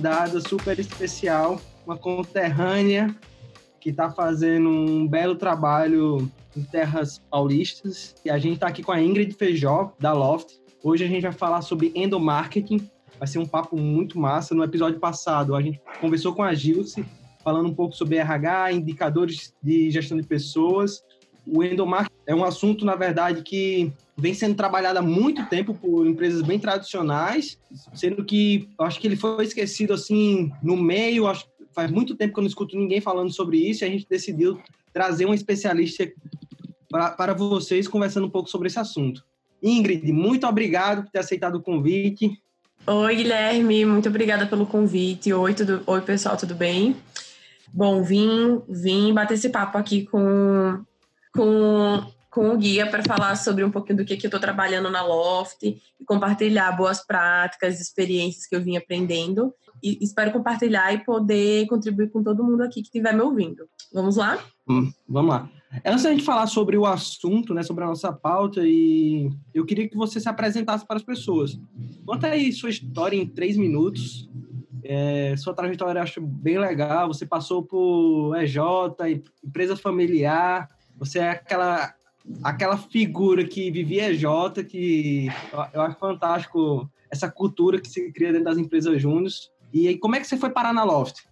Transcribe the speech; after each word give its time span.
Convidada 0.00 0.40
super 0.40 0.78
especial, 0.78 1.60
uma 1.84 1.94
conterrânea 1.94 3.14
que 3.78 3.90
está 3.90 4.10
fazendo 4.10 4.70
um 4.70 5.06
belo 5.06 5.34
trabalho 5.34 6.30
em 6.56 6.62
terras 6.62 7.18
paulistas. 7.30 8.14
E 8.24 8.30
a 8.30 8.38
gente 8.38 8.54
está 8.54 8.68
aqui 8.68 8.82
com 8.82 8.92
a 8.92 9.02
Ingrid 9.02 9.34
Feijó, 9.34 9.92
da 10.00 10.14
Loft. 10.14 10.58
Hoje 10.82 11.04
a 11.04 11.06
gente 11.06 11.20
vai 11.22 11.32
falar 11.32 11.60
sobre 11.60 11.92
endomarketing. 11.94 12.90
Vai 13.18 13.28
ser 13.28 13.40
um 13.40 13.46
papo 13.46 13.76
muito 13.76 14.18
massa. 14.18 14.54
No 14.54 14.64
episódio 14.64 14.98
passado, 14.98 15.54
a 15.54 15.60
gente 15.60 15.78
conversou 16.00 16.34
com 16.34 16.42
a 16.42 16.54
Gilce, 16.54 17.04
falando 17.44 17.68
um 17.68 17.74
pouco 17.74 17.94
sobre 17.94 18.16
RH, 18.16 18.72
indicadores 18.72 19.54
de 19.62 19.90
gestão 19.90 20.16
de 20.16 20.26
pessoas. 20.26 21.02
O 21.46 21.62
endomarketing 21.62 22.16
é 22.26 22.34
um 22.34 22.42
assunto, 22.42 22.86
na 22.86 22.94
verdade, 22.94 23.42
que 23.42 23.92
vem 24.20 24.34
sendo 24.34 24.54
trabalhado 24.54 24.98
há 24.98 25.02
muito 25.02 25.46
tempo 25.46 25.74
por 25.74 26.06
empresas 26.06 26.42
bem 26.42 26.58
tradicionais, 26.58 27.58
sendo 27.94 28.24
que 28.24 28.68
acho 28.78 29.00
que 29.00 29.06
ele 29.06 29.16
foi 29.16 29.44
esquecido 29.44 29.92
assim 29.92 30.52
no 30.62 30.76
meio. 30.76 31.26
Acho, 31.26 31.46
faz 31.72 31.90
muito 31.90 32.14
tempo 32.14 32.34
que 32.34 32.38
eu 32.38 32.42
não 32.42 32.48
escuto 32.48 32.76
ninguém 32.76 33.00
falando 33.00 33.32
sobre 33.32 33.58
isso 33.58 33.84
e 33.84 33.86
a 33.86 33.90
gente 33.90 34.06
decidiu 34.08 34.60
trazer 34.92 35.26
um 35.26 35.34
especialista 35.34 36.10
para 36.88 37.32
vocês 37.34 37.88
conversando 37.88 38.26
um 38.26 38.30
pouco 38.30 38.50
sobre 38.50 38.68
esse 38.68 38.78
assunto. 38.78 39.24
Ingrid, 39.62 40.10
muito 40.12 40.46
obrigado 40.46 41.04
por 41.04 41.10
ter 41.10 41.20
aceitado 41.20 41.56
o 41.56 41.62
convite. 41.62 42.30
Oi, 42.86 43.16
Guilherme, 43.16 43.84
muito 43.84 44.08
obrigada 44.08 44.46
pelo 44.46 44.66
convite. 44.66 45.32
Oi, 45.32 45.54
tudo, 45.54 45.82
oi 45.86 46.00
pessoal, 46.00 46.36
tudo 46.36 46.54
bem? 46.54 46.96
Bom, 47.72 48.02
vim, 48.02 48.60
vim 48.68 49.12
bater 49.12 49.34
esse 49.34 49.48
papo 49.48 49.78
aqui 49.78 50.04
com, 50.06 50.82
com 51.32 52.04
com 52.30 52.50
o 52.50 52.56
guia 52.56 52.88
para 52.88 53.02
falar 53.02 53.34
sobre 53.34 53.64
um 53.64 53.70
pouquinho 53.70 53.98
do 53.98 54.04
que, 54.04 54.16
que 54.16 54.26
eu 54.26 54.28
estou 54.28 54.40
trabalhando 54.40 54.88
na 54.88 55.04
Loft 55.04 55.64
e 55.64 56.04
compartilhar 56.06 56.70
boas 56.72 57.04
práticas, 57.04 57.80
experiências 57.80 58.46
que 58.46 58.54
eu 58.54 58.62
vim 58.62 58.76
aprendendo. 58.76 59.52
E 59.82 59.98
espero 60.00 60.30
compartilhar 60.30 60.92
e 60.92 61.04
poder 61.04 61.66
contribuir 61.66 62.10
com 62.10 62.22
todo 62.22 62.44
mundo 62.44 62.62
aqui 62.62 62.82
que 62.82 62.88
estiver 62.88 63.14
me 63.14 63.22
ouvindo. 63.22 63.66
Vamos 63.92 64.16
lá? 64.16 64.38
Hum, 64.68 64.92
vamos 65.08 65.30
lá. 65.30 65.50
Antes 65.84 66.02
da 66.02 66.10
gente 66.10 66.24
falar 66.24 66.46
sobre 66.46 66.76
o 66.76 66.84
assunto, 66.84 67.54
né, 67.54 67.62
sobre 67.62 67.84
a 67.84 67.86
nossa 67.86 68.12
pauta, 68.12 68.60
e 68.64 69.30
eu 69.54 69.64
queria 69.64 69.88
que 69.88 69.96
você 69.96 70.20
se 70.20 70.28
apresentasse 70.28 70.86
para 70.86 70.96
as 70.96 71.02
pessoas. 71.02 71.58
Conta 72.04 72.28
aí 72.28 72.52
sua 72.52 72.70
história 72.70 73.16
em 73.16 73.26
três 73.26 73.56
minutos. 73.56 74.28
É, 74.84 75.34
sua 75.36 75.54
trajetória 75.54 75.98
eu 75.98 76.02
acho 76.02 76.20
bem 76.20 76.58
legal. 76.58 77.08
Você 77.08 77.24
passou 77.24 77.62
por 77.62 78.36
EJ, 78.36 78.58
empresa 79.44 79.76
familiar. 79.76 80.68
Você 80.98 81.20
é 81.20 81.30
aquela 81.30 81.94
aquela 82.42 82.76
figura 82.76 83.44
que 83.44 83.70
vivia 83.70 84.14
J, 84.14 84.62
que 84.64 85.28
eu 85.72 85.80
acho 85.82 85.98
fantástico 85.98 86.90
essa 87.10 87.30
cultura 87.30 87.80
que 87.80 87.88
se 87.88 88.12
cria 88.12 88.32
dentro 88.32 88.44
das 88.44 88.58
empresas 88.58 89.00
júniores. 89.00 89.50
E 89.72 89.88
aí, 89.88 89.98
como 89.98 90.16
é 90.16 90.20
que 90.20 90.26
você 90.26 90.36
foi 90.36 90.50
parar 90.50 90.72
na 90.72 90.84
Loft? 90.84 91.24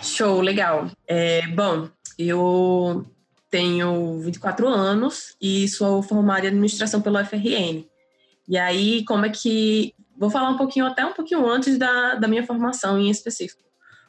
Show, 0.00 0.40
legal. 0.40 0.90
É, 1.06 1.46
bom, 1.48 1.88
eu 2.18 3.04
tenho 3.50 4.20
24 4.20 4.68
anos 4.68 5.36
e 5.40 5.66
sou 5.68 6.02
formada 6.02 6.44
em 6.44 6.48
administração 6.48 7.00
pelo 7.00 7.22
FRN. 7.24 7.84
E 8.46 8.56
aí, 8.56 9.04
como 9.04 9.26
é 9.26 9.30
que. 9.30 9.94
Vou 10.16 10.30
falar 10.30 10.50
um 10.50 10.56
pouquinho, 10.56 10.86
até 10.86 11.04
um 11.04 11.12
pouquinho 11.12 11.48
antes 11.48 11.78
da, 11.78 12.16
da 12.16 12.26
minha 12.26 12.44
formação 12.44 12.98
em 12.98 13.08
específico. 13.08 13.62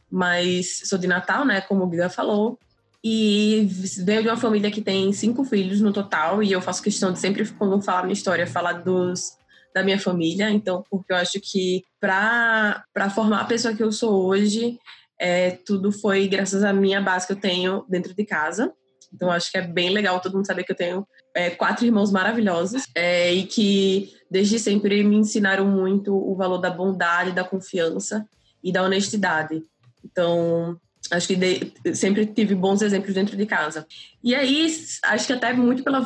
Mas 0.09 0.81
sou 0.85 0.97
de 0.97 1.07
Natal, 1.07 1.45
né? 1.45 1.61
Como 1.61 1.83
o 1.83 1.87
Guga 1.87 2.09
falou. 2.09 2.57
E 3.03 3.67
venho 4.03 4.23
de 4.23 4.27
uma 4.27 4.37
família 4.37 4.69
que 4.69 4.81
tem 4.81 5.11
cinco 5.13 5.43
filhos 5.45 5.79
no 5.79 5.93
total, 5.93 6.43
e 6.43 6.51
eu 6.51 6.61
faço 6.61 6.83
questão 6.83 7.13
de 7.13 7.19
sempre, 7.19 7.47
quando 7.53 7.81
falar 7.81 8.03
minha 8.03 8.13
história, 8.13 8.45
falar 8.45 8.73
dos, 8.73 9.37
da 9.73 9.83
minha 9.83 9.99
família. 9.99 10.49
Então, 10.49 10.83
porque 10.89 11.13
eu 11.13 11.17
acho 11.17 11.39
que 11.39 11.83
para 11.99 12.83
formar 13.13 13.41
a 13.41 13.45
pessoa 13.45 13.73
que 13.73 13.83
eu 13.83 13.91
sou 13.91 14.25
hoje, 14.25 14.77
é, 15.19 15.51
tudo 15.51 15.91
foi 15.91 16.27
graças 16.27 16.63
à 16.63 16.73
minha 16.73 17.01
base 17.01 17.27
que 17.27 17.33
eu 17.33 17.39
tenho 17.39 17.85
dentro 17.87 18.13
de 18.13 18.25
casa. 18.25 18.73
Então, 19.13 19.31
acho 19.31 19.51
que 19.51 19.57
é 19.57 19.61
bem 19.65 19.89
legal 19.89 20.19
todo 20.19 20.35
mundo 20.35 20.45
saber 20.45 20.63
que 20.63 20.71
eu 20.71 20.75
tenho 20.75 21.07
é, 21.35 21.49
quatro 21.49 21.85
irmãos 21.85 22.11
maravilhosos 22.11 22.83
é, 22.93 23.33
e 23.33 23.43
que 23.43 24.13
desde 24.29 24.59
sempre 24.59 25.03
me 25.03 25.15
ensinaram 25.15 25.65
muito 25.65 26.15
o 26.15 26.35
valor 26.35 26.59
da 26.59 26.69
bondade, 26.69 27.31
da 27.31 27.43
confiança 27.43 28.27
e 28.63 28.71
da 28.71 28.83
honestidade. 28.83 29.63
Então, 30.03 30.79
Acho 31.11 31.27
que 31.27 31.35
de, 31.35 31.95
sempre 31.95 32.25
tive 32.25 32.55
bons 32.55 32.81
exemplos 32.81 33.13
dentro 33.13 33.35
de 33.35 33.45
casa. 33.45 33.85
E 34.23 34.35
aí, 34.35 34.67
acho 35.03 35.27
que 35.27 35.33
até 35.33 35.53
muito 35.53 35.83
pela 35.83 36.01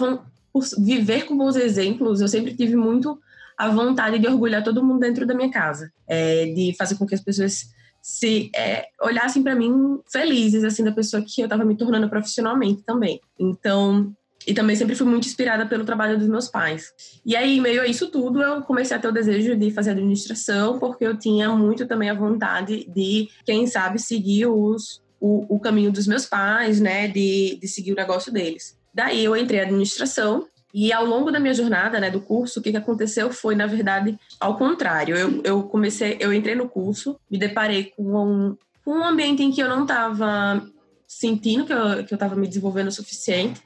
por 0.52 0.64
viver 0.78 1.26
com 1.26 1.36
bons 1.36 1.56
exemplos, 1.56 2.22
eu 2.22 2.28
sempre 2.28 2.56
tive 2.56 2.76
muito 2.76 3.20
a 3.58 3.70
vontade 3.70 4.20
de 4.20 4.28
orgulhar 4.28 4.64
todo 4.64 4.84
mundo 4.84 5.00
dentro 5.00 5.26
da 5.26 5.34
minha 5.34 5.52
casa, 5.52 5.92
é, 6.08 6.46
de 6.46 6.76
fazer 6.78 6.96
com 6.96 7.06
que 7.06 7.16
as 7.16 7.22
pessoas 7.22 7.66
se 8.02 8.52
é, 8.54 8.88
olhassem 9.02 9.42
para 9.42 9.56
mim 9.56 10.00
felizes 10.12 10.64
assim 10.64 10.84
da 10.84 10.92
pessoa 10.92 11.24
que 11.26 11.42
eu 11.42 11.46
estava 11.46 11.64
me 11.64 11.76
tornando 11.76 12.10
profissionalmente 12.10 12.84
também. 12.84 13.20
Então, 13.40 14.14
e 14.46 14.54
também 14.54 14.76
sempre 14.76 14.96
fui 14.96 15.08
muito 15.08 15.28
inspirada 15.28 15.66
pelo 15.66 15.86
trabalho 15.86 16.18
dos 16.18 16.28
meus 16.28 16.48
pais. 16.48 16.94
E 17.26 17.36
aí, 17.36 17.60
meio 17.60 17.82
a 17.82 17.88
isso 17.88 18.10
tudo, 18.10 18.42
eu 18.42 18.62
comecei 18.62 18.96
a 18.96 19.00
ter 19.00 19.08
o 19.08 19.12
desejo 19.12 19.56
de 19.56 19.72
fazer 19.72 19.92
administração, 19.92 20.80
porque 20.80 21.06
eu 21.06 21.18
tinha 21.18 21.50
muito 21.50 21.88
também 21.88 22.10
a 22.10 22.14
vontade 22.14 22.86
de, 22.94 23.30
quem 23.46 23.68
sabe, 23.68 24.00
seguir 24.00 24.48
os, 24.48 25.02
o, 25.20 25.56
o 25.56 25.60
caminho 25.60 25.92
dos 25.92 26.08
meus 26.08 26.26
pais, 26.26 26.80
né, 26.80 27.08
de, 27.08 27.58
de 27.62 27.68
seguir 27.68 27.94
o 27.94 27.96
negócio 27.96 28.32
deles. 28.32 28.78
Daí 28.94 29.24
eu 29.24 29.36
entrei 29.36 29.60
em 29.60 29.64
administração 29.64 30.48
e 30.74 30.92
ao 30.92 31.06
longo 31.06 31.32
da 31.32 31.40
minha 31.40 31.54
jornada, 31.54 32.00
né, 32.00 32.10
do 32.10 32.20
curso, 32.20 32.60
o 32.60 32.64
que, 32.64 32.72
que 32.72 32.78
aconteceu 32.78 33.32
foi, 33.32 33.56
na 33.56 33.68
verdade, 33.68 34.18
ao 34.40 34.58
contrário. 34.58 35.16
Eu, 35.16 35.42
eu 35.44 35.64
comecei, 35.64 36.18
eu 36.20 36.34
entrei 36.34 36.56
no 36.56 36.68
curso, 36.68 37.20
me 37.30 37.38
deparei 37.38 37.94
com 37.96 38.04
um, 38.04 38.58
com 38.84 38.92
um 38.92 39.04
ambiente 39.04 39.44
em 39.44 39.52
que 39.52 39.62
eu 39.62 39.70
não 39.70 39.84
estava 39.84 40.66
sentindo 41.08 41.66
que 41.66 41.74
eu 41.74 42.16
estava 42.16 42.36
me 42.36 42.48
desenvolvendo 42.48 42.88
o 42.88 42.92
suficiente 42.92 43.62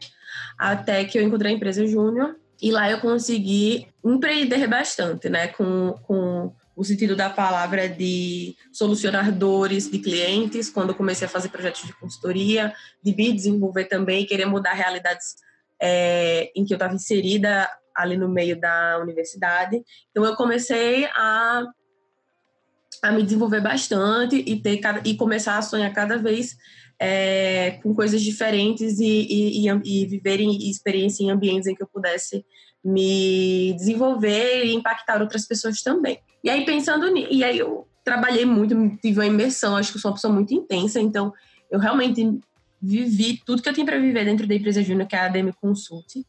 até 0.57 1.05
que 1.05 1.17
eu 1.17 1.23
encontrei 1.23 1.51
a 1.51 1.55
empresa 1.55 1.85
Júnior 1.85 2.35
e 2.61 2.71
lá 2.71 2.89
eu 2.89 2.99
consegui 2.99 3.87
empreender 4.03 4.67
bastante, 4.67 5.29
né, 5.29 5.49
com, 5.49 5.93
com 6.03 6.53
o 6.75 6.83
sentido 6.83 7.15
da 7.15 7.29
palavra 7.29 7.87
de 7.89 8.55
solucionar 8.71 9.31
dores 9.31 9.89
de 9.89 9.99
clientes, 9.99 10.69
quando 10.69 10.89
eu 10.89 10.95
comecei 10.95 11.25
a 11.25 11.29
fazer 11.29 11.49
projetos 11.49 11.83
de 11.83 11.93
consultoria, 11.93 12.73
de 13.03 13.15
me 13.15 13.31
desenvolver 13.31 13.85
também, 13.85 14.25
querer 14.25 14.45
mudar 14.45 14.73
realidades 14.73 15.35
é, 15.81 16.51
em 16.55 16.65
que 16.65 16.73
eu 16.73 16.75
estava 16.75 16.93
inserida 16.93 17.67
ali 17.95 18.15
no 18.15 18.29
meio 18.29 18.59
da 18.59 18.99
universidade. 19.01 19.81
Então 20.11 20.23
eu 20.23 20.35
comecei 20.35 21.05
a 21.15 21.63
a 23.03 23.11
me 23.11 23.23
desenvolver 23.23 23.61
bastante 23.61 24.43
e 24.45 24.59
ter 24.59 24.81
e 25.05 25.15
começar 25.15 25.57
a 25.57 25.61
sonhar 25.61 25.93
cada 25.93 26.17
vez 26.17 26.57
é, 26.99 27.79
com 27.83 27.93
coisas 27.93 28.21
diferentes 28.21 28.99
e, 28.99 29.05
e, 29.05 29.67
e, 29.67 30.03
e 30.03 30.05
viver 30.05 30.39
em 30.39 30.69
experiência 30.69 31.23
em 31.23 31.29
ambientes 31.29 31.67
em 31.67 31.75
que 31.75 31.83
eu 31.83 31.87
pudesse 31.87 32.45
me 32.83 33.73
desenvolver 33.73 34.65
e 34.65 34.73
impactar 34.73 35.21
outras 35.21 35.45
pessoas 35.45 35.81
também. 35.81 36.19
E 36.43 36.49
aí 36.49 36.65
pensando 36.65 37.11
nisso, 37.11 37.27
e 37.31 37.43
aí 37.43 37.59
eu 37.59 37.87
trabalhei 38.03 38.45
muito, 38.45 38.75
tive 39.01 39.19
uma 39.19 39.25
imersão, 39.25 39.75
acho 39.75 39.91
que 39.91 39.99
sou 39.99 40.09
uma 40.09 40.15
pessoa 40.15 40.33
muito 40.33 40.53
intensa, 40.53 40.99
então 40.99 41.33
eu 41.69 41.79
realmente 41.79 42.39
vivi 42.81 43.41
tudo 43.45 43.61
que 43.61 43.67
eu 43.67 43.73
tinha 43.73 43.85
para 43.85 43.99
viver 43.99 44.23
dentro 44.23 44.47
da 44.47 44.55
empresa 44.55 44.81
júnior, 44.81 45.07
que 45.07 45.15
é 45.15 45.19
a 45.19 45.25
ADM 45.25 45.51
Consult, 45.59 46.25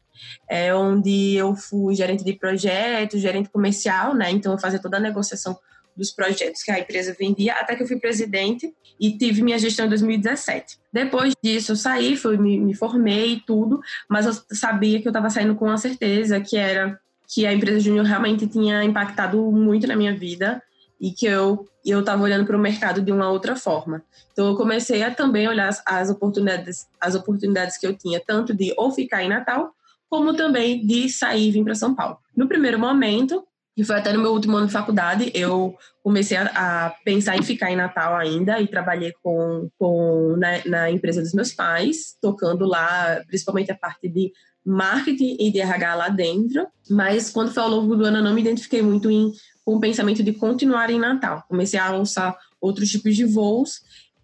é 0.49 0.73
onde 0.75 1.35
eu 1.35 1.55
fui 1.55 1.95
gerente 1.95 2.23
de 2.23 2.33
projetos, 2.33 3.21
gerente 3.21 3.49
comercial, 3.49 4.13
né? 4.13 4.29
Então 4.31 4.51
eu 4.51 4.59
fazia 4.59 4.79
toda 4.79 4.97
a 4.97 4.99
negociação 4.99 5.57
dos 5.99 6.11
projetos 6.11 6.63
que 6.63 6.71
a 6.71 6.79
empresa 6.79 7.15
vendia, 7.19 7.53
até 7.53 7.75
que 7.75 7.83
eu 7.83 7.87
fui 7.87 7.99
presidente 7.99 8.73
e 8.99 9.17
tive 9.17 9.43
minha 9.43 9.59
gestão 9.59 9.85
em 9.85 9.89
2017. 9.89 10.79
Depois 10.91 11.33
disso, 11.43 11.73
eu 11.73 11.75
saí, 11.75 12.15
fui, 12.15 12.37
me, 12.37 12.59
me 12.59 12.73
formei 12.73 13.33
e 13.33 13.39
tudo, 13.41 13.81
mas 14.09 14.25
eu 14.25 14.33
sabia 14.55 15.01
que 15.01 15.07
eu 15.07 15.11
estava 15.11 15.29
saindo 15.29 15.55
com 15.55 15.69
a 15.69 15.77
certeza 15.77 16.39
que 16.39 16.57
era 16.57 16.99
que 17.27 17.45
a 17.45 17.53
empresa 17.53 17.79
júnior 17.79 18.05
realmente 18.05 18.47
tinha 18.47 18.83
impactado 18.83 19.39
muito 19.51 19.85
na 19.85 19.95
minha 19.95 20.15
vida 20.15 20.63
e 20.99 21.11
que 21.11 21.27
eu 21.27 21.67
eu 21.85 22.01
estava 22.01 22.21
olhando 22.21 22.45
para 22.45 22.57
o 22.57 22.59
mercado 22.59 23.01
de 23.01 23.11
uma 23.11 23.29
outra 23.29 23.55
forma. 23.55 24.03
Então 24.33 24.47
eu 24.47 24.55
comecei 24.55 25.01
a 25.01 25.09
também 25.09 25.47
olhar 25.47 25.69
as, 25.69 25.81
as, 25.85 26.09
oportunidades 26.09 26.87
as 26.99 27.15
oportunidades 27.15 27.77
que 27.77 27.87
eu 27.87 27.95
tinha 27.95 28.19
tanto 28.19 28.53
de 28.53 28.73
ou 28.77 28.91
ficar 28.91 29.23
em 29.23 29.29
Natal 29.29 29.73
como 30.09 30.35
também 30.35 30.85
de 30.85 31.07
sair 31.07 31.47
e 31.47 31.51
vir 31.51 31.63
para 31.63 31.75
São 31.75 31.95
Paulo. 31.95 32.17
No 32.35 32.47
primeiro 32.47 32.79
momento 32.79 33.43
que 33.79 33.85
foi 33.85 33.95
até 33.95 34.11
no 34.11 34.19
meu 34.19 34.33
último 34.33 34.57
ano 34.57 34.67
de 34.67 34.73
faculdade, 34.73 35.31
eu 35.33 35.73
comecei 36.03 36.35
a, 36.35 36.87
a 36.87 36.89
pensar 37.05 37.37
em 37.37 37.41
ficar 37.41 37.71
em 37.71 37.77
Natal 37.77 38.13
ainda 38.13 38.59
e 38.59 38.67
trabalhei 38.67 39.13
com, 39.23 39.69
com 39.79 40.35
na, 40.37 40.65
na, 40.65 40.91
empresa 40.91 41.21
dos 41.21 41.33
meus 41.33 41.53
pais, 41.53 42.17
tocando 42.21 42.65
lá, 42.65 43.23
principalmente 43.25 43.71
a 43.71 43.77
parte 43.77 44.09
de 44.09 44.33
marketing 44.65 45.37
e 45.39 45.49
de 45.49 45.61
RH 45.61 45.95
lá 45.95 46.09
dentro. 46.09 46.67
Mas 46.89 47.29
quando 47.29 47.53
foi 47.53 47.63
ao 47.63 47.69
longo 47.69 47.95
do 47.95 48.03
ano, 48.03 48.17
eu 48.17 48.23
não 48.23 48.33
me 48.33 48.41
identifiquei 48.41 48.81
muito 48.81 49.09
em, 49.09 49.31
com 49.63 49.77
o 49.77 49.79
pensamento 49.79 50.21
de 50.21 50.33
continuar 50.33 50.89
em 50.89 50.99
Natal. 50.99 51.45
Comecei 51.47 51.79
a 51.79 51.89
lançar 51.89 52.37
outros 52.59 52.89
tipos 52.89 53.15
de 53.15 53.23
voos 53.23 53.79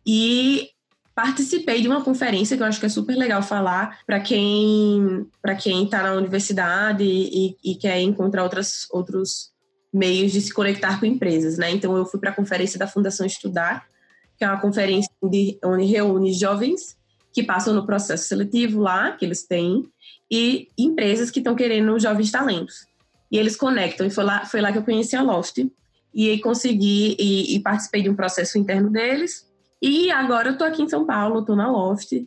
e 0.05 0.67
participei 1.15 1.81
de 1.81 1.88
uma 1.88 2.03
conferência 2.03 2.57
que 2.57 2.62
eu 2.62 2.67
acho 2.67 2.79
que 2.79 2.85
é 2.85 2.89
super 2.89 3.15
legal 3.15 3.41
falar 3.41 4.01
para 4.06 4.19
quem 4.19 5.25
para 5.41 5.56
quem 5.56 5.85
está 5.85 6.03
na 6.03 6.13
universidade 6.13 7.06
e, 7.06 7.56
e, 7.63 7.75
quer 7.75 8.01
encontrar 8.01 8.44
outras, 8.44 8.85
outros 8.91 9.53
meios 9.94 10.33
de 10.33 10.41
se 10.41 10.53
conectar 10.53 11.00
com 11.00 11.06
empresas, 11.06 11.57
né? 11.57 11.71
Então 11.71 11.95
eu 11.95 12.06
fui 12.06 12.19
para 12.19 12.31
a 12.31 12.35
conferência 12.35 12.77
da 12.77 12.85
Fundação 12.85 13.25
Estudar, 13.25 13.88
que 14.38 14.44
é 14.44 14.47
uma 14.47 14.59
conferência 14.59 15.09
onde, 15.21 15.57
onde 15.63 15.85
reúne 15.85 16.33
jovens 16.33 16.97
que 17.31 17.41
passam 17.41 17.73
no 17.73 17.85
processo 17.85 18.27
seletivo 18.27 18.81
lá 18.81 19.13
que 19.13 19.23
eles 19.23 19.44
têm 19.44 19.85
e 20.29 20.67
empresas 20.77 21.31
que 21.31 21.39
estão 21.39 21.56
querendo 21.56 21.97
jovens 21.97 22.29
talentos 22.29 22.88
e 23.31 23.38
eles 23.38 23.56
conectam. 23.56 24.06
E 24.06 24.09
foi 24.09 24.25
lá 24.25 24.45
foi 24.45 24.59
lá 24.59 24.69
que 24.73 24.77
eu 24.77 24.83
conheci 24.83 25.15
a 25.15 25.23
Loft 25.23 25.65
e 26.13 26.38
consegui 26.39 27.15
e, 27.17 27.56
e 27.56 27.59
participei 27.62 28.01
de 28.01 28.09
um 28.09 28.15
processo 28.15 28.57
interno 28.57 28.89
deles 28.89 29.45
e 29.81 30.12
agora 30.12 30.50
eu 30.50 30.54
estou 30.54 30.68
aqui 30.68 30.81
em 30.81 30.89
São 30.89 31.06
Paulo, 31.06 31.39
estou 31.39 31.56
na 31.56 31.72
Loft. 31.72 32.25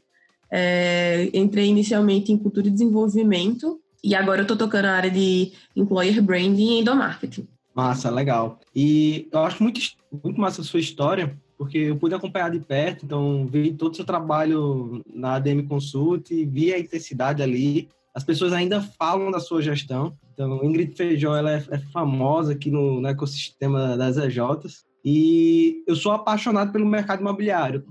É, 0.51 1.29
entrei 1.35 1.67
inicialmente 1.67 2.33
em 2.33 2.39
cultura 2.39 2.69
e 2.69 2.71
desenvolvimento 2.71 3.79
e 4.03 4.15
agora 4.15 4.41
eu 4.41 4.43
estou 4.43 4.57
tocando 4.57 4.87
a 4.87 4.93
área 4.93 5.11
de 5.11 5.53
employer 5.75 6.23
branding 6.23 6.77
e 6.77 6.81
endomarketing. 6.81 7.47
Massa, 7.75 8.11
legal. 8.11 8.59
E 8.75 9.29
eu 9.31 9.41
acho 9.41 9.63
muito, 9.63 9.81
muito 10.23 10.41
massa 10.41 10.63
a 10.63 10.65
sua 10.65 10.81
história, 10.81 11.37
porque 11.57 11.79
eu 11.79 11.97
pude 11.97 12.15
acompanhar 12.15 12.51
de 12.51 12.61
perto, 12.61 13.05
então 13.05 13.47
vi 13.47 13.73
todo 13.73 13.93
o 13.93 13.97
seu 13.97 14.05
trabalho 14.05 15.03
na 15.13 15.35
ADM 15.35 15.67
Consult, 15.67 16.31
vi 16.47 16.73
a 16.73 16.79
intensidade 16.79 17.43
ali. 17.43 17.89
As 18.15 18.25
pessoas 18.25 18.53
ainda 18.53 18.81
falam 18.81 19.31
da 19.31 19.39
sua 19.39 19.63
gestão. 19.63 20.17
Então, 20.33 20.65
Ingrid 20.65 20.97
Feijó 20.97 21.37
ela 21.37 21.53
é, 21.53 21.65
é 21.71 21.79
famosa 21.79 22.53
aqui 22.53 22.71
no, 22.71 23.01
no 23.01 23.09
ecossistema 23.09 23.97
das 23.97 24.17
EJs. 24.17 24.85
E 25.11 25.83
eu 25.87 25.97
sou 25.97 26.13
apaixonado 26.13 26.71
pelo 26.71 26.85
mercado 26.85 27.21
imobiliário. 27.21 27.83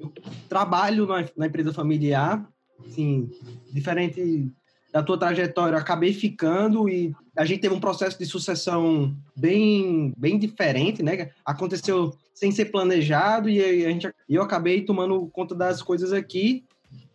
Eu 0.00 0.12
trabalho 0.48 1.06
na, 1.06 1.24
na 1.36 1.46
empresa 1.46 1.72
familiar, 1.72 2.44
assim, 2.84 3.30
diferente 3.72 4.52
da 4.92 5.00
tua 5.00 5.16
trajetória, 5.16 5.78
acabei 5.78 6.12
ficando 6.12 6.88
e 6.88 7.14
a 7.36 7.44
gente 7.44 7.60
teve 7.60 7.72
um 7.72 7.78
processo 7.78 8.18
de 8.18 8.26
sucessão 8.26 9.16
bem, 9.36 10.12
bem 10.18 10.40
diferente, 10.40 11.04
né? 11.04 11.30
Aconteceu 11.44 12.12
sem 12.34 12.50
ser 12.50 12.64
planejado 12.64 13.48
e 13.48 13.86
a 13.86 13.88
gente, 13.88 14.12
eu 14.28 14.42
acabei 14.42 14.82
tomando 14.82 15.28
conta 15.28 15.54
das 15.54 15.80
coisas 15.80 16.12
aqui. 16.12 16.64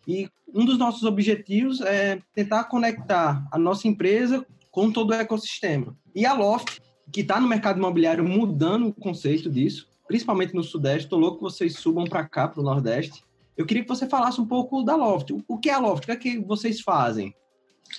E 0.08 0.30
um 0.48 0.64
dos 0.64 0.78
nossos 0.78 1.02
objetivos 1.02 1.82
é 1.82 2.18
tentar 2.34 2.64
conectar 2.64 3.46
a 3.52 3.58
nossa 3.58 3.86
empresa 3.86 4.46
com 4.70 4.90
todo 4.90 5.10
o 5.10 5.14
ecossistema. 5.14 5.94
E 6.14 6.24
a 6.24 6.32
Loft 6.32 6.80
que 7.10 7.20
está 7.20 7.40
no 7.40 7.48
mercado 7.48 7.78
imobiliário 7.78 8.24
mudando 8.24 8.88
o 8.88 8.92
conceito 8.92 9.50
disso, 9.50 9.88
principalmente 10.06 10.54
no 10.54 10.62
Sudeste. 10.62 11.04
Estou 11.04 11.18
louco 11.18 11.38
que 11.38 11.42
vocês 11.42 11.74
subam 11.78 12.04
para 12.04 12.24
cá, 12.24 12.48
para 12.48 12.60
o 12.60 12.64
Nordeste. 12.64 13.22
Eu 13.56 13.66
queria 13.66 13.82
que 13.82 13.88
você 13.88 14.06
falasse 14.06 14.40
um 14.40 14.46
pouco 14.46 14.82
da 14.82 14.96
Loft. 14.96 15.30
O 15.46 15.58
que 15.58 15.68
é 15.68 15.74
a 15.74 15.78
Loft? 15.78 16.04
O 16.04 16.06
que 16.06 16.12
é 16.12 16.16
que 16.16 16.38
vocês 16.38 16.80
fazem? 16.80 17.34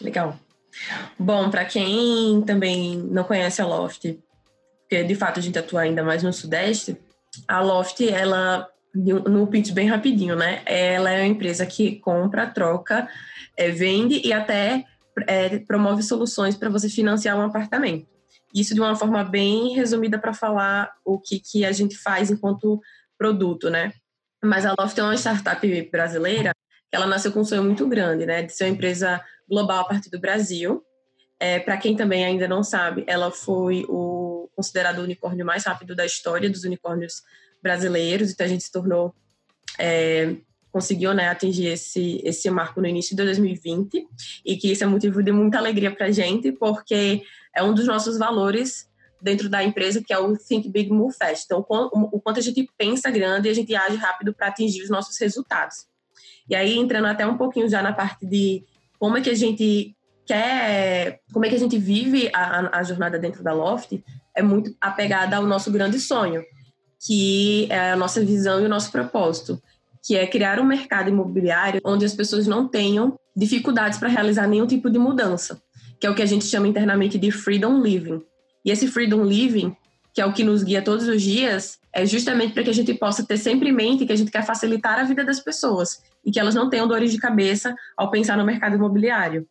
Legal. 0.01 0.37
Bom, 1.17 1.49
para 1.49 1.65
quem 1.65 2.41
também 2.41 2.97
não 2.97 3.23
conhece 3.23 3.61
a 3.61 3.65
Loft, 3.65 4.17
porque 4.81 5.03
de 5.03 5.15
fato 5.15 5.39
a 5.39 5.43
gente 5.43 5.57
atua 5.57 5.81
ainda 5.81 6.03
mais 6.03 6.23
no 6.23 6.33
Sudeste, 6.33 6.97
a 7.47 7.61
Loft, 7.61 8.01
ela, 8.01 8.67
no 8.93 9.47
pitch 9.47 9.71
bem 9.71 9.87
rapidinho, 9.87 10.35
né? 10.35 10.61
Ela 10.65 11.11
é 11.11 11.21
uma 11.21 11.27
empresa 11.27 11.65
que 11.65 11.97
compra, 11.97 12.47
troca, 12.47 13.07
é, 13.55 13.69
vende 13.69 14.21
e 14.25 14.33
até 14.33 14.85
é, 15.27 15.59
promove 15.59 16.01
soluções 16.03 16.55
para 16.55 16.69
você 16.69 16.89
financiar 16.89 17.37
um 17.37 17.41
apartamento. 17.41 18.07
Isso 18.53 18.73
de 18.73 18.79
uma 18.81 18.95
forma 18.95 19.23
bem 19.23 19.73
resumida 19.73 20.19
para 20.19 20.33
falar 20.33 20.93
o 21.03 21.19
que, 21.19 21.39
que 21.39 21.65
a 21.65 21.71
gente 21.71 21.97
faz 21.97 22.29
enquanto 22.29 22.81
produto, 23.17 23.69
né? 23.69 23.93
Mas 24.43 24.65
a 24.65 24.75
Loft 24.77 24.97
é 24.97 25.03
uma 25.03 25.15
startup 25.15 25.89
brasileira 25.89 26.53
que 26.89 26.95
ela 26.95 27.07
nasceu 27.07 27.31
com 27.31 27.39
um 27.39 27.45
sonho 27.45 27.63
muito 27.63 27.87
grande, 27.87 28.25
né? 28.25 28.43
De 28.43 28.53
ser 28.53 28.65
uma 28.65 28.71
empresa 28.71 29.23
global 29.49 29.81
a 29.81 29.87
partir 29.87 30.09
do 30.09 30.19
Brasil. 30.19 30.83
É, 31.39 31.59
para 31.59 31.77
quem 31.77 31.95
também 31.95 32.23
ainda 32.23 32.47
não 32.47 32.63
sabe, 32.63 33.03
ela 33.07 33.31
foi 33.31 33.85
o 33.89 34.49
considerado 34.55 34.99
o 34.99 35.03
unicórnio 35.03 35.45
mais 35.45 35.65
rápido 35.65 35.95
da 35.95 36.05
história 36.05 36.49
dos 36.49 36.63
unicórnios 36.63 37.23
brasileiros. 37.61 38.31
Então 38.31 38.45
a 38.45 38.49
gente 38.49 38.63
se 38.63 38.71
tornou 38.71 39.15
é, 39.79 40.35
conseguiu 40.73 41.13
né, 41.13 41.29
atingir 41.29 41.67
esse, 41.67 42.19
esse 42.23 42.49
marco 42.49 42.81
no 42.81 42.87
início 42.87 43.15
de 43.15 43.23
2020 43.23 44.07
e 44.43 44.57
que 44.57 44.71
isso 44.71 44.83
é 44.83 44.87
motivo 44.87 45.21
de 45.21 45.31
muita 45.31 45.59
alegria 45.59 45.91
para 45.91 46.07
a 46.07 46.11
gente, 46.11 46.51
porque 46.51 47.21
é 47.55 47.63
um 47.63 47.73
dos 47.73 47.85
nossos 47.85 48.17
valores 48.17 48.87
dentro 49.21 49.47
da 49.47 49.63
empresa, 49.63 50.03
que 50.05 50.11
é 50.11 50.17
o 50.17 50.35
Think 50.37 50.69
Big 50.69 50.91
Move 50.91 51.15
Fast. 51.15 51.45
Então, 51.45 51.65
o 51.69 52.19
quanto 52.19 52.39
a 52.39 52.43
gente 52.43 52.67
pensa 52.77 53.09
grande 53.09 53.47
e 53.47 53.51
a 53.51 53.53
gente 53.53 53.73
age 53.73 53.95
rápido 53.95 54.33
para 54.33 54.47
atingir 54.47 54.83
os 54.83 54.89
nossos 54.89 55.17
resultados. 55.17 55.85
E 56.49 56.55
aí, 56.55 56.77
entrando 56.77 57.07
até 57.07 57.25
um 57.25 57.37
pouquinho 57.37 57.69
já 57.69 57.81
na 57.81 57.93
parte 57.93 58.25
de 58.25 58.65
como 58.99 59.17
é 59.17 59.21
que 59.21 59.29
a 59.29 59.35
gente 59.35 59.95
quer, 60.25 61.21
como 61.31 61.45
é 61.45 61.49
que 61.49 61.55
a 61.55 61.59
gente 61.59 61.77
vive 61.77 62.29
a, 62.33 62.79
a 62.79 62.83
jornada 62.83 63.17
dentro 63.17 63.43
da 63.43 63.53
Loft, 63.53 64.03
é 64.35 64.41
muito 64.41 64.75
apegada 64.81 65.37
ao 65.37 65.45
nosso 65.45 65.71
grande 65.71 65.99
sonho, 65.99 66.43
que 67.05 67.67
é 67.69 67.91
a 67.91 67.95
nossa 67.95 68.23
visão 68.23 68.61
e 68.61 68.65
o 68.65 68.69
nosso 68.69 68.91
propósito 68.91 69.61
que 70.03 70.17
é 70.17 70.27
criar 70.27 70.59
um 70.59 70.65
mercado 70.65 71.09
imobiliário 71.09 71.79
onde 71.85 72.03
as 72.03 72.13
pessoas 72.13 72.45
não 72.45 72.67
tenham 72.67 73.17
dificuldades 73.35 73.97
para 73.97 74.09
realizar 74.09 74.47
nenhum 74.47 74.67
tipo 74.67 74.89
de 74.89 74.99
mudança, 74.99 75.61
que 76.03 76.07
é 76.07 76.09
o 76.09 76.15
que 76.15 76.21
a 76.21 76.25
gente 76.25 76.43
chama 76.43 76.67
internamente 76.67 77.17
de 77.17 77.31
freedom 77.31 77.81
living. 77.81 78.21
E 78.65 78.71
esse 78.71 78.89
freedom 78.89 79.23
living, 79.23 79.73
que 80.13 80.19
é 80.19 80.25
o 80.25 80.33
que 80.33 80.43
nos 80.43 80.61
guia 80.61 80.81
todos 80.81 81.07
os 81.07 81.21
dias, 81.21 81.79
é 81.93 82.05
justamente 82.05 82.53
para 82.53 82.61
que 82.61 82.69
a 82.69 82.73
gente 82.73 82.93
possa 82.93 83.25
ter 83.25 83.37
sempre 83.37 83.69
em 83.69 83.71
mente 83.71 84.05
que 84.05 84.11
a 84.11 84.15
gente 84.17 84.29
quer 84.29 84.45
facilitar 84.45 84.99
a 84.99 85.05
vida 85.05 85.23
das 85.23 85.39
pessoas 85.39 86.03
e 86.25 86.29
que 86.29 86.37
elas 86.37 86.55
não 86.55 86.69
tenham 86.69 86.89
dores 86.89 87.09
de 87.09 87.17
cabeça 87.17 87.73
ao 87.95 88.11
pensar 88.11 88.37
no 88.37 88.43
mercado 88.43 88.75
imobiliário. 88.75 89.47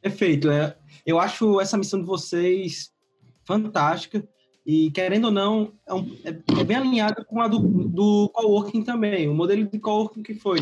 Perfeito. 0.00 0.50
É, 0.50 0.74
eu 1.06 1.20
acho 1.20 1.60
essa 1.60 1.78
missão 1.78 2.00
de 2.00 2.06
vocês 2.06 2.90
fantástica. 3.44 4.26
E, 4.66 4.90
querendo 4.90 5.26
ou 5.26 5.30
não, 5.30 5.72
é, 5.86 5.94
um, 5.94 6.16
é, 6.24 6.30
é 6.30 6.64
bem 6.64 6.78
alinhada 6.78 7.24
com 7.24 7.40
a 7.40 7.46
do, 7.46 7.60
do 7.60 8.28
coworking 8.34 8.82
também. 8.82 9.28
O 9.28 9.34
modelo 9.34 9.68
de 9.68 9.78
coworking 9.78 10.24
que 10.24 10.34
foi 10.34 10.58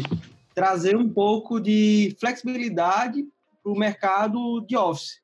trazer 0.55 0.99
um 0.99 1.09
pouco 1.09 1.59
de 1.59 2.15
flexibilidade 2.21 3.25
para 3.63 3.73
o 3.73 3.79
mercado 3.79 4.61
de 4.69 4.77
office. 4.77 5.19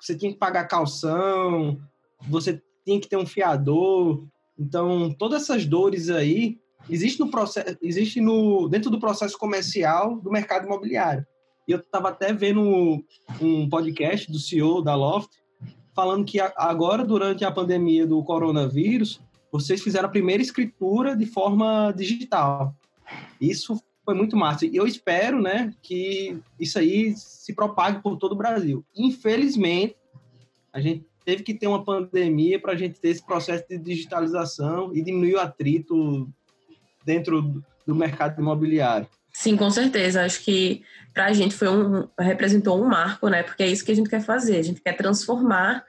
Você 0.00 0.16
tinha 0.16 0.32
que 0.32 0.38
pagar 0.38 0.68
calção, 0.68 1.80
você 2.28 2.62
tinha 2.84 3.00
que 3.00 3.08
ter 3.08 3.16
um 3.16 3.26
fiador. 3.26 4.24
Então, 4.58 5.14
todas 5.18 5.42
essas 5.42 5.66
dores 5.66 6.10
aí 6.10 6.58
existe 6.88 7.20
no 7.20 7.30
processo, 7.30 7.76
existe 7.82 8.20
no 8.20 8.68
dentro 8.68 8.90
do 8.90 8.98
processo 9.00 9.38
comercial 9.38 10.20
do 10.20 10.30
mercado 10.30 10.66
imobiliário. 10.66 11.26
E 11.68 11.72
eu 11.72 11.78
estava 11.78 12.08
até 12.08 12.32
vendo 12.32 13.04
um 13.40 13.68
podcast 13.68 14.30
do 14.30 14.38
CEO 14.38 14.82
da 14.82 14.94
Loft 14.94 15.30
falando 15.94 16.24
que 16.24 16.40
agora, 16.40 17.04
durante 17.04 17.44
a 17.44 17.50
pandemia 17.50 18.06
do 18.06 18.22
coronavírus, 18.24 19.20
vocês 19.52 19.82
fizeram 19.82 20.08
a 20.08 20.10
primeira 20.10 20.42
escritura 20.42 21.16
de 21.16 21.26
forma 21.26 21.92
digital. 21.92 22.74
Isso 23.40 23.80
foi 24.10 24.14
muito 24.16 24.36
massa. 24.36 24.66
E 24.66 24.74
eu 24.74 24.86
espero, 24.88 25.40
né, 25.40 25.72
que 25.80 26.36
isso 26.58 26.80
aí 26.80 27.14
se 27.16 27.54
propague 27.54 28.02
por 28.02 28.16
todo 28.16 28.32
o 28.32 28.36
Brasil. 28.36 28.84
Infelizmente, 28.96 29.94
a 30.72 30.80
gente 30.80 31.06
teve 31.24 31.44
que 31.44 31.54
ter 31.54 31.68
uma 31.68 31.84
pandemia 31.84 32.58
para 32.58 32.72
a 32.72 32.76
gente 32.76 32.98
ter 32.98 33.10
esse 33.10 33.24
processo 33.24 33.64
de 33.68 33.78
digitalização 33.78 34.92
e 34.92 35.00
diminuir 35.00 35.34
o 35.34 35.40
atrito 35.40 36.28
dentro 37.04 37.62
do 37.86 37.94
mercado 37.94 38.40
imobiliário. 38.40 39.06
Sim, 39.32 39.56
com 39.56 39.70
certeza. 39.70 40.24
Acho 40.24 40.42
que 40.42 40.82
para 41.14 41.26
a 41.26 41.32
gente 41.32 41.54
foi 41.54 41.68
um 41.68 42.08
representou 42.18 42.82
um 42.82 42.88
marco, 42.88 43.28
né? 43.28 43.44
Porque 43.44 43.62
é 43.62 43.68
isso 43.68 43.84
que 43.84 43.92
a 43.92 43.94
gente 43.94 44.10
quer 44.10 44.22
fazer. 44.22 44.56
A 44.56 44.62
gente 44.62 44.80
quer 44.80 44.96
transformar 44.96 45.84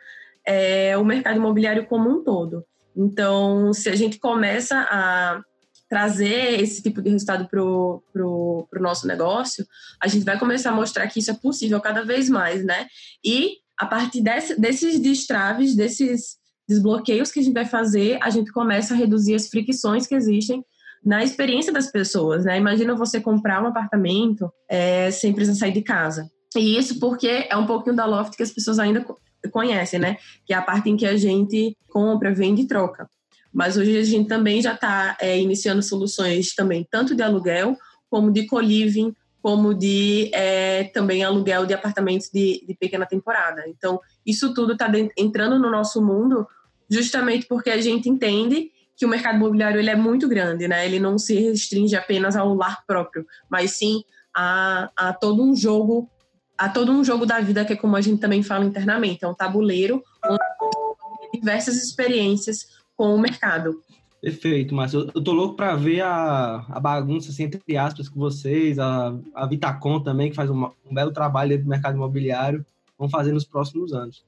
é, 0.45 0.95
o 0.95 1.03
mercado 1.03 1.37
imobiliário 1.37 1.87
como 1.87 2.07
um 2.07 2.23
todo. 2.23 2.63
Então, 2.95 3.73
se 3.73 3.89
a 3.89 3.95
gente 3.95 4.19
começa 4.19 4.77
a 4.91 5.41
trazer 5.91 6.61
esse 6.61 6.81
tipo 6.81 7.01
de 7.01 7.09
resultado 7.09 7.49
para 7.49 7.61
o 7.61 8.01
pro, 8.13 8.65
pro 8.71 8.81
nosso 8.81 9.05
negócio, 9.05 9.67
a 10.01 10.07
gente 10.07 10.23
vai 10.23 10.39
começar 10.39 10.69
a 10.69 10.73
mostrar 10.73 11.05
que 11.07 11.19
isso 11.19 11.29
é 11.29 11.33
possível 11.33 11.81
cada 11.81 12.05
vez 12.05 12.29
mais, 12.29 12.63
né? 12.63 12.87
E 13.21 13.57
a 13.77 13.85
partir 13.85 14.21
desse, 14.21 14.57
desses 14.57 14.97
destraves, 15.01 15.75
desses 15.75 16.37
desbloqueios 16.65 17.29
que 17.29 17.41
a 17.41 17.43
gente 17.43 17.53
vai 17.53 17.65
fazer, 17.65 18.17
a 18.21 18.29
gente 18.29 18.53
começa 18.53 18.93
a 18.93 18.97
reduzir 18.97 19.35
as 19.35 19.49
fricções 19.49 20.07
que 20.07 20.15
existem 20.15 20.63
na 21.03 21.25
experiência 21.25 21.73
das 21.73 21.91
pessoas, 21.91 22.45
né? 22.45 22.57
Imagina 22.57 22.95
você 22.95 23.19
comprar 23.19 23.61
um 23.61 23.67
apartamento 23.67 24.49
é, 24.69 25.11
sem 25.11 25.33
precisar 25.33 25.59
sair 25.59 25.73
de 25.73 25.81
casa. 25.81 26.31
E 26.55 26.77
isso 26.77 27.01
porque 27.01 27.49
é 27.49 27.57
um 27.57 27.67
pouquinho 27.67 27.97
da 27.97 28.05
Loft 28.05 28.37
que 28.37 28.43
as 28.43 28.51
pessoas 28.51 28.79
ainda 28.79 29.05
conhecem, 29.51 29.99
né? 29.99 30.15
Que 30.45 30.53
é 30.53 30.55
a 30.55 30.61
parte 30.61 30.89
em 30.89 30.95
que 30.95 31.05
a 31.05 31.17
gente 31.17 31.75
compra, 31.89 32.33
vende 32.33 32.61
e 32.61 32.67
troca. 32.67 33.09
Mas 33.53 33.77
hoje 33.77 33.97
a 33.97 34.03
gente 34.03 34.27
também 34.27 34.61
já 34.61 34.73
está 34.73 35.17
é, 35.19 35.39
iniciando 35.39 35.81
soluções 35.81 36.55
também, 36.55 36.87
tanto 36.89 37.15
de 37.15 37.21
aluguel, 37.21 37.77
como 38.09 38.31
de 38.31 38.45
co-living, 38.45 39.13
como 39.41 39.73
de 39.73 40.29
é, 40.33 40.85
também 40.85 41.23
aluguel 41.23 41.65
de 41.65 41.73
apartamentos 41.73 42.29
de, 42.31 42.63
de 42.65 42.75
pequena 42.75 43.05
temporada. 43.05 43.63
Então, 43.67 43.99
isso 44.25 44.53
tudo 44.53 44.73
está 44.73 44.89
entrando 45.17 45.57
no 45.57 45.69
nosso 45.69 46.01
mundo 46.01 46.47
justamente 46.89 47.47
porque 47.47 47.69
a 47.69 47.81
gente 47.81 48.07
entende 48.07 48.69
que 48.95 49.05
o 49.05 49.09
mercado 49.09 49.37
imobiliário 49.37 49.79
ele 49.79 49.89
é 49.89 49.95
muito 49.95 50.27
grande, 50.27 50.67
né? 50.67 50.85
Ele 50.85 50.99
não 50.99 51.17
se 51.17 51.33
restringe 51.33 51.95
apenas 51.95 52.35
ao 52.35 52.53
lar 52.53 52.85
próprio, 52.85 53.25
mas 53.49 53.71
sim 53.71 54.03
a, 54.35 54.91
a 54.95 55.13
todo 55.13 55.43
um 55.43 55.55
jogo, 55.55 56.07
a 56.55 56.69
todo 56.69 56.91
um 56.91 57.03
jogo 57.03 57.25
da 57.25 57.39
vida 57.39 57.65
que 57.65 57.73
é 57.73 57.75
como 57.75 57.95
a 57.95 58.01
gente 58.01 58.19
também 58.19 58.43
fala 58.43 58.63
internamente, 58.63 59.25
é 59.25 59.27
um 59.27 59.33
tabuleiro 59.33 60.03
onde 60.23 61.39
diversas 61.39 61.77
experiências 61.77 62.67
com 63.01 63.15
o 63.15 63.19
mercado. 63.19 63.81
Perfeito, 64.21 64.75
Márcio. 64.75 65.09
Eu 65.15 65.23
tô 65.23 65.31
louco 65.31 65.55
para 65.55 65.75
ver 65.75 66.01
a, 66.01 66.63
a 66.69 66.79
bagunça, 66.79 67.31
assim, 67.31 67.45
entre 67.45 67.75
aspas, 67.75 68.07
com 68.07 68.19
vocês, 68.19 68.77
a, 68.77 69.17
a 69.33 69.47
Vitacom 69.47 69.99
também, 69.99 70.29
que 70.29 70.35
faz 70.35 70.51
um, 70.51 70.65
um 70.85 70.93
belo 70.93 71.11
trabalho 71.11 71.49
dentro 71.49 71.63
do 71.63 71.69
mercado 71.71 71.95
imobiliário, 71.95 72.63
vão 72.99 73.09
fazer 73.09 73.31
nos 73.31 73.43
próximos 73.43 73.91
anos. 73.91 74.23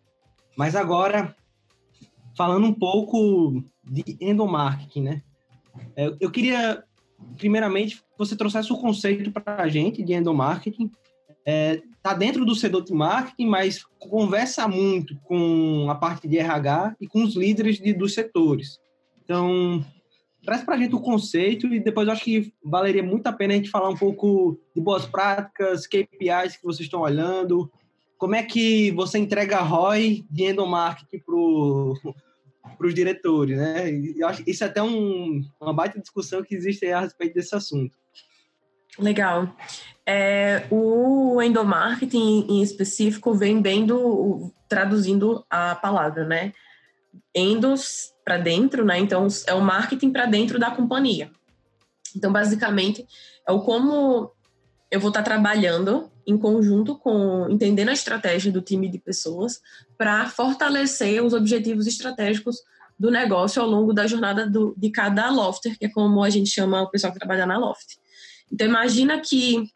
Mas 0.58 0.76
agora, 0.76 1.36
falando 2.36 2.66
um 2.66 2.74
pouco 2.74 3.64
de 3.84 4.18
endomarketing, 4.20 5.04
né? 5.04 5.22
É, 5.96 6.12
eu 6.20 6.32
queria, 6.32 6.84
primeiramente, 7.38 7.98
que 7.98 8.04
você 8.18 8.36
trouxesse 8.36 8.74
o 8.74 8.78
conceito 8.80 9.32
para 9.32 9.62
a 9.62 9.68
gente 9.68 10.02
de 10.02 10.14
endomarketing. 10.14 10.90
É, 11.46 11.82
tá 12.02 12.14
dentro 12.14 12.46
do 12.46 12.56
setor 12.56 12.84
de 12.84 12.94
marketing, 12.94 13.48
mas 13.48 13.84
conversa 14.00 14.68
muito 14.68 15.16
com 15.24 15.88
a 15.90 15.96
parte 15.96 16.28
de 16.28 16.38
RH 16.38 16.96
e 17.00 17.08
com 17.08 17.24
os 17.24 17.36
líderes 17.36 17.80
de, 17.80 17.94
dos 17.94 18.14
setores. 18.14 18.80
Então, 19.24 19.86
traz 20.44 20.64
para 20.64 20.76
a 20.76 20.78
gente 20.78 20.96
o 20.96 21.00
conceito 21.00 21.68
e 21.68 21.80
depois 21.80 22.08
eu 22.08 22.14
acho 22.14 22.24
que 22.24 22.54
valeria 22.64 23.04
muito 23.04 23.28
a 23.28 23.34
pena 23.34 23.54
a 23.54 23.58
gente 23.58 23.70
falar 23.70 23.90
um 23.90 23.98
pouco 23.98 24.60
de 24.76 24.82
boas 24.82 25.06
práticas, 25.06 25.88
KPIs 25.88 26.58
que 26.58 26.64
vocês 26.64 26.82
estão 26.82 27.02
olhando, 27.02 27.72
como 28.18 28.36
é 28.36 28.44
que 28.44 28.92
você 28.92 29.18
entrega 29.18 29.62
ROI 29.62 30.26
de 30.30 30.46
endomarketing 30.46 31.20
para 31.20 32.88
os 32.88 32.94
diretores, 32.94 33.58
né? 33.58 33.90
Eu 34.16 34.28
acho 34.28 34.44
isso 34.48 34.64
é 34.64 34.68
até 34.68 34.82
um, 34.82 35.42
uma 35.60 35.74
baita 35.74 36.00
discussão 36.00 36.44
que 36.44 36.56
existe 36.56 36.86
a 36.88 37.02
respeito 37.02 37.34
desse 37.34 37.56
assunto. 37.56 37.98
Legal. 39.00 39.56
É, 40.06 40.68
o 40.70 41.42
endomarketing 41.42 42.46
em 42.50 42.62
específico 42.62 43.34
vem 43.34 43.62
bem 43.62 43.86
do 43.86 44.52
traduzindo 44.68 45.46
a 45.50 45.76
palavra, 45.76 46.26
né? 46.26 46.52
Endos 47.34 48.14
para 48.24 48.38
dentro, 48.38 48.84
né? 48.84 49.00
Então 49.00 49.28
é 49.48 49.54
o 49.54 49.62
marketing 49.62 50.12
para 50.12 50.26
dentro 50.26 50.60
da 50.60 50.72
companhia. 50.72 51.32
Então 52.16 52.32
basicamente 52.32 53.06
é 53.48 53.52
o 53.52 53.62
como 53.62 54.32
eu 54.92 55.00
vou 55.00 55.10
estar 55.10 55.24
trabalhando 55.24 56.12
em 56.26 56.38
conjunto 56.38 56.96
com 56.98 57.48
entendendo 57.50 57.90
a 57.90 57.94
estratégia 57.94 58.52
do 58.52 58.62
time 58.62 58.88
de 58.88 59.00
pessoas 59.00 59.60
para 59.98 60.30
fortalecer 60.30 61.24
os 61.24 61.34
objetivos 61.34 61.88
estratégicos 61.88 62.58
do 62.98 63.10
negócio 63.10 63.62
ao 63.62 63.68
longo 63.68 63.92
da 63.92 64.08
jornada 64.08 64.48
do, 64.48 64.74
de 64.78 64.90
cada 64.90 65.30
lofter, 65.30 65.78
que 65.78 65.86
é 65.86 65.90
como 65.90 66.24
a 66.24 66.30
gente 66.30 66.50
chama 66.50 66.82
o 66.82 66.90
pessoal 66.90 67.12
que 67.12 67.20
trabalha 67.20 67.46
na 67.46 67.58
loft. 67.58 67.98
Então 68.54 68.68
imagina 68.68 69.20
que 69.20 69.68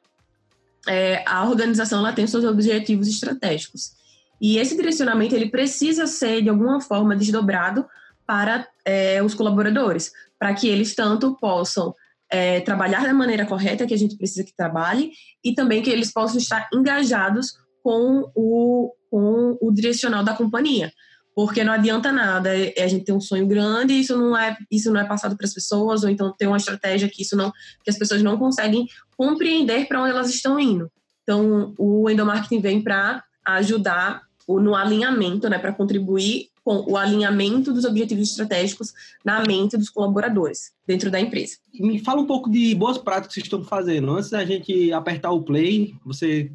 é, 0.87 1.23
a 1.25 1.49
organização 1.49 1.99
ela 1.99 2.13
tem 2.13 2.27
seus 2.27 2.45
objetivos 2.45 3.07
estratégicos 3.07 3.93
e 4.39 4.59
esse 4.59 4.75
direcionamento 4.77 5.35
ele 5.35 5.49
precisa 5.49 6.05
ser 6.05 6.43
de 6.43 6.49
alguma 6.49 6.79
forma 6.79 7.15
desdobrado 7.15 7.85
para 8.25 8.67
é, 8.85 9.23
os 9.23 9.33
colaboradores, 9.33 10.11
para 10.37 10.53
que 10.53 10.67
eles 10.67 10.93
tanto 10.93 11.35
possam 11.37 11.93
é, 12.29 12.59
trabalhar 12.61 13.03
da 13.03 13.13
maneira 13.13 13.45
correta 13.47 13.87
que 13.87 13.93
a 13.93 13.97
gente 13.97 14.15
precisa 14.15 14.43
que 14.43 14.55
trabalhe 14.55 15.11
e 15.43 15.55
também 15.55 15.81
que 15.81 15.89
eles 15.89 16.13
possam 16.13 16.37
estar 16.37 16.69
engajados 16.71 17.53
com 17.81 18.29
o, 18.35 18.93
com 19.09 19.57
o 19.59 19.71
direcional 19.71 20.23
da 20.23 20.35
companhia. 20.35 20.91
Porque 21.37 21.63
não 21.63 21.71
adianta 21.71 22.11
nada 22.11 22.49
é, 22.57 22.73
a 22.81 22.87
gente 22.87 23.05
ter 23.05 23.11
um 23.11 23.21
sonho 23.21 23.45
grande 23.45 23.93
e 23.93 23.99
isso 23.99 24.17
não 24.17 24.35
é, 24.35 24.57
isso 24.71 24.91
não 24.91 24.99
é 24.99 25.03
passado 25.03 25.37
para 25.37 25.45
as 25.45 25.53
pessoas, 25.53 26.03
ou 26.03 26.09
então 26.09 26.33
ter 26.35 26.47
uma 26.47 26.57
estratégia 26.57 27.07
que 27.07 27.21
isso 27.21 27.37
não 27.37 27.51
que 27.83 27.91
as 27.91 27.95
pessoas 27.95 28.23
não 28.23 28.39
conseguem 28.39 28.87
compreender 29.15 29.87
para 29.87 30.01
onde 30.01 30.09
elas 30.09 30.33
estão 30.33 30.59
indo. 30.59 30.91
Então, 31.21 31.75
o 31.77 32.09
endomarketing 32.09 32.59
vem 32.59 32.81
para 32.81 33.23
ajudar 33.45 34.23
no 34.47 34.73
alinhamento, 34.73 35.47
né, 35.47 35.59
para 35.59 35.71
contribuir 35.71 36.49
com 36.63 36.83
o 36.89 36.97
alinhamento 36.97 37.71
dos 37.71 37.85
objetivos 37.85 38.31
estratégicos 38.31 38.91
na 39.23 39.43
mente 39.45 39.77
dos 39.77 39.91
colaboradores 39.91 40.71
dentro 40.87 41.11
da 41.11 41.19
empresa. 41.19 41.57
Me 41.71 41.99
fala 41.99 42.19
um 42.19 42.25
pouco 42.25 42.49
de 42.49 42.73
boas 42.73 42.97
práticas 42.97 43.35
que 43.35 43.41
vocês 43.41 43.45
estão 43.45 43.63
fazendo. 43.63 44.11
Antes 44.11 44.31
da 44.31 44.43
gente 44.43 44.91
apertar 44.91 45.29
o 45.29 45.43
play, 45.43 45.93
você 46.03 46.51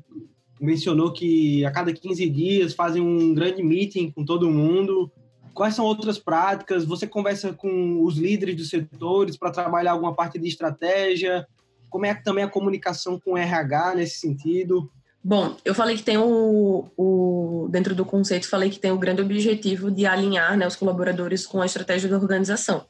mencionou 0.65 1.13
que 1.13 1.65
a 1.65 1.71
cada 1.71 1.93
15 1.93 2.29
dias 2.31 2.73
fazem 2.73 3.03
um 3.03 3.35
grande 3.35 3.63
meeting 3.63 4.11
com 4.11 4.25
todo 4.25 4.51
mundo. 4.51 5.11
Quais 5.53 5.75
são 5.75 5.85
outras 5.85 6.19
práticas? 6.19 6.85
Você 6.85 7.07
conversa 7.07 7.53
com 7.53 8.03
os 8.03 8.17
líderes 8.17 8.57
dos 8.57 8.71
setores 8.71 9.37
para 9.37 9.51
trabalhar 9.51 9.93
alguma 9.93 10.15
parte 10.15 10.39
de 10.39 10.49
estratégia? 10.49 11.47
Como 11.91 12.07
é 12.07 12.15
também 12.15 12.45
a 12.45 12.49
comunicação 12.49 13.19
com 13.19 13.33
o 13.33 13.37
RH 13.37 13.97
nesse 13.97 14.21
sentido? 14.21 14.91
Bom, 15.23 15.57
eu 15.65 15.75
falei 15.75 15.97
que 15.97 16.03
tem 16.03 16.17
o, 16.17 16.89
o, 16.97 17.69
dentro 17.71 17.95
do 17.95 18.05
conceito, 18.05 18.49
falei 18.49 18.71
que 18.71 18.79
tem 18.79 18.91
o 18.91 18.99
grande 18.99 19.21
objetivo 19.21 19.91
de 19.91 20.07
alinhar 20.07 20.57
né, 20.57 20.67
os 20.67 20.75
colaboradores 20.75 21.47
com 21.47 21.61
a 21.61 21.67
estratégia 21.67 22.09
da 22.09 22.17
organização. 22.17 22.87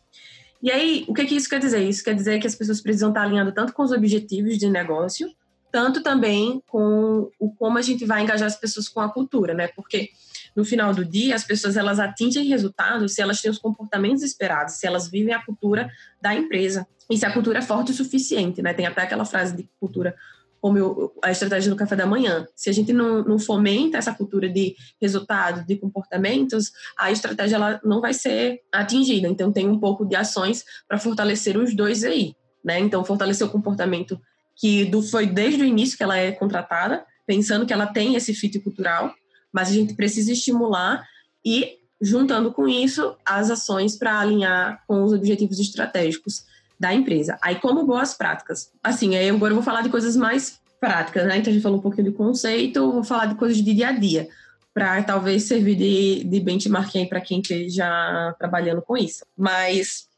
E 0.62 0.71
aí, 0.71 1.05
o 1.09 1.12
que, 1.12 1.25
que 1.25 1.35
isso 1.35 1.49
quer 1.49 1.59
dizer? 1.59 1.83
Isso 1.83 2.05
quer 2.05 2.14
dizer 2.14 2.38
que 2.38 2.47
as 2.47 2.55
pessoas 2.55 2.81
precisam 2.81 3.09
estar 3.09 3.23
alinhando 3.23 3.52
tanto 3.52 3.73
com 3.73 3.83
os 3.83 3.91
objetivos 3.93 4.57
de 4.57 4.71
negócio, 4.71 5.29
tanto 5.73 6.02
também 6.02 6.62
com 6.67 7.31
o 7.41 7.50
como 7.55 7.79
a 7.79 7.83
gente 7.83 8.05
vai 8.05 8.23
engajar 8.23 8.47
as 8.47 8.57
pessoas 8.57 8.88
com 8.88 9.00
a 9.00 9.09
cultura, 9.09 9.55
né? 9.55 9.69
Porque 9.75 10.11
no 10.55 10.64
final 10.64 10.95
do 10.95 11.02
dia, 11.02 11.35
as 11.35 11.45
pessoas 11.45 11.79
elas 11.79 11.99
atingem 11.99 12.45
resultados 12.45 13.14
se 13.14 13.23
elas 13.23 13.41
têm 13.41 13.50
os 13.50 13.59
comportamentos 13.59 14.23
esperados, 14.23 14.75
se 14.75 14.87
elas 14.87 15.11
vivem 15.11 15.33
a 15.33 15.43
cultura 15.43 15.91
da 16.21 16.35
empresa 16.35 16.87
e 17.11 17.17
se 17.17 17.25
a 17.25 17.33
cultura 17.33 17.59
é 17.59 17.62
forte 17.62 17.91
o 17.91 17.95
suficiente, 17.95 18.61
né? 18.61 18.75
Tem 18.75 18.87
até 18.87 19.02
aquela 19.02 19.25
frase 19.25 19.57
de 19.57 19.69
cultura 19.81 20.14
como 20.61 20.79
eu, 20.79 21.12
a 21.25 21.33
estratégia 21.33 21.69
do 21.69 21.76
café 21.76 21.97
da 21.97 22.07
manhã. 22.07 22.47
Se 22.55 22.71
a 22.71 22.73
gente 22.73 22.93
não, 22.93 23.25
não 23.25 23.37
fomenta 23.37 23.99
essa 23.99 24.14
cultura 24.14 24.49
de 24.49 24.76
resultado, 25.00 25.67
de 25.67 25.75
comportamentos, 25.75 26.71
a 26.97 27.11
estratégia 27.11 27.57
ela 27.57 27.81
não 27.83 28.00
vai 28.00 28.14
ser 28.14 28.61
atingida. 28.71 29.26
Então, 29.26 29.50
tem 29.50 29.69
um 29.69 29.81
pouco 29.81 30.07
de 30.07 30.14
ações 30.14 30.64
para 30.87 30.99
fortalecer 30.99 31.57
os 31.57 31.75
dois 31.75 32.05
aí. 32.05 32.37
Né? 32.64 32.79
Então, 32.79 33.05
fortalecer 33.05 33.45
o 33.45 33.50
comportamento 33.50 34.21
que 34.56 34.85
do, 34.85 35.02
foi 35.02 35.26
desde 35.26 35.62
o 35.62 35.66
início 35.66 35.97
que 35.97 36.02
ela 36.02 36.16
é 36.16 36.32
contratada, 36.32 37.04
pensando 37.26 37.66
que 37.66 37.73
ela 37.73 37.87
tem 37.87 38.14
esse 38.14 38.35
fit 38.35 38.59
cultural, 38.61 39.14
mas 39.52 39.68
a 39.68 39.73
gente 39.73 39.94
precisa 39.94 40.32
estimular 40.32 41.06
e, 41.44 41.78
juntando 42.00 42.52
com 42.52 42.68
isso, 42.68 43.16
as 43.25 43.50
ações 43.50 43.97
para 43.97 44.18
alinhar 44.18 44.82
com 44.87 45.02
os 45.02 45.12
objetivos 45.12 45.59
estratégicos 45.59 46.44
da 46.78 46.92
empresa. 46.92 47.38
Aí, 47.40 47.56
como 47.56 47.87
boas 47.87 48.14
práticas? 48.14 48.71
Assim, 48.82 49.14
aí 49.14 49.28
agora 49.30 49.52
eu 49.52 49.56
vou 49.56 49.64
falar 49.64 49.82
de 49.82 49.88
coisas 49.88 50.16
mais 50.16 50.61
práticas, 50.80 51.25
né? 51.26 51.38
Então, 51.38 51.50
a 51.50 51.54
gente 51.54 51.62
falou 51.62 51.78
um 51.78 51.82
pouquinho 51.82 52.11
de 52.11 52.16
conceito, 52.16 52.90
vou 52.90 53.04
falar 53.04 53.26
de 53.26 53.37
coisas 53.37 53.56
de 53.56 53.73
dia 53.73 53.88
a 53.88 53.92
dia. 53.92 54.28
para 54.75 55.02
talvez 55.02 55.44
servir 55.44 55.76
de, 55.76 56.25
de 56.25 56.40
benchmarking 56.40 57.06
para 57.06 57.21
quem 57.21 57.40
esteja 57.40 58.35
trabalhando 58.38 58.82
com 58.82 58.97
isso. 58.97 59.25
Mas 59.37 60.09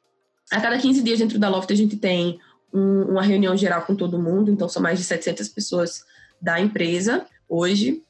a 0.51 0.61
cada 0.61 0.79
15 0.79 1.03
dias 1.03 1.19
dentro 1.19 1.39
da 1.39 1.49
Loft 1.49 1.71
a 1.73 1.77
gente 1.77 1.97
tem 1.97 2.39
um, 2.75 3.03
uma 3.03 3.23
reunião 3.23 3.57
geral 3.57 3.83
com 3.83 3.95
todo 3.95 4.19
mundo, 4.19 4.51
então 4.51 4.69
são 4.69 4.83
mais 4.83 4.99
de 4.99 5.05
700 5.05 5.49
pessoas 5.49 6.05
da 6.43 6.61
empresa 6.61 7.25
hoje, 7.49 8.03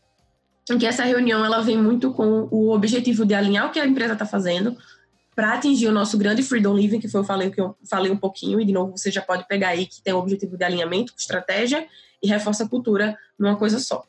em 0.70 0.78
que 0.78 0.86
essa 0.86 1.04
reunião 1.04 1.44
ela 1.44 1.60
vem 1.60 1.76
muito 1.76 2.10
com 2.12 2.48
o 2.50 2.70
objetivo 2.70 3.26
de 3.26 3.34
alinhar 3.34 3.66
o 3.66 3.70
que 3.70 3.78
a 3.78 3.86
empresa 3.86 4.14
está 4.14 4.24
fazendo 4.24 4.74
para 5.34 5.52
atingir 5.52 5.88
o 5.88 5.92
nosso 5.92 6.16
grande 6.16 6.42
freedom 6.42 6.74
living, 6.74 7.00
que 7.00 7.08
foi 7.08 7.20
eu 7.20 7.24
falei 7.24 7.50
que 7.50 7.60
eu 7.60 7.76
falei 7.88 8.10
um 8.10 8.16
pouquinho 8.16 8.60
e 8.60 8.64
de 8.64 8.72
novo 8.72 8.96
você 8.96 9.10
já 9.10 9.20
pode 9.20 9.46
pegar 9.46 9.68
aí 9.68 9.84
que 9.84 10.00
tem 10.00 10.14
o 10.14 10.18
objetivo 10.18 10.56
de 10.56 10.64
alinhamento, 10.64 11.12
estratégia 11.18 11.86
e 12.22 12.26
reforça 12.26 12.64
a 12.64 12.68
cultura 12.68 13.18
numa 13.38 13.56
coisa 13.56 13.78
só. 13.78 14.04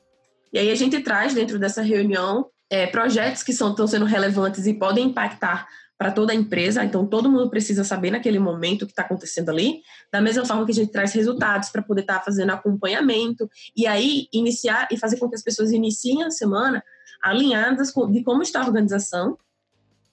E 0.53 0.59
aí 0.59 0.71
a 0.71 0.75
gente 0.75 0.99
traz 1.01 1.33
dentro 1.33 1.59
dessa 1.59 1.81
reunião 1.81 2.47
é, 2.69 2.87
projetos 2.87 3.43
que 3.43 3.51
são, 3.51 3.71
estão 3.71 3.87
sendo 3.87 4.05
relevantes 4.05 4.65
e 4.65 4.73
podem 4.73 5.07
impactar 5.07 5.67
para 5.97 6.11
toda 6.11 6.33
a 6.33 6.35
empresa, 6.35 6.83
então 6.83 7.05
todo 7.05 7.29
mundo 7.29 7.49
precisa 7.49 7.83
saber 7.83 8.11
naquele 8.11 8.37
momento 8.37 8.81
o 8.81 8.85
que 8.85 8.91
está 8.91 9.03
acontecendo 9.03 9.49
ali, 9.49 9.81
da 10.11 10.21
mesma 10.21 10.45
forma 10.45 10.65
que 10.65 10.71
a 10.71 10.75
gente 10.75 10.91
traz 10.91 11.13
resultados 11.13 11.69
para 11.69 11.81
poder 11.81 12.01
estar 12.01 12.19
tá 12.19 12.25
fazendo 12.25 12.51
acompanhamento 12.51 13.49
e 13.75 13.87
aí 13.87 14.27
iniciar 14.33 14.87
e 14.91 14.97
fazer 14.97 15.17
com 15.17 15.29
que 15.29 15.35
as 15.35 15.43
pessoas 15.43 15.71
iniciem 15.71 16.23
a 16.23 16.31
semana 16.31 16.83
alinhadas 17.23 17.93
de 18.11 18.23
como 18.23 18.41
está 18.41 18.61
a 18.61 18.65
organização 18.65 19.37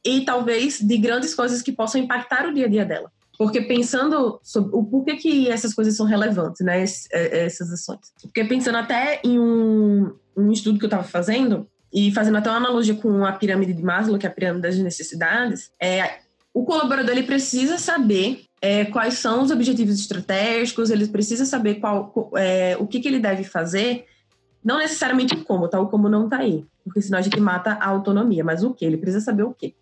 e 0.05 0.25
talvez 0.25 0.81
de 0.81 0.97
grandes 0.99 1.35
coisas 1.35 1.63
que 1.63 1.73
possam 1.73 2.01
impactar 2.01 2.47
o 2.47 2.55
dia 2.55 2.67
a 2.67 2.69
dia 2.69 2.85
dela. 2.85 3.11
Porque 3.37 3.61
pensando 3.63 4.41
sobre 4.43 4.71
o 4.75 4.85
porquê 4.85 5.17
que 5.17 5.49
essas 5.49 5.75
coisas 5.75 5.97
são 5.97 6.07
relevantes, 6.07 6.65
né, 6.65 6.85
é, 7.13 7.45
essas 7.45 7.73
ações. 7.73 8.13
Porque 8.21 8.45
pensando 8.45 8.79
até 8.79 9.21
em 9.25 9.39
um, 9.39 10.15
um 10.37 10.53
estudo 10.53 10.79
que 10.79 10.85
eu 10.85 10.89
estava 10.89 11.05
fazendo, 11.05 11.67
e 11.93 12.11
fazendo 12.13 12.39
até 12.39 12.49
uma 12.49 12.57
analogia 12.57 12.95
com 12.95 13.25
a 13.25 13.33
pirâmide 13.33 13.75
de 13.75 13.83
Maslow, 13.83 14.19
que 14.19 14.27
é 14.27 14.29
a 14.29 14.33
pirâmide 14.33 14.63
das 14.63 14.79
necessidades, 14.79 15.71
é, 15.81 16.21
o 16.55 16.65
colaborador 16.65 17.11
ele 17.11 17.25
precisa 17.25 17.79
saber 17.79 18.45
é, 18.61 18.85
quais 18.85 19.15
são 19.15 19.43
os 19.43 19.51
objetivos 19.51 19.99
estratégicos, 19.99 20.91
ele 20.91 21.07
precisa 21.09 21.45
saber 21.45 21.77
qual, 21.77 22.31
é, 22.37 22.77
o 22.79 22.87
que, 22.87 23.01
que 23.01 23.09
ele 23.09 23.19
deve 23.19 23.45
fazer, 23.45 24.07
não 24.65 24.79
necessariamente 24.79 25.35
o 25.35 25.45
como, 25.45 25.69
tá? 25.69 25.81
O 25.81 25.89
como 25.89 26.09
não 26.09 26.29
tá 26.29 26.39
aí, 26.39 26.65
porque 26.85 27.03
senão 27.03 27.19
a 27.19 27.23
gente 27.23 27.41
mata 27.41 27.73
a 27.73 27.89
autonomia, 27.89 28.45
mas 28.45 28.63
o 28.63 28.73
que? 28.73 28.85
Ele 28.85 28.97
precisa 28.97 29.25
saber 29.25 29.43
o 29.43 29.53
que. 29.53 29.75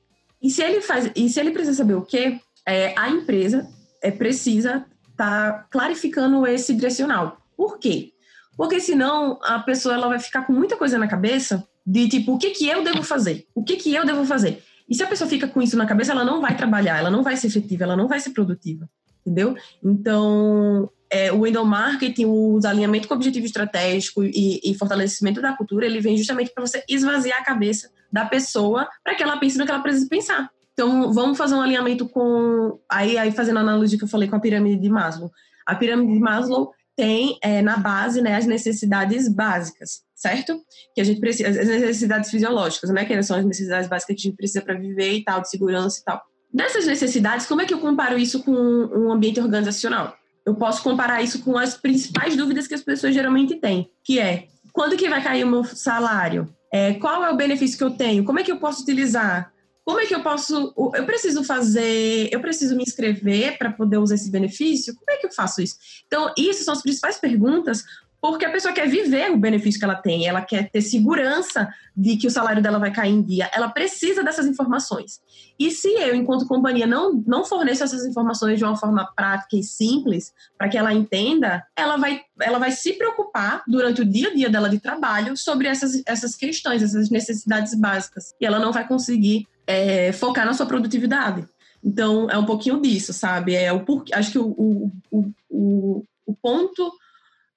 E 0.42 0.50
se 0.50 0.62
ele 0.62 0.80
faz, 0.80 1.10
e 1.14 1.28
se 1.28 1.38
ele 1.38 1.50
precisa 1.50 1.76
saber 1.76 1.94
o 1.94 2.02
que, 2.02 2.40
é, 2.66 2.98
a 2.98 3.10
empresa 3.10 3.68
é, 4.02 4.10
precisa 4.10 4.86
tá 5.16 5.66
clarificando 5.70 6.46
esse 6.46 6.74
direcional. 6.74 7.42
Por 7.54 7.78
quê? 7.78 8.12
Porque 8.56 8.80
senão 8.80 9.38
a 9.42 9.58
pessoa 9.58 9.94
ela 9.94 10.08
vai 10.08 10.18
ficar 10.18 10.46
com 10.46 10.52
muita 10.52 10.78
coisa 10.78 10.96
na 10.96 11.06
cabeça 11.06 11.62
de 11.86 12.08
tipo, 12.08 12.34
o 12.34 12.38
que 12.38 12.50
que 12.50 12.68
eu 12.68 12.84
devo 12.84 13.02
fazer? 13.02 13.46
O 13.54 13.62
que 13.62 13.76
que 13.76 13.94
eu 13.94 14.04
devo 14.04 14.24
fazer? 14.24 14.62
E 14.88 14.94
se 14.94 15.02
a 15.02 15.06
pessoa 15.06 15.30
fica 15.30 15.46
com 15.46 15.62
isso 15.62 15.76
na 15.76 15.86
cabeça, 15.86 16.12
ela 16.12 16.24
não 16.24 16.40
vai 16.40 16.56
trabalhar, 16.56 16.98
ela 16.98 17.10
não 17.10 17.22
vai 17.22 17.36
ser 17.36 17.46
efetiva, 17.46 17.84
ela 17.84 17.96
não 17.96 18.08
vai 18.08 18.18
ser 18.18 18.30
produtiva, 18.30 18.88
entendeu? 19.20 19.56
Então, 19.82 20.90
é, 21.08 21.32
o 21.32 21.44
window 21.44 21.64
marketing, 21.64 22.24
o 22.24 22.58
alinhamento 22.64 23.06
com 23.06 23.14
o 23.14 23.16
objetivo 23.16 23.46
estratégico 23.46 24.24
e, 24.24 24.60
e 24.64 24.74
fortalecimento 24.74 25.40
da 25.40 25.56
cultura, 25.56 25.86
ele 25.86 26.00
vem 26.00 26.16
justamente 26.16 26.52
para 26.52 26.66
você 26.66 26.84
esvaziar 26.88 27.38
a 27.38 27.44
cabeça 27.44 27.90
da 28.12 28.24
pessoa 28.24 28.88
para 29.04 29.14
que 29.14 29.22
ela 29.22 29.38
pense 29.38 29.56
no 29.56 29.64
que 29.64 29.70
ela 29.70 29.82
precisa 29.82 30.08
pensar. 30.08 30.50
Então, 30.72 31.12
vamos 31.12 31.38
fazer 31.38 31.54
um 31.54 31.60
alinhamento 31.60 32.08
com. 32.08 32.80
Aí, 32.90 33.18
aí 33.18 33.30
fazendo 33.30 33.58
a 33.58 33.60
analogia 33.60 33.98
que 33.98 34.04
eu 34.04 34.08
falei 34.08 34.28
com 34.28 34.36
a 34.36 34.40
pirâmide 34.40 34.80
de 34.80 34.88
Maslow. 34.88 35.30
A 35.66 35.74
pirâmide 35.74 36.14
de 36.14 36.18
Maslow 36.18 36.72
tem 36.96 37.38
é, 37.42 37.62
na 37.62 37.76
base 37.76 38.20
né, 38.20 38.36
as 38.36 38.46
necessidades 38.46 39.28
básicas 39.28 40.02
certo? 40.20 40.60
Que 40.94 41.00
a 41.00 41.04
gente 41.04 41.18
precisa, 41.18 41.48
as 41.48 41.66
necessidades 41.66 42.30
fisiológicas, 42.30 42.90
né? 42.90 43.04
Que 43.04 43.22
são 43.22 43.38
as 43.38 43.44
necessidades 43.44 43.88
básicas 43.88 44.14
que 44.14 44.20
a 44.20 44.24
gente 44.28 44.36
precisa 44.36 44.60
para 44.60 44.74
viver 44.74 45.12
e 45.14 45.24
tal, 45.24 45.40
de 45.40 45.48
segurança 45.48 45.98
e 46.00 46.04
tal. 46.04 46.22
Dessas 46.52 46.86
necessidades, 46.86 47.46
como 47.46 47.62
é 47.62 47.64
que 47.64 47.72
eu 47.72 47.78
comparo 47.78 48.18
isso 48.18 48.42
com 48.42 48.52
um 48.52 49.10
ambiente 49.10 49.40
organizacional? 49.40 50.14
Eu 50.44 50.54
posso 50.54 50.82
comparar 50.82 51.22
isso 51.22 51.42
com 51.42 51.56
as 51.56 51.74
principais 51.74 52.36
dúvidas 52.36 52.66
que 52.66 52.74
as 52.74 52.82
pessoas 52.82 53.14
geralmente 53.14 53.56
têm, 53.56 53.90
que 54.04 54.18
é 54.18 54.48
quando 54.72 54.96
que 54.96 55.08
vai 55.08 55.22
cair 55.22 55.44
o 55.44 55.48
meu 55.48 55.64
salário? 55.64 56.48
É, 56.72 56.94
qual 56.94 57.24
é 57.24 57.30
o 57.30 57.36
benefício 57.36 57.76
que 57.76 57.84
eu 57.84 57.90
tenho? 57.90 58.24
Como 58.24 58.38
é 58.38 58.42
que 58.42 58.52
eu 58.52 58.58
posso 58.58 58.82
utilizar? 58.82 59.52
Como 59.84 59.98
é 59.98 60.06
que 60.06 60.14
eu 60.14 60.22
posso? 60.22 60.72
Eu 60.94 61.04
preciso 61.04 61.42
fazer, 61.42 62.28
eu 62.30 62.40
preciso 62.40 62.76
me 62.76 62.82
inscrever 62.82 63.58
para 63.58 63.72
poder 63.72 63.98
usar 63.98 64.14
esse 64.14 64.30
benefício? 64.30 64.94
Como 64.94 65.10
é 65.10 65.16
que 65.16 65.26
eu 65.26 65.32
faço 65.32 65.60
isso? 65.60 65.76
Então, 66.06 66.32
isso 66.38 66.62
são 66.62 66.74
as 66.74 66.82
principais 66.82 67.18
perguntas 67.18 67.82
porque 68.20 68.44
a 68.44 68.50
pessoa 68.50 68.74
quer 68.74 68.88
viver 68.88 69.30
o 69.30 69.36
benefício 69.36 69.78
que 69.78 69.84
ela 69.84 69.94
tem, 69.94 70.26
ela 70.26 70.42
quer 70.42 70.70
ter 70.70 70.82
segurança 70.82 71.72
de 71.96 72.16
que 72.16 72.26
o 72.26 72.30
salário 72.30 72.62
dela 72.62 72.78
vai 72.78 72.92
cair 72.92 73.12
em 73.12 73.22
dia, 73.22 73.50
ela 73.52 73.68
precisa 73.68 74.22
dessas 74.22 74.46
informações. 74.46 75.20
E 75.58 75.70
se 75.70 75.88
eu, 75.88 76.14
enquanto 76.14 76.46
companhia, 76.46 76.86
não, 76.86 77.22
não 77.26 77.44
forneço 77.44 77.82
essas 77.82 78.04
informações 78.04 78.58
de 78.58 78.64
uma 78.64 78.76
forma 78.76 79.10
prática 79.14 79.56
e 79.56 79.62
simples, 79.62 80.32
para 80.56 80.68
que 80.68 80.76
ela 80.76 80.92
entenda, 80.92 81.64
ela 81.76 81.96
vai, 81.96 82.20
ela 82.40 82.58
vai 82.58 82.72
se 82.72 82.92
preocupar 82.92 83.62
durante 83.66 84.02
o 84.02 84.04
dia 84.04 84.28
a 84.28 84.34
dia 84.34 84.50
dela 84.50 84.68
de 84.68 84.78
trabalho 84.78 85.36
sobre 85.36 85.68
essas, 85.68 86.02
essas 86.06 86.34
questões, 86.34 86.82
essas 86.82 87.10
necessidades 87.10 87.74
básicas. 87.74 88.34
E 88.40 88.46
ela 88.46 88.58
não 88.58 88.72
vai 88.72 88.86
conseguir 88.86 89.46
é, 89.66 90.12
focar 90.12 90.44
na 90.44 90.54
sua 90.54 90.66
produtividade. 90.66 91.46
Então, 91.82 92.28
é 92.30 92.36
um 92.36 92.44
pouquinho 92.44 92.80
disso, 92.80 93.12
sabe? 93.12 93.54
É 93.54 93.72
o 93.72 93.80
porquê, 93.80 94.14
acho 94.14 94.32
que 94.32 94.38
o, 94.38 94.92
o, 95.10 95.32
o, 95.48 96.04
o 96.26 96.34
ponto 96.42 96.92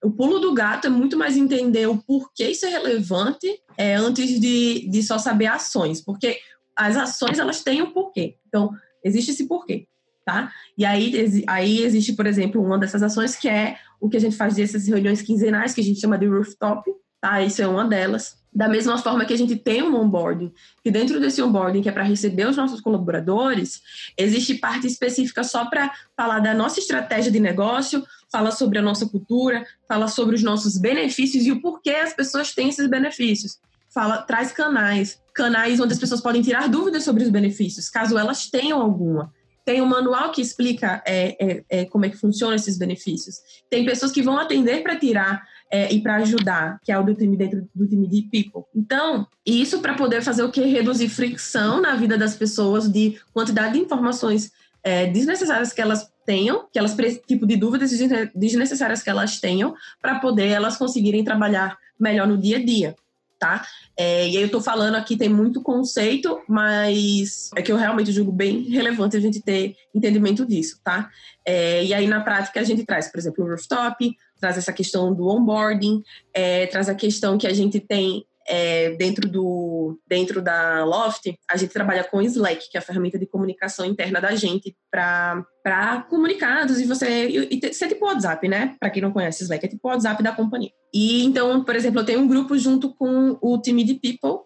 o 0.03 0.11
pulo 0.11 0.39
do 0.39 0.53
gato 0.53 0.87
é 0.87 0.89
muito 0.89 1.17
mais 1.17 1.37
entender 1.37 1.87
o 1.87 1.97
porquê 1.97 2.49
isso 2.49 2.65
é 2.65 2.69
relevante 2.69 3.47
é, 3.77 3.95
antes 3.95 4.39
de, 4.39 4.87
de 4.89 5.01
só 5.01 5.17
saber 5.17 5.47
ações, 5.47 6.01
porque 6.01 6.37
as 6.75 6.97
ações 6.97 7.39
elas 7.39 7.63
têm 7.63 7.81
um 7.81 7.91
porquê. 7.91 8.35
Então, 8.47 8.71
existe 9.03 9.31
esse 9.31 9.47
porquê, 9.47 9.87
tá? 10.25 10.51
E 10.77 10.83
aí, 10.85 11.43
aí 11.47 11.83
existe, 11.83 12.13
por 12.13 12.27
exemplo, 12.27 12.61
uma 12.61 12.77
dessas 12.77 13.01
ações 13.01 13.35
que 13.35 13.47
é 13.47 13.77
o 13.99 14.09
que 14.09 14.17
a 14.17 14.19
gente 14.19 14.35
faz 14.35 14.55
dessas 14.55 14.87
reuniões 14.87 15.21
quinzenais, 15.21 15.73
que 15.73 15.81
a 15.81 15.83
gente 15.83 16.01
chama 16.01 16.17
de 16.17 16.27
rooftop, 16.27 16.91
tá? 17.21 17.41
Isso 17.41 17.61
é 17.61 17.67
uma 17.67 17.85
delas. 17.85 18.42
Da 18.55 18.67
mesma 18.67 18.97
forma 18.97 19.25
que 19.25 19.33
a 19.33 19.37
gente 19.37 19.55
tem 19.55 19.81
um 19.81 19.95
onboarding, 19.95 20.53
que 20.83 20.91
dentro 20.91 21.19
desse 21.19 21.41
onboarding, 21.41 21.81
que 21.81 21.89
é 21.89 21.91
para 21.91 22.03
receber 22.03 22.47
os 22.47 22.55
nossos 22.55 22.79
colaboradores, 22.81 23.81
existe 24.15 24.55
parte 24.55 24.85
específica 24.85 25.43
só 25.43 25.65
para 25.65 25.91
falar 26.15 26.39
da 26.39 26.53
nossa 26.53 26.79
estratégia 26.79 27.31
de 27.31 27.39
negócio, 27.39 28.05
fala 28.31 28.51
sobre 28.51 28.77
a 28.77 28.81
nossa 28.81 29.07
cultura, 29.07 29.65
fala 29.87 30.07
sobre 30.07 30.35
os 30.35 30.43
nossos 30.43 30.77
benefícios 30.77 31.45
e 31.45 31.51
o 31.51 31.61
porquê 31.61 31.91
as 31.91 32.13
pessoas 32.13 32.53
têm 32.53 32.69
esses 32.69 32.87
benefícios. 32.87 33.59
Fala, 33.89 34.17
traz 34.21 34.51
canais, 34.51 35.19
canais 35.33 35.79
onde 35.79 35.93
as 35.93 35.99
pessoas 35.99 36.21
podem 36.21 36.41
tirar 36.41 36.67
dúvidas 36.67 37.03
sobre 37.03 37.23
os 37.23 37.29
benefícios, 37.29 37.89
caso 37.89 38.17
elas 38.17 38.49
tenham 38.49 38.81
alguma. 38.81 39.31
Tem 39.65 39.81
um 39.81 39.85
manual 39.85 40.31
que 40.31 40.41
explica 40.41 41.01
é, 41.07 41.37
é, 41.39 41.63
é, 41.69 41.85
como 41.85 42.05
é 42.05 42.09
que 42.09 42.17
funcionam 42.17 42.55
esses 42.55 42.77
benefícios. 42.77 43.37
Tem 43.69 43.85
pessoas 43.85 44.11
que 44.11 44.21
vão 44.21 44.37
atender 44.37 44.83
para 44.83 44.97
tirar 44.97 45.41
é, 45.73 45.91
e 45.91 45.99
para 45.99 46.17
ajudar, 46.17 46.79
que 46.83 46.91
é 46.91 46.99
o 46.99 47.03
do 47.03 47.15
time 47.15 47.35
dentro 47.35 47.67
do 47.73 47.87
time 47.87 48.07
de 48.07 48.21
people. 48.29 48.61
Então, 48.75 49.27
isso 49.43 49.79
para 49.79 49.95
poder 49.95 50.21
fazer 50.21 50.43
o 50.43 50.51
que? 50.51 50.61
Reduzir 50.61 51.09
fricção 51.09 51.81
na 51.81 51.95
vida 51.95 52.15
das 52.15 52.35
pessoas 52.35 52.87
de 52.87 53.19
quantidade 53.33 53.73
de 53.73 53.79
informações 53.79 54.51
é, 54.83 55.07
desnecessárias 55.07 55.73
que 55.73 55.81
elas 55.81 56.07
tenham, 56.27 56.67
que 56.71 56.77
elas 56.77 56.95
tipo 57.27 57.47
de 57.47 57.55
dúvidas 57.55 57.89
desnecessárias 58.35 59.01
que 59.01 59.09
elas 59.09 59.39
tenham, 59.39 59.73
para 59.99 60.19
poder 60.19 60.49
elas 60.49 60.77
conseguirem 60.77 61.23
trabalhar 61.23 61.75
melhor 61.99 62.27
no 62.27 62.37
dia 62.37 62.57
a 62.57 62.63
dia. 62.63 62.95
Tá? 63.39 63.65
É, 63.97 64.29
e 64.29 64.37
aí 64.37 64.43
eu 64.43 64.45
estou 64.45 64.61
falando 64.61 64.95
aqui, 64.95 65.17
tem 65.17 65.27
muito 65.27 65.61
conceito, 65.61 66.39
mas 66.47 67.49
é 67.57 67.63
que 67.63 67.71
eu 67.71 67.77
realmente 67.77 68.11
julgo 68.11 68.31
bem 68.31 68.69
relevante 68.69 69.17
a 69.17 69.19
gente 69.19 69.41
ter 69.41 69.75
entendimento 69.93 70.45
disso, 70.45 70.79
tá? 70.81 71.09
É, 71.43 71.83
e 71.83 71.93
aí 71.93 72.07
na 72.07 72.21
prática 72.21 72.61
a 72.61 72.63
gente 72.63 72.85
traz, 72.85 73.09
por 73.09 73.17
exemplo, 73.17 73.43
o 73.43 73.49
rooftop, 73.49 74.15
traz 74.43 74.57
essa 74.57 74.73
questão 74.73 75.13
do 75.13 75.25
onboarding, 75.29 76.03
é, 76.33 76.67
traz 76.67 76.89
a 76.89 76.95
questão 76.95 77.37
que 77.37 77.47
a 77.47 77.53
gente 77.53 77.79
tem 77.79 78.25
é, 78.45 78.89
dentro, 78.97 79.25
do, 79.25 79.97
dentro 80.05 80.41
da 80.41 80.83
Loft, 80.83 81.33
a 81.49 81.55
gente 81.55 81.71
trabalha 81.71 82.03
com 82.03 82.21
Slack, 82.21 82.69
que 82.69 82.75
é 82.75 82.79
a 82.79 82.83
ferramenta 82.83 83.17
de 83.17 83.25
comunicação 83.25 83.85
interna 83.85 84.19
da 84.19 84.35
gente 84.35 84.75
para 84.91 86.05
comunicados 86.09 86.77
e 86.81 86.83
você. 86.83 87.29
E, 87.29 87.57
e 87.57 87.73
ser 87.73 87.87
tipo 87.87 88.05
WhatsApp, 88.05 88.45
né? 88.49 88.75
Para 88.77 88.89
quem 88.89 89.01
não 89.01 89.13
conhece 89.13 89.43
Slack, 89.43 89.65
é 89.65 89.69
tipo 89.69 89.87
WhatsApp 89.87 90.21
da 90.21 90.33
companhia. 90.33 90.71
E 90.93 91.23
então, 91.23 91.63
por 91.63 91.73
exemplo, 91.73 92.01
eu 92.01 92.05
tenho 92.05 92.19
um 92.19 92.27
grupo 92.27 92.57
junto 92.57 92.93
com 92.93 93.37
o 93.41 93.57
time 93.61 93.85
de 93.85 93.93
People, 93.93 94.41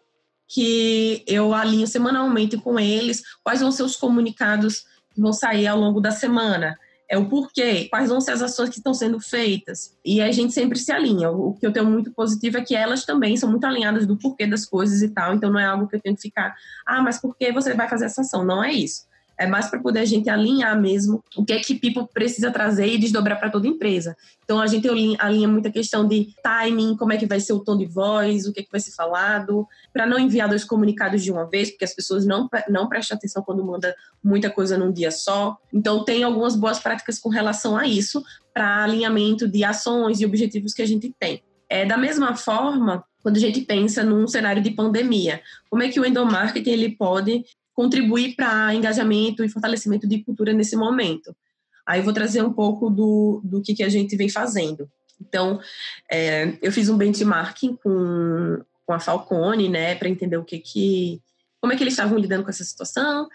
que 0.48 1.24
eu 1.26 1.56
alinho 1.56 1.88
semanalmente 1.88 2.56
com 2.56 2.80
eles 2.80 3.24
quais 3.44 3.62
vão 3.62 3.72
ser 3.72 3.82
os 3.82 3.96
comunicados 3.96 4.86
que 5.12 5.20
vão 5.20 5.34
sair 5.34 5.66
ao 5.66 5.80
longo 5.80 6.00
da 6.00 6.12
semana 6.12 6.78
é 7.10 7.18
o 7.18 7.30
porquê, 7.30 7.88
quais 7.90 8.10
vão 8.10 8.20
ser 8.20 8.32
as 8.32 8.42
ações 8.42 8.70
que 8.70 8.78
estão 8.78 8.94
sendo 8.94 9.20
feitas. 9.20 9.96
E 10.04 10.22
a 10.22 10.32
gente 10.32 10.54
sempre 10.54 10.78
se 10.78 10.92
alinha. 10.92 11.32
O 11.32 11.54
que 11.54 11.66
eu 11.66 11.72
tenho 11.72 11.86
muito 11.86 12.12
positivo 12.12 12.58
é 12.58 12.62
que 12.62 12.76
elas 12.76 13.06
também 13.06 13.38
são 13.38 13.50
muito 13.50 13.66
alinhadas 13.66 14.06
do 14.06 14.18
porquê 14.18 14.46
das 14.46 14.66
coisas 14.66 15.02
e 15.02 15.10
tal. 15.10 15.34
Então 15.34 15.52
não 15.52 15.60
é 15.60 15.66
algo 15.66 15.88
que 15.88 15.96
eu 15.96 16.02
tenho 16.02 16.16
que 16.16 16.22
ficar, 16.22 16.56
ah, 16.86 17.02
mas 17.02 17.20
por 17.20 17.36
que 17.36 17.52
você 17.52 17.74
vai 17.74 17.88
fazer 17.88 18.06
essa 18.06 18.22
ação? 18.22 18.44
Não 18.44 18.64
é 18.64 18.74
isso. 18.74 19.06
É 19.38 19.46
mais 19.46 19.70
para 19.70 19.80
poder 19.80 20.00
a 20.00 20.06
gente 20.06 20.30
alinhar 20.30 20.80
mesmo 20.80 21.24
o 21.36 21.46
que 21.46 21.54
é 21.54 21.60
que 21.60 21.76
People 21.76 22.08
precisa 22.12 22.50
trazer 22.52 22.88
e 22.88 22.98
desdobrar 22.98 23.40
para 23.40 23.50
toda 23.50 23.68
empresa. 23.68 24.18
Então, 24.44 24.60
a 24.60 24.68
gente 24.68 24.88
alinha 25.20 25.48
muita 25.48 25.70
questão 25.70 26.08
de 26.08 26.34
timing, 26.42 26.98
como 26.98 27.14
é 27.14 27.18
que 27.18 27.26
vai 27.26 27.40
ser 27.40 27.54
o 27.54 27.60
tom 27.60 27.78
de 27.78 27.86
voz, 27.86 28.48
o 28.48 28.54
que 28.54 28.62
é 28.62 28.64
que 28.64 28.72
vai 28.72 28.80
ser 28.80 28.92
falado, 28.92 29.68
para 29.94 30.08
não 30.08 30.18
enviar 30.18 30.50
dois 30.50 30.64
comunicados 30.64 31.24
de 31.24 31.32
uma 31.32 31.46
vez, 31.46 31.70
porque 31.70 31.86
as 31.86 31.94
pessoas 31.94 32.26
não, 32.26 32.50
não 32.68 32.88
prestam 32.88 33.18
atenção 33.18 33.44
quando 33.44 33.64
manda 33.64 33.96
muita 34.24 34.50
coisa 34.50 34.78
num 34.78 34.92
dia 34.92 35.12
só. 35.12 35.58
Então, 35.72 36.04
tem 36.04 36.24
algumas 36.24 36.56
boas 36.56 36.80
práticas 36.80 37.20
com 37.20 37.30
relação 37.30 37.78
a 37.78 37.86
isso, 37.86 38.24
para 38.54 38.84
alinhamento 38.84 39.48
de 39.48 39.64
ações 39.64 40.20
e 40.20 40.26
objetivos 40.26 40.74
que 40.74 40.82
a 40.82 40.88
gente 40.88 41.14
tem. 41.20 41.44
É, 41.70 41.86
da 41.86 41.98
mesma 41.98 42.36
forma, 42.36 43.04
quando 43.22 43.38
a 43.38 43.42
gente 43.42 43.62
pensa 43.62 44.04
num 44.04 44.28
cenário 44.28 44.64
de 44.64 44.72
pandemia, 44.72 45.42
como 45.70 45.84
é 45.84 45.90
que 45.90 46.00
o 46.00 46.06
endomarketing 46.06 46.70
ele 46.70 46.96
pode 46.96 47.44
contribuir 47.78 48.36
para 48.36 48.74
engajamento 48.74 49.44
e 49.44 49.50
fortalecimento 49.50 50.08
de 50.08 50.24
cultura 50.24 50.52
nesse 50.52 50.76
momento? 50.76 51.36
Aí 51.86 52.02
vou 52.02 52.12
trazer 52.12 52.42
um 52.42 52.52
pouco 52.52 52.90
do, 52.90 53.40
do 53.44 53.62
que, 53.62 53.76
que 53.76 53.84
a 53.84 53.90
gente 53.90 54.18
vem 54.18 54.28
fazendo. 54.28 54.90
Então, 55.22 55.62
é, 56.12 56.58
eu 56.60 56.72
fiz 56.72 56.90
um 56.90 56.98
benchmarking 56.98 57.76
com, 57.76 58.64
com 58.84 58.94
a 58.94 59.00
Falcone, 59.00 59.70
né, 59.70 59.94
para 59.94 60.10
entender 60.10 60.38
o 60.38 60.44
que 60.44 60.58
que, 60.58 61.22
como 61.62 61.72
é 61.72 61.76
que 61.76 61.84
eles 61.84 61.94
estavam 61.94 62.18
lidando 62.18 62.44
com 62.44 62.50
essa 62.50 62.64
situação 62.64 63.30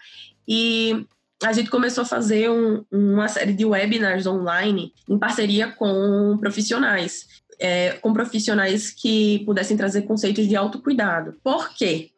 e 0.45 1.05
a 1.41 1.53
gente 1.53 1.69
começou 1.69 2.01
a 2.01 2.05
fazer 2.05 2.49
um, 2.49 2.83
uma 2.91 3.29
série 3.29 3.53
de 3.53 3.63
webinars 3.63 4.27
online 4.27 4.93
em 5.07 5.17
parceria 5.17 5.71
com 5.71 6.37
profissionais, 6.37 7.27
é, 7.57 7.93
com 7.93 8.11
profissionais 8.11 8.91
que 8.91 9.39
pudessem 9.45 9.77
trazer 9.77 10.01
conceitos 10.01 10.47
de 10.47 10.55
autocuidado. 10.55 11.33
Por 11.41 11.73
quê? 11.73 12.11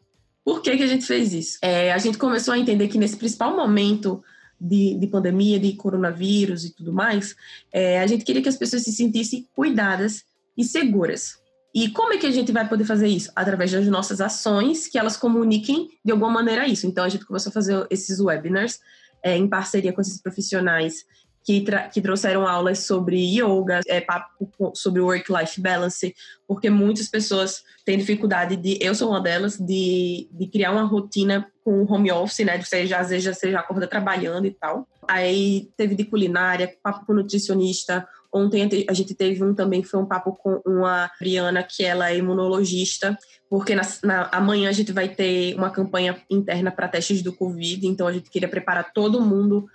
Por 0.45 0.61
que, 0.61 0.77
que 0.77 0.83
a 0.83 0.87
gente 0.87 1.05
fez 1.05 1.33
isso? 1.33 1.57
É, 1.59 1.91
a 1.91 1.97
gente 1.97 2.19
começou 2.19 2.53
a 2.53 2.59
entender 2.59 2.87
que 2.87 2.99
nesse 2.99 3.17
principal 3.17 3.55
momento 3.55 4.23
de, 4.61 4.93
de 4.93 5.07
pandemia, 5.07 5.59
de 5.59 5.73
coronavírus 5.73 6.63
e 6.63 6.69
tudo 6.69 6.93
mais, 6.93 7.35
é, 7.73 7.99
a 7.99 8.05
gente 8.05 8.23
queria 8.23 8.43
que 8.43 8.49
as 8.49 8.55
pessoas 8.55 8.83
se 8.83 8.93
sentissem 8.93 9.47
cuidadas 9.55 10.23
e 10.55 10.63
seguras. 10.63 11.39
E 11.73 11.89
como 11.89 12.13
é 12.13 12.17
que 12.17 12.27
a 12.27 12.31
gente 12.31 12.51
vai 12.51 12.69
poder 12.69 12.85
fazer 12.85 13.07
isso? 13.07 13.31
Através 13.35 13.71
das 13.71 13.87
nossas 13.87 14.21
ações, 14.21 14.87
que 14.87 14.99
elas 14.99 15.17
comuniquem 15.17 15.89
de 16.05 16.11
alguma 16.11 16.31
maneira 16.31 16.67
isso. 16.67 16.85
Então, 16.85 17.03
a 17.03 17.09
gente 17.09 17.25
começou 17.25 17.49
a 17.49 17.53
fazer 17.53 17.85
esses 17.89 18.19
webinars 18.19 18.79
é, 19.23 19.35
em 19.35 19.47
parceria 19.47 19.91
com 19.91 19.99
esses 19.99 20.21
profissionais 20.21 21.05
que, 21.45 21.63
que 21.93 22.01
trouxeram 22.01 22.47
aulas 22.47 22.79
sobre 22.79 23.17
yoga, 23.17 23.81
é, 23.87 24.01
papo 24.01 24.49
sobre 24.73 24.99
work-life 24.99 25.61
balance, 25.61 26.13
porque 26.47 26.71
muitas 26.71 27.07
pessoas 27.07 27.63
têm 27.85 27.99
dificuldade 27.99 28.55
de, 28.55 28.79
eu 28.81 28.95
sou 28.95 29.11
uma 29.11 29.21
delas, 29.21 29.55
de, 29.57 30.27
de 30.31 30.47
criar 30.47 30.71
uma 30.71 30.83
rotina 30.83 31.47
com 31.63 31.83
home 31.83 32.11
office, 32.11 32.43
né? 32.43 32.59
Você 32.59 32.87
já, 32.87 32.99
às 32.99 33.09
vezes 33.09 33.25
já, 33.25 33.33
você 33.33 33.51
já 33.51 33.59
acorda 33.59 33.85
trabalhando 33.85 34.47
e 34.47 34.51
tal. 34.51 34.87
Aí 35.07 35.69
teve 35.77 35.93
de 35.93 36.03
culinária, 36.03 36.73
papo 36.81 37.05
com 37.05 37.13
nutricionista. 37.13 38.07
Ontem 38.33 38.85
a 38.89 38.93
gente 38.93 39.13
teve 39.13 39.43
um 39.43 39.53
também, 39.53 39.83
foi 39.83 39.99
um 39.99 40.05
papo 40.05 40.33
com 40.33 40.61
uma 40.65 41.09
Briana, 41.19 41.63
que 41.63 41.85
ela 41.85 42.09
é 42.09 42.17
imunologista, 42.17 43.17
porque 43.49 43.75
na, 43.75 43.83
na, 44.03 44.29
amanhã 44.31 44.67
a 44.67 44.73
gente 44.73 44.91
vai 44.91 45.07
ter 45.07 45.55
uma 45.55 45.69
campanha 45.69 46.19
interna 46.29 46.71
para 46.71 46.87
testes 46.87 47.21
do 47.21 47.31
Covid, 47.31 47.87
então 47.87 48.07
a 48.07 48.11
gente 48.11 48.29
queria 48.29 48.49
preparar 48.49 48.91
todo 48.93 49.21
mundo 49.21 49.65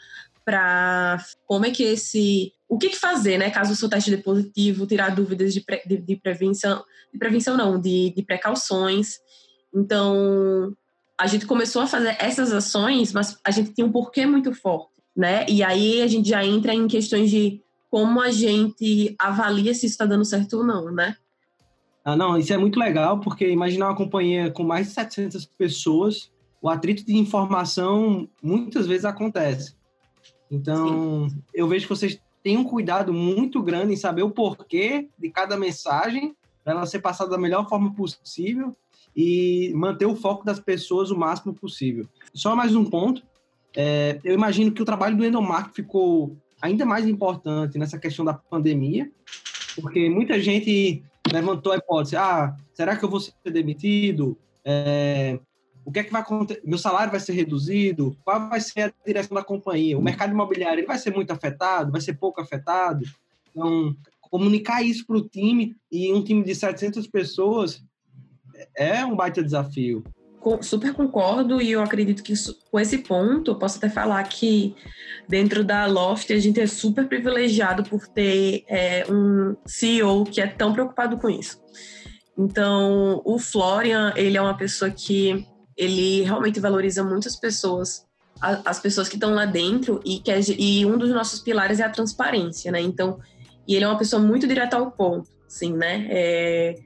para 0.51 1.25
como 1.47 1.65
é 1.65 1.71
que 1.71 1.85
esse. 1.85 2.53
O 2.69 2.77
que, 2.77 2.91
fazer, 2.97 3.39
né? 3.39 3.51
Caso 3.51 3.73
o 3.73 3.77
seu 3.77 3.89
teste 3.89 4.11
dê 4.11 4.17
positivo, 4.17 4.87
tirar 4.87 5.15
dúvidas 5.15 5.55
de, 5.55 5.61
pre, 5.61 5.83
de, 5.87 5.97
de 5.97 6.17
prevenção. 6.17 6.83
De 7.13 7.19
prevenção, 7.19 7.57
não, 7.57 7.81
de, 7.81 8.13
de 8.15 8.23
precauções. 8.23 9.19
Então, 9.73 10.77
a 11.19 11.27
gente 11.29 11.47
começou 11.47 11.83
a 11.83 11.87
fazer 11.87 12.17
essas 12.19 12.53
ações, 12.53 13.13
mas 13.13 13.39
a 13.45 13.51
gente 13.53 13.73
tinha 13.73 13.87
um 13.87 13.93
porquê 13.93 14.27
muito 14.27 14.53
forte, 14.53 14.91
né? 15.17 15.47
E 15.49 15.63
aí 15.63 16.03
a 16.03 16.07
gente 16.09 16.29
já 16.29 16.45
entra 16.45 16.75
em 16.75 16.89
questões 16.89 17.31
de 17.31 17.63
como 17.89 18.21
a 18.21 18.31
gente 18.31 19.15
avalia 19.19 19.73
se 19.73 19.87
isso 19.87 19.95
está 19.95 20.07
dando 20.07 20.25
certo 20.25 20.59
ou 20.59 20.65
não, 20.65 20.93
né? 20.93 21.17
Ah, 22.05 22.17
não, 22.17 22.39
isso 22.39 22.53
é 22.53 22.57
muito 22.57 22.79
legal, 22.79 23.21
porque 23.21 23.49
imaginar 23.49 23.89
uma 23.89 23.97
companhia 23.97 24.51
com 24.51 24.65
mais 24.65 24.89
de 24.89 24.95
700 24.95 25.45
pessoas, 25.47 26.31
o 26.63 26.69
atrito 26.69 27.05
de 27.05 27.17
informação 27.17 28.29
muitas 28.43 28.87
vezes 28.87 29.05
acontece. 29.05 29.80
Então, 30.51 31.29
Sim. 31.29 31.43
eu 31.55 31.69
vejo 31.69 31.87
que 31.87 31.95
vocês 31.95 32.21
têm 32.43 32.57
um 32.57 32.65
cuidado 32.65 33.13
muito 33.13 33.63
grande 33.63 33.93
em 33.93 33.97
saber 33.97 34.23
o 34.23 34.31
porquê 34.31 35.09
de 35.19 35.31
cada 35.31 35.57
mensagem, 35.57 36.35
para 36.65 36.73
ela 36.73 36.87
ser 36.87 37.01
passada 37.01 37.31
da 37.31 37.39
melhor 37.39 37.69
forma 37.69 37.95
possível 37.95 38.77
e 39.15 39.73
manter 39.75 40.07
o 40.07 40.17
foco 40.17 40.45
das 40.45 40.61
pessoas 40.61 41.11
o 41.11 41.19
máximo 41.19 41.55
possível. 41.55 42.07
Só 42.35 42.55
mais 42.55 42.75
um 42.75 42.85
ponto. 42.85 43.23
É, 43.77 44.19
eu 44.25 44.35
imagino 44.35 44.73
que 44.73 44.83
o 44.83 44.85
trabalho 44.85 45.17
do 45.17 45.25
Endomark 45.25 45.75
ficou 45.75 46.37
ainda 46.61 46.85
mais 46.85 47.07
importante 47.07 47.79
nessa 47.79 47.99
questão 47.99 48.25
da 48.25 48.35
pandemia, 48.35 49.11
porque 49.81 50.09
muita 50.09 50.41
gente 50.41 51.03
levantou 51.33 51.73
a 51.73 51.77
hipótese: 51.77 52.17
ah, 52.17 52.57
será 52.73 52.97
que 52.97 53.05
eu 53.05 53.09
vou 53.09 53.21
ser 53.21 53.33
demitido? 53.45 54.37
É, 54.65 55.39
o 55.91 55.93
que 55.93 55.99
é 55.99 56.05
que 56.05 56.13
vai 56.13 56.23
acontecer? 56.23 56.63
Meu 56.65 56.79
salário 56.79 57.11
vai 57.11 57.19
ser 57.19 57.33
reduzido? 57.33 58.17
Qual 58.25 58.49
vai 58.49 58.61
ser 58.61 58.83
a 58.83 58.93
direção 59.05 59.35
da 59.35 59.43
companhia? 59.43 59.99
O 59.99 60.03
mercado 60.03 60.33
imobiliário 60.33 60.87
vai 60.87 60.97
ser 60.97 61.13
muito 61.13 61.33
afetado? 61.33 61.91
Vai 61.91 62.01
ser 62.01 62.15
pouco 62.15 62.41
afetado? 62.41 63.05
Então, 63.51 63.97
comunicar 64.21 64.83
isso 64.83 65.05
para 65.05 65.17
o 65.17 65.29
time 65.29 65.77
e 65.91 66.13
um 66.13 66.23
time 66.23 66.45
de 66.45 66.55
700 66.55 67.09
pessoas 67.09 67.83
é 68.77 69.05
um 69.05 69.17
baita 69.17 69.43
desafio. 69.43 70.05
Super 70.63 70.95
concordo 70.95 71.61
e 71.61 71.73
eu 71.73 71.83
acredito 71.83 72.23
que 72.23 72.35
com 72.71 72.79
esse 72.79 72.99
ponto, 72.99 73.51
eu 73.51 73.57
posso 73.57 73.79
até 73.79 73.91
falar 73.91 74.23
que 74.23 74.77
dentro 75.29 75.65
da 75.65 75.87
Loft 75.87 76.33
a 76.33 76.39
gente 76.39 76.61
é 76.61 76.69
super 76.69 77.09
privilegiado 77.09 77.83
por 77.83 78.07
ter 78.07 78.65
é, 78.69 79.05
um 79.11 79.57
CEO 79.67 80.25
que 80.25 80.41
é 80.41 80.47
tão 80.47 80.73
preocupado 80.73 81.19
com 81.19 81.29
isso. 81.29 81.61
Então, 82.39 83.21
o 83.25 83.41
Florian, 83.41 84.15
ele 84.17 84.39
é 84.39 84.41
uma 84.41 84.57
pessoa 84.57 84.91
que 84.91 85.47
ele 85.81 86.23
realmente 86.23 86.61
valoriza 86.61 87.03
muitas 87.03 87.35
pessoas, 87.37 88.07
as 88.41 88.79
pessoas 88.79 89.09
que 89.09 89.17
estão 89.17 89.35
lá 89.35 89.45
dentro 89.45 90.01
e, 90.05 90.21
que 90.21 90.31
é, 90.31 90.41
e 90.59 90.85
um 90.85 90.99
dos 90.99 91.11
nossos 91.11 91.41
pilares 91.41 91.81
é 91.81 91.85
a 91.85 91.91
transparência, 91.91 92.71
né? 92.71 92.81
Então, 92.81 93.19
e 93.67 93.75
ele 93.75 93.85
é 93.85 93.89
uma 93.89 93.99
pessoa 93.99 94.21
muito 94.21 94.47
direta 94.47 94.77
ao 94.77 94.91
ponto 94.91 95.29
sim, 95.51 95.77
né? 95.77 96.07
É, 96.09 96.77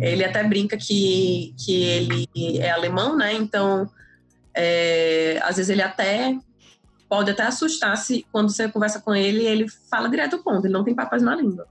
ele 0.00 0.24
até 0.24 0.42
brinca 0.42 0.78
que, 0.78 1.54
que 1.58 1.84
ele 1.84 2.58
é 2.58 2.70
alemão, 2.70 3.18
né? 3.18 3.34
Então, 3.34 3.86
é, 4.56 5.38
às 5.42 5.56
vezes 5.56 5.68
ele 5.68 5.82
até 5.82 6.34
pode 7.14 7.30
até 7.30 7.44
assustar 7.44 7.96
se 7.96 8.26
quando 8.32 8.50
você 8.50 8.68
conversa 8.68 9.00
com 9.00 9.14
ele, 9.14 9.44
ele 9.44 9.68
fala 9.88 10.08
direto 10.08 10.34
ao 10.34 10.42
ponto, 10.42 10.66
ele 10.66 10.72
não 10.72 10.82
tem 10.82 10.94
papas 10.94 11.22
na 11.22 11.36
língua. 11.36 11.64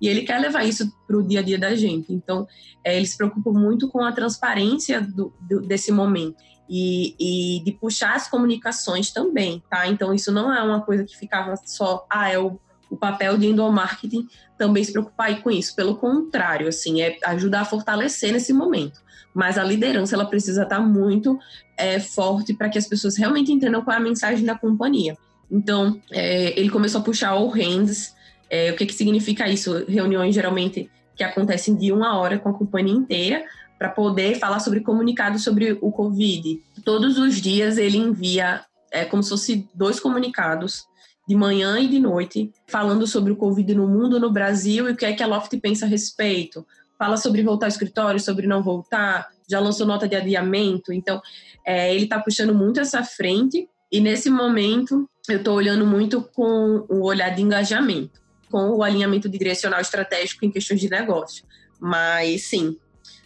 E 0.00 0.08
ele 0.08 0.22
quer 0.22 0.40
levar 0.40 0.64
isso 0.64 0.92
para 1.06 1.16
o 1.16 1.22
dia 1.22 1.38
a 1.38 1.42
dia 1.42 1.56
da 1.56 1.76
gente. 1.76 2.12
Então, 2.12 2.48
é, 2.82 2.96
ele 2.96 3.06
se 3.06 3.16
preocupa 3.16 3.52
muito 3.52 3.88
com 3.88 4.02
a 4.02 4.10
transparência 4.10 5.00
do, 5.00 5.32
do, 5.40 5.60
desse 5.60 5.92
momento. 5.92 6.36
E, 6.68 7.14
e, 7.18 7.64
de 7.64 7.72
puxar 7.72 8.14
as 8.14 8.28
comunicações 8.28 9.10
também, 9.10 9.62
tá? 9.70 9.86
Então, 9.86 10.12
isso 10.12 10.30
não 10.32 10.52
é 10.52 10.62
uma 10.62 10.82
coisa 10.82 11.02
que 11.04 11.16
ficava 11.16 11.54
só, 11.64 12.04
ah, 12.10 12.28
é 12.28 12.38
o 12.38 12.58
o 12.90 12.96
papel 12.96 13.36
de 13.36 13.46
endomarketing 13.46 14.26
também 14.56 14.82
se 14.82 14.92
preocupar 14.92 15.42
com 15.42 15.50
isso. 15.50 15.74
Pelo 15.74 15.96
contrário, 15.96 16.68
assim, 16.68 17.02
é 17.02 17.18
ajudar 17.24 17.62
a 17.62 17.64
fortalecer 17.64 18.32
nesse 18.32 18.52
momento. 18.52 19.00
Mas 19.34 19.58
a 19.58 19.64
liderança 19.64 20.14
ela 20.14 20.24
precisa 20.24 20.62
estar 20.62 20.80
muito 20.80 21.38
é, 21.76 22.00
forte 22.00 22.54
para 22.54 22.68
que 22.68 22.78
as 22.78 22.86
pessoas 22.86 23.16
realmente 23.16 23.52
entendam 23.52 23.82
qual 23.82 23.94
é 23.94 23.98
a 23.98 24.02
mensagem 24.02 24.44
da 24.44 24.56
companhia. 24.56 25.16
Então, 25.50 26.00
é, 26.10 26.58
ele 26.58 26.70
começou 26.70 27.00
a 27.00 27.04
puxar 27.04 27.30
all 27.30 27.48
hands. 27.48 28.14
É, 28.50 28.72
o 28.72 28.76
que, 28.76 28.86
que 28.86 28.94
significa 28.94 29.48
isso? 29.48 29.84
Reuniões 29.86 30.34
geralmente 30.34 30.90
que 31.14 31.22
acontecem 31.22 31.74
de 31.76 31.92
uma 31.92 32.18
hora 32.18 32.38
com 32.38 32.48
a 32.48 32.54
companhia 32.54 32.94
inteira 32.94 33.44
para 33.78 33.88
poder 33.88 34.38
falar 34.38 34.60
sobre 34.60 34.80
comunicado 34.80 35.38
sobre 35.38 35.78
o 35.80 35.92
Covid. 35.92 36.60
Todos 36.84 37.18
os 37.18 37.40
dias 37.40 37.78
ele 37.78 37.98
envia 37.98 38.62
é 38.90 39.04
como 39.04 39.22
se 39.22 39.28
fosse 39.28 39.68
dois 39.74 40.00
comunicados 40.00 40.87
de 41.28 41.34
manhã 41.34 41.78
e 41.78 41.86
de 41.86 42.00
noite, 42.00 42.50
falando 42.66 43.06
sobre 43.06 43.30
o 43.30 43.36
Covid 43.36 43.74
no 43.74 43.86
mundo, 43.86 44.18
no 44.18 44.30
Brasil 44.30 44.88
e 44.88 44.92
o 44.92 44.96
que 44.96 45.04
é 45.04 45.12
que 45.12 45.22
a 45.22 45.26
Loft 45.26 45.54
pensa 45.60 45.84
a 45.84 45.88
respeito. 45.88 46.66
Fala 46.98 47.18
sobre 47.18 47.42
voltar 47.42 47.66
ao 47.66 47.68
escritório, 47.68 48.18
sobre 48.18 48.46
não 48.46 48.62
voltar, 48.62 49.28
já 49.48 49.60
lançou 49.60 49.86
nota 49.86 50.08
de 50.08 50.16
adiamento. 50.16 50.90
Então, 50.90 51.20
é, 51.66 51.94
ele 51.94 52.04
está 52.04 52.18
puxando 52.18 52.54
muito 52.54 52.80
essa 52.80 53.04
frente 53.04 53.68
e 53.92 54.00
nesse 54.00 54.30
momento 54.30 55.06
eu 55.28 55.36
estou 55.36 55.54
olhando 55.54 55.86
muito 55.86 56.22
com 56.22 56.86
o 56.88 57.04
olhar 57.04 57.28
de 57.28 57.42
engajamento, 57.42 58.20
com 58.50 58.70
o 58.70 58.82
alinhamento 58.82 59.28
direcional 59.28 59.82
estratégico 59.82 60.46
em 60.46 60.50
questões 60.50 60.80
de 60.80 60.88
negócio. 60.88 61.44
Mas 61.78 62.44
sim, 62.44 62.78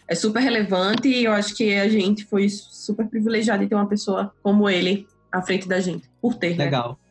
é 0.09 0.13
super 0.13 0.41
relevante 0.41 1.07
e 1.07 1.23
eu 1.23 1.31
acho 1.31 1.55
que 1.55 1.73
a 1.75 1.87
gente 1.87 2.25
foi 2.25 2.49
super 2.49 3.07
privilegiado 3.07 3.63
em 3.63 3.67
ter 3.69 3.75
uma 3.75 3.87
pessoa 3.87 4.33
como 4.43 4.69
ele 4.69 5.07
à 5.31 5.41
frente 5.41 5.69
da 5.69 5.79
gente, 5.79 6.09
por 6.21 6.35
ter. 6.35 6.57
Né? 6.57 6.65
Legal. 6.65 6.89
Né? 6.89 7.02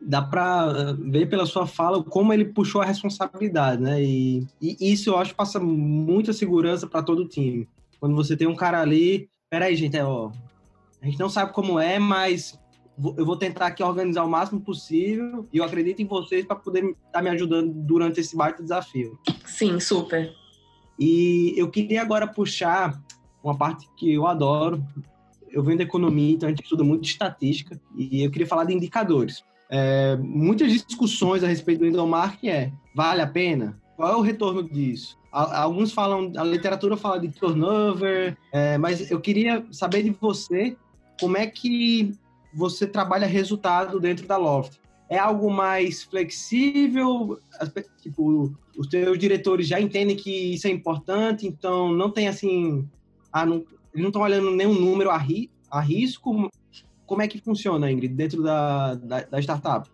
Dá 0.00 0.22
para 0.22 0.72
eh, 0.76 1.10
ver 1.10 1.26
pela 1.26 1.46
sua 1.46 1.66
fala 1.66 2.02
como 2.02 2.32
ele 2.32 2.46
puxou 2.46 2.80
a 2.80 2.84
responsabilidade, 2.84 3.82
né? 3.82 4.02
E, 4.02 4.46
e 4.60 4.92
isso 4.92 5.10
eu 5.10 5.18
acho 5.18 5.30
que 5.30 5.36
passa 5.36 5.58
muita 5.58 6.32
segurança 6.32 6.86
para 6.86 7.02
todo 7.02 7.20
o 7.20 7.28
time. 7.28 7.68
Quando 8.00 8.14
você 8.14 8.36
tem 8.36 8.46
um 8.46 8.54
cara 8.54 8.80
ali, 8.80 9.28
peraí, 9.50 9.74
gente, 9.74 9.96
é, 9.96 10.04
ó, 10.04 10.30
a 11.02 11.06
gente 11.06 11.18
não 11.18 11.28
sabe 11.28 11.52
como 11.52 11.78
é, 11.78 11.98
mas 11.98 12.58
eu 13.16 13.24
vou 13.24 13.36
tentar 13.36 13.66
aqui 13.66 13.82
organizar 13.82 14.24
o 14.24 14.28
máximo 14.28 14.60
possível 14.60 15.46
e 15.52 15.58
eu 15.58 15.64
acredito 15.64 16.00
em 16.02 16.06
vocês 16.06 16.44
para 16.44 16.56
poder 16.56 16.84
estar 16.84 16.96
tá 17.12 17.22
me 17.22 17.30
ajudando 17.30 17.72
durante 17.72 18.20
esse 18.20 18.36
baita 18.36 18.62
desafio. 18.62 19.18
Sim, 19.44 19.78
super. 19.78 20.32
E 20.98 21.54
eu 21.56 21.70
queria 21.70 22.02
agora 22.02 22.26
puxar 22.26 23.00
uma 23.42 23.56
parte 23.56 23.88
que 23.96 24.12
eu 24.12 24.26
adoro. 24.26 24.82
Eu 25.50 25.62
venho 25.62 25.78
da 25.78 25.84
economia, 25.84 26.34
então 26.34 26.48
a 26.48 26.50
gente 26.50 26.62
estuda 26.62 26.82
muito 26.82 27.04
estatística 27.04 27.80
e 27.96 28.22
eu 28.22 28.30
queria 28.30 28.46
falar 28.46 28.64
de 28.64 28.74
indicadores. 28.74 29.44
É, 29.70 30.16
muitas 30.16 30.72
discussões 30.72 31.44
a 31.44 31.46
respeito 31.46 31.80
do 31.80 31.86
endomarketing 31.86 32.48
é, 32.48 32.72
vale 32.94 33.20
a 33.20 33.26
pena? 33.26 33.78
Qual 33.96 34.12
é 34.12 34.16
o 34.16 34.20
retorno 34.20 34.62
disso? 34.62 35.18
Alguns 35.30 35.92
falam, 35.92 36.32
a 36.36 36.44
literatura 36.44 36.96
fala 36.96 37.20
de 37.20 37.28
turnover, 37.28 38.36
é, 38.50 38.78
mas 38.78 39.10
eu 39.10 39.20
queria 39.20 39.66
saber 39.70 40.02
de 40.02 40.10
você 40.10 40.76
como 41.20 41.36
é 41.36 41.46
que 41.46 42.12
você 42.54 42.86
trabalha 42.86 43.26
resultado 43.26 44.00
dentro 44.00 44.26
da 44.26 44.36
Loft. 44.36 44.78
É 45.10 45.18
algo 45.18 45.50
mais 45.50 46.02
flexível? 46.02 47.38
Tipo, 48.00 48.54
os 48.76 48.86
teus 48.86 49.18
diretores 49.18 49.66
já 49.66 49.80
entendem 49.80 50.16
que 50.16 50.54
isso 50.54 50.66
é 50.66 50.70
importante, 50.70 51.46
então 51.46 51.92
não 51.92 52.10
tem 52.10 52.28
assim. 52.28 52.86
Ah, 53.32 53.44
não, 53.44 53.56
eles 53.56 54.02
não 54.02 54.08
estão 54.08 54.22
olhando 54.22 54.50
nenhum 54.50 54.74
número 54.74 55.10
a, 55.10 55.16
ri, 55.16 55.50
a 55.70 55.80
risco. 55.80 56.50
Como 57.08 57.22
é 57.22 57.26
que 57.26 57.40
funciona, 57.40 57.90
Ingrid, 57.90 58.14
dentro 58.14 58.42
da, 58.42 58.94
da, 58.94 59.22
da 59.22 59.40
startup? 59.40 59.90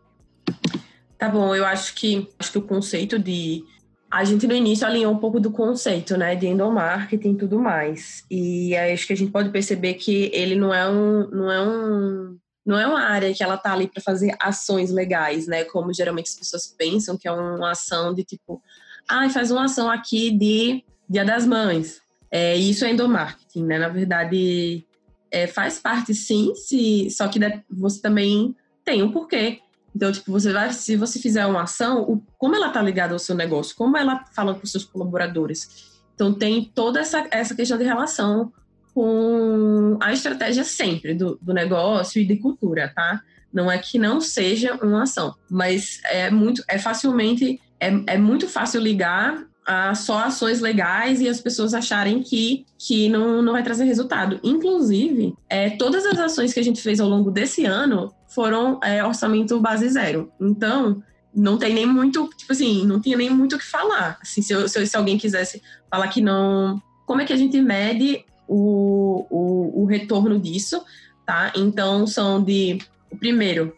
Tá 1.17 1.29
bom, 1.29 1.55
eu 1.55 1.65
acho 1.65 1.95
que 1.95 2.29
acho 2.39 2.51
que 2.51 2.59
o 2.59 2.63
conceito 2.63 3.21
de 3.21 3.65
a 4.11 4.25
gente 4.25 4.49
no 4.49 4.55
início 4.55 4.85
alinhou 4.85 5.13
um 5.13 5.19
pouco 5.19 5.39
do 5.39 5.51
conceito, 5.51 6.17
né, 6.17 6.35
de 6.35 6.49
endomarketing 6.49 7.33
e 7.33 7.37
tudo 7.37 7.59
mais. 7.59 8.25
E 8.29 8.77
acho 8.77 9.07
que 9.07 9.13
a 9.13 9.17
gente 9.17 9.31
pode 9.31 9.51
perceber 9.51 9.95
que 9.95 10.29
ele 10.35 10.57
não 10.57 10.75
é 10.75 10.91
um, 10.91 11.29
não 11.31 11.51
é 11.53 11.63
um, 11.63 12.37
não 12.67 12.79
é 12.79 12.87
uma 12.87 13.01
área 13.01 13.33
que 13.33 13.45
ela 13.45 13.57
tá 13.57 13.73
ali 13.73 13.87
para 13.87 14.03
fazer 14.03 14.37
ações 14.41 14.91
legais, 14.91 15.47
né, 15.47 15.63
como 15.65 15.95
geralmente 15.95 16.27
as 16.27 16.35
pessoas 16.35 16.67
pensam 16.67 17.17
que 17.17 17.29
é 17.29 17.33
uma 17.33 17.71
ação 17.71 18.13
de 18.13 18.25
tipo, 18.25 18.61
ah, 19.09 19.29
faz 19.31 19.53
uma 19.53 19.67
ação 19.67 19.89
aqui 19.89 20.31
de 20.31 20.85
Dia 21.09 21.25
das 21.25 21.47
Mães. 21.47 22.01
É, 22.29 22.57
isso 22.57 22.85
é 22.85 22.91
endomarketing, 22.91 23.65
né? 23.65 23.79
Na 23.79 23.89
verdade, 23.89 24.85
é, 25.35 25.47
faz 25.47 25.79
parte 25.79 26.15
sim, 26.15 26.55
se, 26.55 27.11
só 27.11 27.29
que 27.29 27.39
você 27.71 28.01
também 28.01 28.55
tem 28.85 29.03
um 29.03 29.11
porquê 29.11 29.61
então, 29.95 30.11
tipo, 30.11 30.33
você 30.33 30.53
vai, 30.53 30.73
se 30.73 30.97
você 30.97 31.21
fizer 31.21 31.47
uma 31.47 31.63
ação, 31.63 32.03
o, 32.03 32.21
como 32.37 32.57
ela 32.57 32.69
está 32.69 32.83
ligada 32.83 33.13
ao 33.13 33.19
seu 33.19 33.35
negócio, 33.35 33.77
como 33.77 33.97
ela 33.97 34.25
fala 34.35 34.55
com 34.55 34.67
seus 34.67 34.85
colaboradores. 34.85 36.01
Então, 36.15 36.35
tem 36.35 36.65
toda 36.75 37.01
essa, 37.01 37.27
essa 37.31 37.55
questão 37.55 37.79
de 37.79 37.85
relação 37.85 38.53
com 38.93 39.97
a 40.01 40.13
estratégia 40.13 40.65
sempre 40.65 41.15
do, 41.15 41.39
do 41.41 41.53
negócio 41.53 42.21
e 42.21 42.27
de 42.27 42.37
cultura, 42.37 42.93
tá? 42.95 43.23
Não 43.53 43.71
é 43.71 43.79
que 43.79 43.99
não 43.99 44.21
seja 44.21 44.75
uma 44.83 45.05
ação, 45.05 45.35
mas 45.49 46.01
é 46.05 46.29
muito, 46.29 46.63
é 46.69 46.77
facilmente, 46.77 47.61
é, 47.79 48.15
é 48.15 48.19
muito 48.19 48.49
fácil 48.49 48.81
ligar 48.81 49.45
a 49.67 49.95
só 49.95 50.19
ações 50.25 50.61
legais 50.61 51.21
e 51.21 51.29
as 51.29 51.41
pessoas 51.41 51.73
acharem 51.73 52.23
que, 52.23 52.67
que 52.79 53.09
não, 53.09 53.41
não 53.41 53.53
vai 53.53 53.63
trazer 53.63 53.85
resultado. 53.85 54.39
Inclusive, 54.43 55.35
é, 55.49 55.71
todas 55.71 56.05
as 56.05 56.19
ações 56.19 56.53
que 56.53 56.61
a 56.61 56.65
gente 56.65 56.83
fez 56.83 57.01
ao 57.01 57.09
longo 57.09 57.31
desse 57.31 57.65
ano 57.65 58.15
foram 58.29 58.79
é, 58.83 59.03
orçamento 59.03 59.59
base 59.61 59.89
zero. 59.89 60.31
Então, 60.41 61.03
não 61.35 61.57
tem 61.57 61.73
nem 61.73 61.87
muito, 61.87 62.29
tipo 62.37 62.53
assim, 62.53 62.85
não 62.85 63.01
tinha 63.01 63.17
nem 63.17 63.31
muito 63.31 63.57
o 63.57 63.59
que 63.59 63.65
falar. 63.65 64.19
Assim, 64.21 64.43
se, 64.43 64.69
se, 64.69 64.87
se, 64.87 64.97
alguém 64.97 65.17
quisesse 65.17 65.63
falar 65.91 66.09
que 66.09 66.21
não. 66.21 66.81
Como 67.07 67.21
é 67.21 67.25
que 67.25 67.33
a 67.33 67.37
gente 67.37 67.61
mede 67.61 68.25
o, 68.47 69.27
o, 69.31 69.83
o 69.83 69.85
retorno 69.87 70.39
disso, 70.39 70.85
tá? 71.25 71.53
Então, 71.57 72.07
são 72.07 72.43
de. 72.43 72.79
Primeiro, 73.19 73.75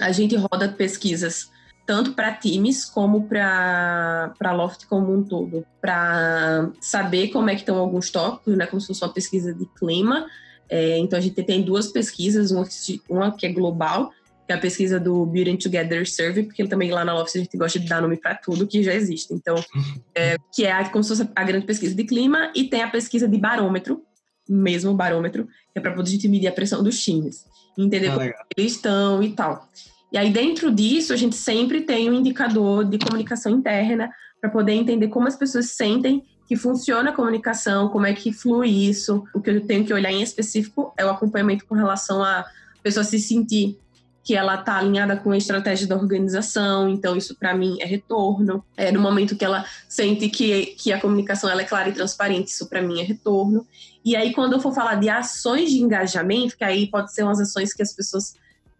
a 0.00 0.10
gente 0.10 0.34
roda 0.34 0.68
pesquisas 0.68 1.51
tanto 1.86 2.12
para 2.12 2.32
times 2.32 2.84
como 2.84 3.28
para 3.28 4.52
Loft 4.52 4.86
como 4.86 5.12
um 5.12 5.22
todo, 5.22 5.66
para 5.80 6.70
saber 6.80 7.28
como 7.28 7.50
é 7.50 7.54
que 7.54 7.60
estão 7.60 7.76
alguns 7.76 8.10
tópicos, 8.10 8.56
né, 8.56 8.66
como 8.66 8.80
se 8.80 8.86
fosse 8.86 9.02
uma 9.02 9.12
pesquisa 9.12 9.52
de 9.52 9.66
clima, 9.78 10.26
é, 10.72 10.96
então, 10.96 11.18
a 11.18 11.22
gente 11.22 11.42
tem 11.42 11.60
duas 11.60 11.88
pesquisas, 11.88 12.50
uma, 12.50 12.66
uma, 13.06 13.36
que 13.36 13.44
é 13.44 13.52
global, 13.52 14.10
que 14.46 14.52
é 14.52 14.54
a 14.54 14.58
pesquisa 14.58 14.98
do 14.98 15.26
Building 15.26 15.58
Together 15.58 16.08
Survey, 16.10 16.44
porque 16.44 16.66
também 16.66 16.90
lá 16.90 17.04
na 17.04 17.12
Lofts 17.12 17.36
a 17.36 17.40
gente 17.40 17.58
gosta 17.58 17.78
de 17.78 17.86
dar 17.86 18.00
nome 18.00 18.16
para 18.16 18.34
tudo 18.36 18.66
que 18.66 18.82
já 18.82 18.94
existe. 18.94 19.34
Então, 19.34 19.54
é, 20.16 20.36
que 20.50 20.64
é 20.64 20.72
a, 20.72 20.88
como 20.88 21.04
se 21.04 21.10
fosse 21.10 21.30
a 21.36 21.44
grande 21.44 21.66
pesquisa 21.66 21.94
de 21.94 22.04
clima, 22.04 22.50
e 22.54 22.64
tem 22.64 22.82
a 22.82 22.88
pesquisa 22.88 23.28
de 23.28 23.36
barômetro, 23.36 24.02
mesmo 24.48 24.94
barômetro, 24.94 25.44
que 25.44 25.78
é 25.78 25.80
para 25.80 25.92
poder 25.92 26.08
a 26.08 26.12
gente 26.12 26.26
medir 26.26 26.48
a 26.48 26.52
pressão 26.52 26.82
dos 26.82 26.98
times, 27.04 27.44
entender 27.76 28.08
ah, 28.08 28.12
como 28.14 28.32
eles 28.56 28.72
estão 28.72 29.22
e 29.22 29.30
tal. 29.34 29.68
E 30.12 30.18
aí, 30.18 30.30
dentro 30.30 30.70
disso, 30.70 31.12
a 31.12 31.16
gente 31.16 31.34
sempre 31.34 31.80
tem 31.80 32.10
um 32.10 32.14
indicador 32.14 32.84
de 32.84 32.98
comunicação 32.98 33.50
interna 33.50 34.10
para 34.40 34.50
poder 34.50 34.72
entender 34.72 35.08
como 35.08 35.26
as 35.26 35.36
pessoas 35.36 35.70
sentem 35.70 36.22
que 36.46 36.54
funciona 36.54 37.10
a 37.10 37.12
comunicação, 37.14 37.88
como 37.88 38.04
é 38.04 38.12
que 38.12 38.30
flui 38.30 38.68
isso. 38.68 39.24
O 39.32 39.40
que 39.40 39.48
eu 39.48 39.66
tenho 39.66 39.86
que 39.86 39.92
olhar 39.94 40.12
em 40.12 40.22
específico 40.22 40.92
é 40.98 41.04
o 41.06 41.08
acompanhamento 41.08 41.64
com 41.64 41.74
relação 41.74 42.22
a 42.22 42.44
pessoa 42.82 43.04
se 43.04 43.18
sentir 43.18 43.78
que 44.24 44.36
ela 44.36 44.54
está 44.54 44.76
alinhada 44.76 45.16
com 45.16 45.32
a 45.32 45.36
estratégia 45.36 45.86
da 45.86 45.96
organização, 45.96 46.88
então 46.88 47.16
isso 47.16 47.34
para 47.34 47.54
mim 47.54 47.78
é 47.80 47.86
retorno. 47.86 48.64
É 48.76 48.92
no 48.92 49.00
momento 49.00 49.34
que 49.34 49.44
ela 49.44 49.64
sente 49.88 50.28
que, 50.28 50.66
que 50.78 50.92
a 50.92 51.00
comunicação 51.00 51.50
ela 51.50 51.62
é 51.62 51.64
clara 51.64 51.88
e 51.88 51.92
transparente, 51.92 52.48
isso 52.48 52.68
para 52.68 52.82
mim 52.82 53.00
é 53.00 53.02
retorno. 53.02 53.66
E 54.04 54.14
aí 54.14 54.32
quando 54.32 54.52
eu 54.52 54.60
for 54.60 54.72
falar 54.74 54.96
de 54.96 55.08
ações 55.08 55.70
de 55.70 55.78
engajamento, 55.78 56.56
que 56.56 56.62
aí 56.62 56.86
pode 56.88 57.12
ser 57.12 57.24
umas 57.24 57.40
ações 57.40 57.72
que 57.72 57.82
as 57.82 57.92
pessoas 57.92 58.34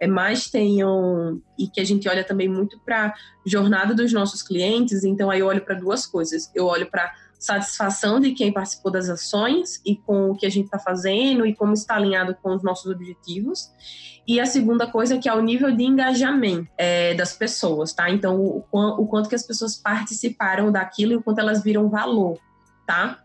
mais 0.06 0.50
tenham 0.50 1.40
e 1.58 1.68
que 1.68 1.80
a 1.80 1.84
gente 1.84 2.08
olha 2.08 2.24
também 2.24 2.48
muito 2.48 2.78
para 2.80 3.14
jornada 3.46 3.94
dos 3.94 4.12
nossos 4.12 4.42
clientes, 4.42 5.04
então 5.04 5.30
aí 5.30 5.40
eu 5.40 5.46
olho 5.46 5.64
para 5.64 5.74
duas 5.74 6.06
coisas. 6.06 6.50
Eu 6.54 6.66
olho 6.66 6.90
para 6.90 7.12
satisfação 7.38 8.20
de 8.20 8.32
quem 8.32 8.52
participou 8.52 8.92
das 8.92 9.08
ações 9.08 9.80
e 9.84 9.96
com 9.96 10.30
o 10.30 10.36
que 10.36 10.46
a 10.46 10.50
gente 10.50 10.66
está 10.66 10.78
fazendo 10.78 11.44
e 11.44 11.54
como 11.54 11.72
está 11.72 11.96
alinhado 11.96 12.36
com 12.40 12.54
os 12.54 12.62
nossos 12.62 12.86
objetivos. 12.86 13.68
E 14.26 14.38
a 14.38 14.46
segunda 14.46 14.86
coisa 14.86 15.18
que 15.18 15.28
é 15.28 15.34
o 15.34 15.42
nível 15.42 15.74
de 15.74 15.82
engajamento 15.82 16.68
é, 16.78 17.14
das 17.14 17.34
pessoas, 17.34 17.92
tá? 17.92 18.08
Então, 18.08 18.38
o, 18.40 18.64
o 18.72 19.06
quanto 19.08 19.28
que 19.28 19.34
as 19.34 19.42
pessoas 19.42 19.74
participaram 19.74 20.70
daquilo 20.70 21.12
e 21.12 21.16
o 21.16 21.22
quanto 21.22 21.40
elas 21.40 21.62
viram 21.62 21.88
valor, 21.88 22.38
tá? 22.86 23.18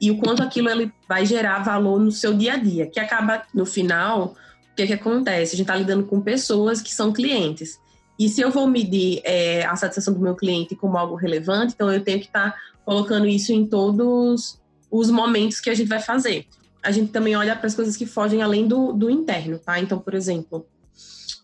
E 0.00 0.10
o 0.10 0.18
quanto 0.18 0.42
aquilo 0.42 0.68
ele 0.68 0.92
vai 1.08 1.24
gerar 1.24 1.60
valor 1.60 2.00
no 2.00 2.10
seu 2.10 2.34
dia 2.34 2.54
a 2.54 2.56
dia, 2.56 2.86
que 2.86 2.98
acaba, 2.98 3.44
no 3.54 3.64
final, 3.64 4.34
que, 4.80 4.86
que 4.86 4.92
acontece? 4.92 5.54
A 5.54 5.56
gente 5.56 5.62
está 5.62 5.76
lidando 5.76 6.04
com 6.04 6.20
pessoas 6.20 6.80
que 6.80 6.92
são 6.92 7.12
clientes. 7.12 7.78
E 8.18 8.28
se 8.28 8.40
eu 8.40 8.50
vou 8.50 8.66
medir 8.66 9.20
é, 9.24 9.64
a 9.64 9.74
satisfação 9.76 10.12
do 10.14 10.20
meu 10.20 10.34
cliente 10.34 10.76
como 10.76 10.96
algo 10.96 11.14
relevante, 11.14 11.72
então 11.74 11.90
eu 11.90 12.02
tenho 12.02 12.20
que 12.20 12.26
estar 12.26 12.52
tá 12.52 12.58
colocando 12.84 13.26
isso 13.26 13.52
em 13.52 13.66
todos 13.66 14.60
os 14.90 15.10
momentos 15.10 15.60
que 15.60 15.70
a 15.70 15.74
gente 15.74 15.88
vai 15.88 16.00
fazer. 16.00 16.46
A 16.82 16.90
gente 16.90 17.12
também 17.12 17.36
olha 17.36 17.54
para 17.56 17.66
as 17.66 17.74
coisas 17.74 17.96
que 17.96 18.06
fogem 18.06 18.42
além 18.42 18.66
do, 18.66 18.92
do 18.92 19.10
interno, 19.10 19.58
tá? 19.58 19.78
Então, 19.78 19.98
por 19.98 20.14
exemplo, 20.14 20.66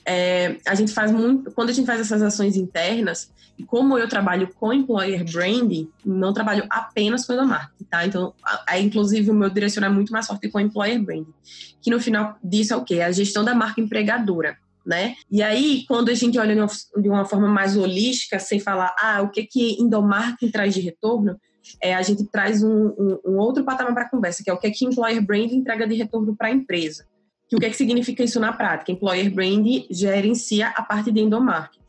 é, 0.07 0.57
a 0.65 0.75
gente 0.75 0.93
faz 0.93 1.11
muito. 1.11 1.51
Quando 1.51 1.71
a 1.71 1.73
gente 1.73 1.87
faz 1.87 2.01
essas 2.01 2.23
ações 2.23 2.57
internas, 2.57 3.31
e 3.59 3.65
como 3.65 3.99
eu 3.99 4.09
trabalho 4.09 4.49
com 4.55 4.73
employer 4.73 5.25
branding, 5.25 5.91
não 6.05 6.33
trabalho 6.33 6.65
apenas 6.71 7.27
com 7.27 7.35
marketing, 7.45 7.85
tá? 7.85 8.07
Então, 8.07 8.35
a, 8.67 8.79
inclusive, 8.79 9.31
o 9.31 9.35
meu 9.35 9.51
direcionamento 9.51 9.95
é 9.95 9.97
muito 9.97 10.13
mais 10.13 10.27
forte 10.27 10.49
com 10.49 10.61
employer 10.61 11.03
branding. 11.03 11.35
Que 11.81 11.91
no 11.91 11.99
final 11.99 12.37
disso 12.43 12.75
é 12.75 12.77
o 12.77 12.85
quê? 12.85 12.97
É 12.97 13.05
a 13.05 13.13
gestão 13.13 13.45
da 13.45 13.55
marca 13.55 13.81
empregadora. 13.81 14.57
Né? 14.85 15.17
E 15.29 15.43
aí, 15.43 15.85
quando 15.89 16.11
a 16.11 16.15
gente 16.15 16.39
olha 16.39 16.55
de 16.55 17.09
uma 17.09 17.25
forma 17.25 17.49
mais 17.49 17.77
holística, 17.77 18.39
sem 18.39 18.61
falar, 18.61 18.95
ah, 19.01 19.21
o 19.21 19.31
que 19.31 19.43
que 19.43 19.83
endomarketing 19.83 20.53
traz 20.53 20.75
de 20.75 20.81
retorno, 20.81 21.37
é, 21.83 21.93
a 21.93 22.03
gente 22.03 22.25
traz 22.27 22.63
um, 22.63 22.95
um, 22.97 23.19
um 23.27 23.37
outro 23.39 23.65
patamar 23.65 23.93
para 23.95 24.05
a 24.05 24.09
conversa, 24.09 24.45
que 24.45 24.51
é 24.51 24.53
o 24.53 24.59
que, 24.59 24.71
que 24.71 24.85
employer 24.85 25.21
brand 25.21 25.51
entrega 25.51 25.89
de 25.89 25.97
retorno 25.97 26.37
para 26.37 26.47
a 26.47 26.53
empresa. 26.53 27.05
Que 27.49 27.57
o 27.57 27.59
que, 27.59 27.71
que 27.71 27.77
significa 27.77 28.25
isso 28.25 28.41
na 28.41 28.53
prática? 28.53 28.91
Employer 28.91 29.33
brand 29.33 29.67
gerencia 29.91 30.69
a 30.69 30.83
parte 30.83 31.13
de 31.13 31.21
endomarketing. 31.21 31.81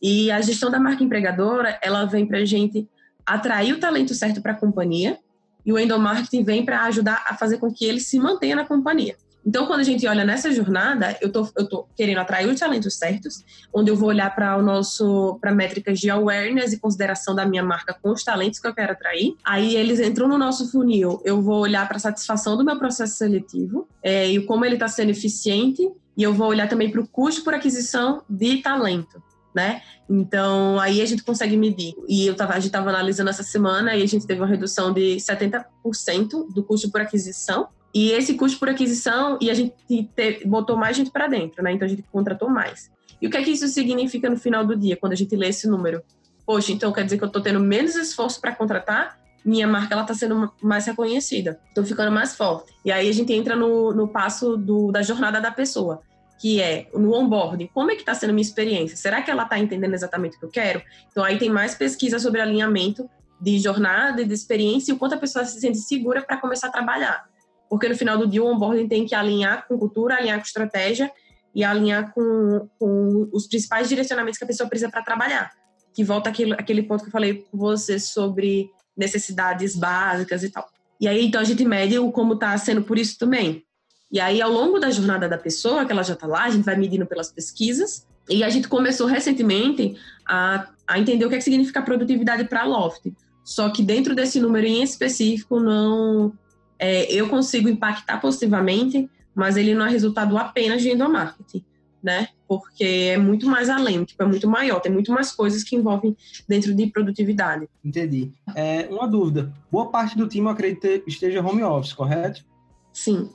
E 0.00 0.30
a 0.30 0.40
gestão 0.40 0.70
da 0.70 0.80
marca 0.80 1.02
empregadora, 1.02 1.78
ela 1.82 2.04
vem 2.04 2.26
para 2.26 2.38
a 2.38 2.44
gente 2.44 2.88
atrair 3.24 3.72
o 3.72 3.80
talento 3.80 4.14
certo 4.14 4.40
para 4.40 4.52
a 4.52 4.56
companhia, 4.56 5.18
e 5.64 5.72
o 5.72 5.78
endomarketing 5.78 6.44
vem 6.44 6.64
para 6.64 6.84
ajudar 6.84 7.24
a 7.28 7.34
fazer 7.34 7.58
com 7.58 7.72
que 7.72 7.84
ele 7.84 7.98
se 8.00 8.18
mantenha 8.18 8.54
na 8.54 8.64
companhia. 8.64 9.16
Então, 9.46 9.64
quando 9.66 9.80
a 9.80 9.84
gente 9.84 10.04
olha 10.08 10.24
nessa 10.24 10.50
jornada, 10.50 11.16
eu 11.20 11.30
tô, 11.30 11.48
eu 11.56 11.68
tô 11.68 11.86
querendo 11.96 12.18
atrair 12.18 12.48
os 12.48 12.58
talentos 12.58 12.96
certos, 12.96 13.44
onde 13.72 13.88
eu 13.88 13.96
vou 13.96 14.08
olhar 14.08 14.34
para 14.34 14.56
o 14.56 14.62
nosso, 14.62 15.38
para 15.40 15.54
métricas 15.54 16.00
de 16.00 16.10
awareness 16.10 16.72
e 16.72 16.80
consideração 16.80 17.32
da 17.32 17.46
minha 17.46 17.62
marca 17.62 17.94
com 17.94 18.10
os 18.10 18.24
talentos 18.24 18.58
que 18.58 18.66
eu 18.66 18.74
quero 18.74 18.92
atrair. 18.92 19.36
Aí 19.44 19.76
eles 19.76 20.00
entram 20.00 20.26
no 20.26 20.36
nosso 20.36 20.72
funil, 20.72 21.22
eu 21.24 21.40
vou 21.40 21.60
olhar 21.60 21.86
para 21.86 21.96
a 21.96 22.00
satisfação 22.00 22.56
do 22.56 22.64
meu 22.64 22.76
processo 22.76 23.16
seletivo 23.16 23.86
é, 24.02 24.28
e 24.28 24.44
como 24.44 24.64
ele 24.64 24.74
está 24.74 24.88
sendo 24.88 25.10
eficiente, 25.10 25.88
e 26.16 26.22
eu 26.22 26.34
vou 26.34 26.48
olhar 26.48 26.68
também 26.68 26.90
para 26.90 27.00
o 27.00 27.06
custo 27.06 27.44
por 27.44 27.54
aquisição 27.54 28.22
de 28.28 28.56
talento. 28.62 29.22
Né? 29.54 29.80
Então, 30.10 30.78
aí 30.80 31.00
a 31.00 31.06
gente 31.06 31.22
consegue 31.22 31.56
medir. 31.56 31.94
E 32.06 32.26
eu 32.26 32.34
tava, 32.34 32.52
a 32.52 32.56
gente 32.56 32.66
estava 32.66 32.90
analisando 32.90 33.30
essa 33.30 33.42
semana 33.42 33.96
e 33.96 34.02
a 34.02 34.06
gente 34.06 34.26
teve 34.26 34.40
uma 34.40 34.46
redução 34.46 34.92
de 34.92 35.16
70% 35.16 36.52
do 36.52 36.62
custo 36.62 36.90
por 36.90 37.00
aquisição 37.00 37.68
E 37.96 38.12
esse 38.12 38.34
custo 38.34 38.58
por 38.58 38.68
aquisição, 38.68 39.38
e 39.40 39.50
a 39.50 39.54
gente 39.54 39.74
te, 39.88 40.46
botou 40.46 40.76
mais 40.76 40.94
gente 40.94 41.10
para 41.10 41.26
dentro, 41.28 41.62
né? 41.64 41.72
Então 41.72 41.86
a 41.86 41.88
gente 41.88 42.02
contratou 42.12 42.46
mais. 42.46 42.90
E 43.22 43.26
o 43.26 43.30
que 43.30 43.38
é 43.38 43.42
que 43.42 43.50
isso 43.50 43.66
significa 43.68 44.28
no 44.28 44.36
final 44.36 44.66
do 44.66 44.76
dia, 44.76 44.98
quando 44.98 45.14
a 45.14 45.16
gente 45.16 45.34
lê 45.34 45.48
esse 45.48 45.66
número? 45.66 46.02
Poxa, 46.44 46.72
então 46.72 46.92
quer 46.92 47.04
dizer 47.04 47.16
que 47.16 47.24
eu 47.24 47.28
estou 47.28 47.40
tendo 47.40 47.58
menos 47.58 47.96
esforço 47.96 48.38
para 48.38 48.54
contratar, 48.54 49.18
minha 49.42 49.66
marca 49.66 49.94
ela 49.94 50.02
está 50.02 50.12
sendo 50.12 50.52
mais 50.60 50.84
reconhecida, 50.84 51.58
estou 51.70 51.82
ficando 51.86 52.12
mais 52.12 52.36
forte. 52.36 52.70
E 52.84 52.92
aí 52.92 53.08
a 53.08 53.12
gente 53.14 53.32
entra 53.32 53.56
no, 53.56 53.94
no 53.94 54.06
passo 54.06 54.58
do, 54.58 54.92
da 54.92 55.00
jornada 55.00 55.40
da 55.40 55.50
pessoa, 55.50 56.02
que 56.38 56.60
é 56.60 56.90
no 56.92 57.14
onboarding. 57.14 57.70
Como 57.72 57.90
é 57.90 57.94
que 57.94 58.02
está 58.02 58.12
sendo 58.12 58.34
minha 58.34 58.42
experiência? 58.42 58.94
Será 58.94 59.22
que 59.22 59.30
ela 59.30 59.44
está 59.44 59.58
entendendo 59.58 59.94
exatamente 59.94 60.36
o 60.36 60.40
que 60.40 60.44
eu 60.44 60.50
quero? 60.50 60.82
Então 61.10 61.24
aí 61.24 61.38
tem 61.38 61.48
mais 61.48 61.74
pesquisa 61.74 62.18
sobre 62.18 62.42
alinhamento 62.42 63.08
de 63.40 63.58
jornada 63.58 64.22
de 64.22 64.34
experiência 64.34 64.92
e 64.92 64.94
o 64.94 64.98
quanto 64.98 65.14
a 65.14 65.18
pessoa 65.18 65.46
se 65.46 65.58
sente 65.58 65.78
segura 65.78 66.20
para 66.20 66.36
começar 66.36 66.66
a 66.66 66.70
trabalhar. 66.70 67.24
Porque 67.68 67.88
no 67.88 67.96
final 67.96 68.16
do 68.16 68.26
dia 68.26 68.42
o 68.42 68.46
onboarding 68.46 68.88
tem 68.88 69.06
que 69.06 69.14
alinhar 69.14 69.66
com 69.66 69.78
cultura, 69.78 70.16
alinhar 70.16 70.38
com 70.38 70.44
estratégia 70.44 71.10
e 71.54 71.64
alinhar 71.64 72.12
com, 72.12 72.68
com 72.78 73.28
os 73.32 73.46
principais 73.46 73.88
direcionamentos 73.88 74.38
que 74.38 74.44
a 74.44 74.46
pessoa 74.46 74.68
precisa 74.68 74.90
para 74.90 75.02
trabalhar. 75.02 75.50
Que 75.94 76.04
volta 76.04 76.28
aquele, 76.28 76.52
aquele 76.52 76.82
ponto 76.82 77.02
que 77.02 77.08
eu 77.08 77.12
falei 77.12 77.46
com 77.50 77.56
você 77.56 77.98
sobre 77.98 78.70
necessidades 78.96 79.74
básicas 79.74 80.42
e 80.42 80.50
tal. 80.50 80.68
E 81.00 81.08
aí, 81.08 81.26
então, 81.26 81.40
a 81.40 81.44
gente 81.44 81.64
mede 81.64 81.98
o 81.98 82.10
como 82.10 82.34
está 82.34 82.56
sendo 82.58 82.82
por 82.82 82.98
isso 82.98 83.18
também. 83.18 83.64
E 84.10 84.20
aí, 84.20 84.40
ao 84.40 84.50
longo 84.50 84.78
da 84.78 84.90
jornada 84.90 85.28
da 85.28 85.36
pessoa, 85.36 85.84
que 85.84 85.92
ela 85.92 86.02
já 86.02 86.14
está 86.14 86.26
lá, 86.26 86.44
a 86.44 86.50
gente 86.50 86.64
vai 86.64 86.76
medindo 86.76 87.06
pelas 87.06 87.32
pesquisas. 87.32 88.06
E 88.28 88.42
a 88.42 88.48
gente 88.48 88.68
começou 88.68 89.06
recentemente 89.06 89.96
a, 90.26 90.68
a 90.86 90.98
entender 90.98 91.24
o 91.24 91.28
que, 91.28 91.34
é 91.36 91.38
que 91.38 91.44
significa 91.44 91.82
produtividade 91.82 92.44
para 92.44 92.62
a 92.62 92.66
Loft. 92.66 93.12
Só 93.44 93.70
que 93.70 93.82
dentro 93.82 94.14
desse 94.14 94.40
número 94.40 94.66
em 94.66 94.82
específico, 94.82 95.60
não 95.60 96.32
é, 96.78 97.10
eu 97.12 97.28
consigo 97.28 97.68
impactar 97.68 98.20
positivamente, 98.20 99.08
mas 99.34 99.56
ele 99.56 99.74
não 99.74 99.86
é 99.86 99.90
resultado 99.90 100.36
apenas 100.36 100.82
de 100.82 100.90
endomarketing 100.90 101.64
né? 102.06 102.28
Porque 102.46 102.84
é 102.84 103.18
muito 103.18 103.48
mais 103.48 103.68
além, 103.68 104.04
tipo, 104.04 104.22
é 104.22 104.26
muito 104.26 104.48
maior, 104.48 104.78
tem 104.78 104.92
muito 104.92 105.10
mais 105.10 105.32
coisas 105.32 105.64
que 105.64 105.74
envolvem 105.74 106.16
dentro 106.48 106.72
de 106.72 106.86
produtividade. 106.86 107.68
Entendi. 107.84 108.30
É, 108.54 108.86
uma 108.88 109.08
dúvida. 109.08 109.52
Boa 109.72 109.90
parte 109.90 110.16
do 110.16 110.28
time, 110.28 110.46
eu 110.46 110.50
acredito, 110.50 110.86
esteja 111.04 111.44
home 111.44 111.64
office, 111.64 111.92
correto? 111.92 112.44
Sim. 112.92 113.28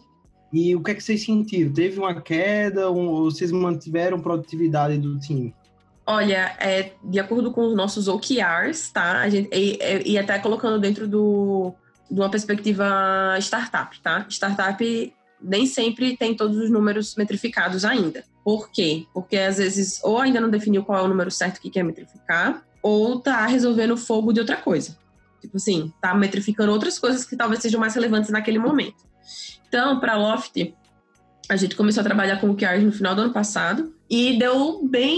E 0.53 0.73
o 0.73 0.81
que 0.81 0.91
é 0.91 0.95
que 0.95 1.03
vocês 1.03 1.21
sentiram? 1.25 1.73
Teve 1.73 1.99
uma 1.99 2.21
queda 2.21 2.89
ou 2.89 3.29
vocês 3.29 3.51
mantiveram 3.51 4.21
produtividade 4.21 4.97
do 4.97 5.19
time? 5.19 5.53
Olha, 6.05 6.55
é, 6.57 6.93
de 7.03 7.19
acordo 7.19 7.51
com 7.51 7.67
os 7.67 7.75
nossos 7.75 8.07
OKRs, 8.07 8.89
tá? 8.91 9.19
A 9.21 9.29
gente, 9.29 9.49
e, 9.53 10.11
e 10.11 10.17
até 10.17 10.39
colocando 10.39 10.79
dentro 10.79 11.09
do, 11.09 11.73
de 12.11 12.19
uma 12.19 12.29
perspectiva 12.29 12.85
startup, 13.39 13.99
tá? 14.01 14.25
Startup 14.29 15.13
nem 15.41 15.65
sempre 15.65 16.17
tem 16.17 16.35
todos 16.35 16.57
os 16.57 16.69
números 16.69 17.15
metrificados 17.15 17.85
ainda. 17.85 18.23
Por 18.43 18.69
quê? 18.69 19.05
Porque 19.13 19.37
às 19.37 19.57
vezes 19.57 19.99
ou 20.03 20.19
ainda 20.19 20.41
não 20.41 20.49
definiu 20.49 20.83
qual 20.83 20.99
é 20.99 21.01
o 21.03 21.07
número 21.07 21.31
certo 21.31 21.61
que 21.61 21.69
quer 21.69 21.83
metrificar, 21.83 22.63
ou 22.81 23.19
tá 23.19 23.45
resolvendo 23.45 23.91
o 23.91 23.97
fogo 23.97 24.33
de 24.33 24.39
outra 24.39 24.57
coisa. 24.57 24.97
Tipo 25.39 25.57
assim, 25.57 25.91
tá 26.01 26.13
metrificando 26.13 26.71
outras 26.71 26.99
coisas 26.99 27.25
que 27.25 27.35
talvez 27.35 27.61
sejam 27.61 27.79
mais 27.79 27.95
relevantes 27.95 28.29
naquele 28.29 28.59
momento. 28.59 29.03
Então, 29.67 29.99
para 29.99 30.17
Loft, 30.17 30.73
a 31.49 31.55
gente 31.55 31.75
começou 31.75 32.01
a 32.01 32.03
trabalhar 32.03 32.39
com 32.39 32.49
o 32.49 32.55
QR 32.55 32.81
no 32.81 32.91
final 32.91 33.15
do 33.15 33.21
ano 33.21 33.33
passado 33.33 33.93
e 34.09 34.37
deu 34.37 34.85
bem 34.85 35.17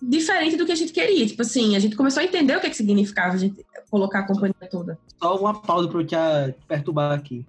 diferente 0.00 0.56
do 0.56 0.64
que 0.64 0.72
a 0.72 0.76
gente 0.76 0.92
queria. 0.92 1.26
Tipo 1.26 1.42
assim, 1.42 1.76
a 1.76 1.78
gente 1.78 1.96
começou 1.96 2.20
a 2.20 2.24
entender 2.24 2.56
o 2.56 2.60
que, 2.60 2.66
é 2.66 2.70
que 2.70 2.76
significava 2.76 3.36
colocar 3.94 4.20
a 4.20 4.26
companhia 4.26 4.54
toda. 4.70 4.98
Só 5.22 5.36
uma 5.36 5.60
pausa 5.60 5.88
para 5.88 6.00
eu 6.00 6.06
te 6.06 6.16
perturbar 6.66 7.12
aqui 7.12 7.46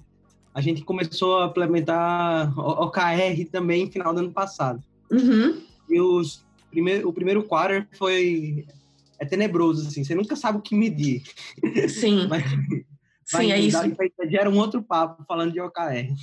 a 0.56 0.62
gente 0.62 0.84
começou 0.84 1.40
a 1.40 1.48
implementar 1.48 2.58
OKR 2.58 3.46
também 3.52 3.86
no 3.86 3.92
final 3.92 4.14
do 4.14 4.22
ano 4.22 4.32
passado. 4.32 4.82
Uhum. 5.12 5.62
E 5.90 6.00
os 6.00 6.46
primeiro, 6.72 7.10
o 7.10 7.14
primeiro 7.14 7.44
quarter 7.44 7.86
foi 7.92 8.66
é 9.20 9.26
tenebroso, 9.26 9.86
assim, 9.86 10.06
você 10.06 10.16
nunca 10.16 10.34
sabe 10.38 10.58
o 10.58 10.62
que 10.62 10.74
medir. 10.74 11.24
Sim. 11.90 12.28
Mas, 12.32 12.44
Sim, 13.26 13.52
é 13.52 13.60
isso. 13.60 13.78
Gera 14.30 14.50
um 14.50 14.58
outro 14.58 14.84
papo 14.84 15.26
falando 15.28 15.52
de 15.52 15.60
OKR. 15.60 16.14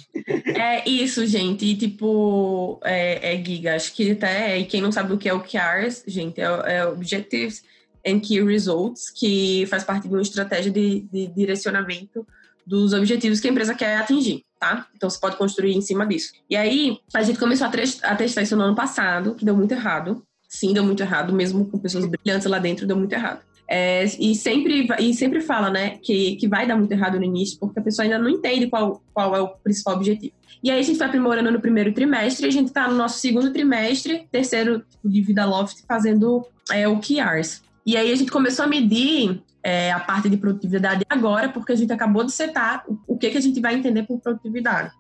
É 0.47 0.89
isso, 0.89 1.27
gente. 1.27 1.67
E 1.67 1.77
tipo, 1.77 2.81
é, 2.85 3.35
é 3.35 3.45
Giga, 3.45 3.75
acho 3.75 3.93
que 3.93 4.13
até, 4.13 4.57
e 4.59 4.65
quem 4.65 4.81
não 4.81 4.93
sabe 4.93 5.13
o 5.13 5.19
que 5.19 5.29
é 5.29 5.35
OKRs, 5.35 6.05
gente, 6.07 6.41
é, 6.41 6.45
é 6.45 6.87
Objectives 6.87 7.65
and 8.07 8.21
Key 8.21 8.43
Results, 8.43 9.11
que 9.11 9.67
faz 9.67 9.85
parte 9.85 10.09
de 10.09 10.15
uma 10.15 10.23
estratégia 10.23 10.71
de, 10.71 11.01
de 11.13 11.27
direcionamento 11.29 12.27
dos 12.67 12.93
objetivos 12.93 13.41
que 13.41 13.49
a 13.49 13.51
empresa 13.51 13.75
quer 13.75 13.97
atingir, 13.97 14.45
tá? 14.59 14.87
Então 14.95 15.11
você 15.11 15.19
pode 15.19 15.37
construir 15.37 15.75
em 15.75 15.81
cima 15.81 16.07
disso. 16.07 16.33
E 16.49 16.57
aí, 16.57 16.99
a 17.15 17.23
gente 17.23 17.39
começou 17.39 17.67
a, 17.67 17.71
a 17.71 18.17
testar 18.17 18.43
isso 18.43 18.57
no 18.57 18.63
ano 18.63 18.75
passado, 18.75 19.35
que 19.35 19.45
deu 19.45 19.57
muito 19.57 19.73
errado. 19.73 20.23
Sim, 20.49 20.73
deu 20.73 20.85
muito 20.85 21.03
errado, 21.03 21.33
mesmo 21.33 21.65
com 21.65 21.79
pessoas 21.79 22.05
brilhantes 22.07 22.47
lá 22.47 22.59
dentro, 22.59 22.87
deu 22.87 22.97
muito 22.97 23.13
errado. 23.13 23.41
É, 23.67 24.05
e, 24.05 24.35
sempre, 24.35 24.87
e 24.99 25.15
sempre 25.15 25.41
fala, 25.41 25.71
né, 25.71 25.97
que, 26.03 26.37
que 26.37 26.47
vai 26.47 26.67
dar 26.67 26.77
muito 26.77 26.93
errado 26.93 27.19
no 27.19 27.25
início, 27.25 27.59
porque 27.59 27.81
a 27.81 27.83
pessoa 27.83 28.05
ainda 28.05 28.19
não 28.19 28.29
entende 28.29 28.67
qual, 28.67 29.03
qual 29.15 29.35
é 29.35 29.41
o 29.41 29.49
principal 29.49 29.95
objetivo. 29.97 30.35
E 30.63 30.71
aí 30.71 30.79
a 30.79 30.83
gente 30.83 30.99
foi 30.99 31.07
aprimorando 31.07 31.51
no 31.51 31.61
primeiro 31.61 31.93
trimestre, 31.93 32.47
a 32.47 32.51
gente 32.51 32.69
está 32.69 32.87
no 32.87 32.95
nosso 32.95 33.19
segundo 33.19 33.51
trimestre, 33.51 34.29
terceiro 34.31 34.85
de 35.03 35.23
Vida 35.23 35.47
Loft, 35.47 35.85
fazendo 35.89 36.47
é, 36.71 36.87
o 36.87 37.01
QRs. 37.01 37.63
E 37.85 37.97
aí 37.97 38.13
a 38.13 38.15
gente 38.15 38.31
começou 38.31 38.65
a 38.65 38.69
medir 38.69 39.43
é, 39.63 39.93
a 39.93 40.01
parte 40.01 40.29
de 40.29 40.37
produtividade 40.37 41.05
agora, 41.09 41.49
porque 41.49 41.73
a 41.73 41.77
gente 41.77 41.93
acabou 41.93 42.25
de 42.25 42.33
setar 42.33 42.85
o, 43.07 43.17
que, 43.17 43.31
que 43.31 43.39
a 43.39 43.41
gente 43.41 43.61
vai 43.61 43.75
entender 43.75 44.05
por 44.05 44.21
produtividade. 44.21 44.91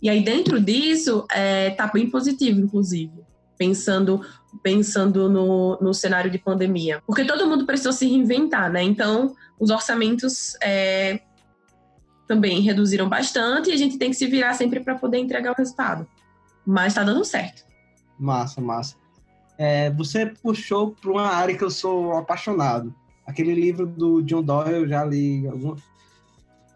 E 0.00 0.08
aí, 0.08 0.22
dentro 0.22 0.60
disso, 0.60 1.26
está 1.68 1.84
é, 1.84 1.90
bem 1.92 2.10
positivo, 2.10 2.60
inclusive, 2.60 3.12
pensando 3.58 4.20
pensando 4.62 5.28
no, 5.28 5.78
no 5.80 5.92
cenário 5.92 6.30
de 6.30 6.38
pandemia. 6.38 7.02
Porque 7.06 7.24
todo 7.24 7.46
mundo 7.46 7.66
precisou 7.66 7.92
se 7.92 8.06
reinventar, 8.06 8.72
né? 8.72 8.82
Então, 8.82 9.34
os 9.60 9.70
orçamentos 9.70 10.56
é, 10.62 11.20
também 12.26 12.60
reduziram 12.60 13.08
bastante 13.08 13.70
e 13.70 13.72
a 13.72 13.76
gente 13.76 13.98
tem 13.98 14.10
que 14.10 14.16
se 14.16 14.26
virar 14.26 14.54
sempre 14.54 14.80
para 14.80 14.94
poder 14.94 15.18
entregar 15.18 15.52
o 15.52 15.54
resultado. 15.54 16.06
Mas 16.66 16.88
está 16.88 17.04
dando 17.04 17.24
certo. 17.24 17.64
Massa, 18.18 18.60
massa. 18.60 18.96
É, 19.58 19.90
você 19.90 20.26
puxou 20.26 20.92
para 20.92 21.10
uma 21.10 21.26
área 21.28 21.56
que 21.56 21.64
eu 21.64 21.70
sou 21.70 22.12
apaixonado, 22.12 22.94
Aquele 23.26 23.54
livro 23.54 23.86
do 23.86 24.22
John 24.22 24.42
Doyle, 24.42 24.82
eu 24.82 24.88
já 24.88 25.04
li. 25.04 25.44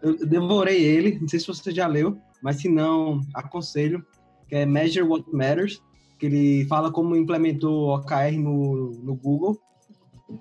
Eu 0.01 0.17
devorei 0.27 0.83
ele, 0.83 1.17
não 1.19 1.27
sei 1.27 1.39
se 1.39 1.47
você 1.47 1.71
já 1.71 1.87
leu, 1.87 2.17
mas 2.41 2.57
se 2.57 2.67
não, 2.67 3.21
aconselho, 3.33 4.05
que 4.49 4.55
é 4.55 4.65
Measure 4.65 5.07
What 5.07 5.25
Matters, 5.31 5.81
que 6.19 6.25
ele 6.25 6.65
fala 6.67 6.91
como 6.91 7.15
implementou 7.15 7.95
OKR 7.95 8.37
no, 8.37 8.91
no 9.01 9.15
Google. 9.15 9.57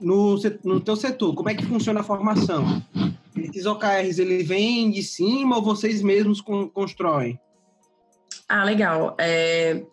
No, 0.00 0.36
no 0.64 0.80
teu 0.80 0.96
setor, 0.96 1.34
como 1.34 1.48
é 1.48 1.54
que 1.54 1.64
funciona 1.64 2.00
a 2.00 2.04
formação? 2.04 2.82
Esses 3.36 3.66
OKRs, 3.66 4.18
ele 4.18 4.42
vem 4.42 4.90
de 4.90 5.02
cima 5.02 5.56
ou 5.56 5.62
vocês 5.62 6.02
mesmos 6.02 6.40
constroem? 6.40 7.38
Ah, 8.48 8.64
legal. 8.64 9.14
É, 9.18 9.84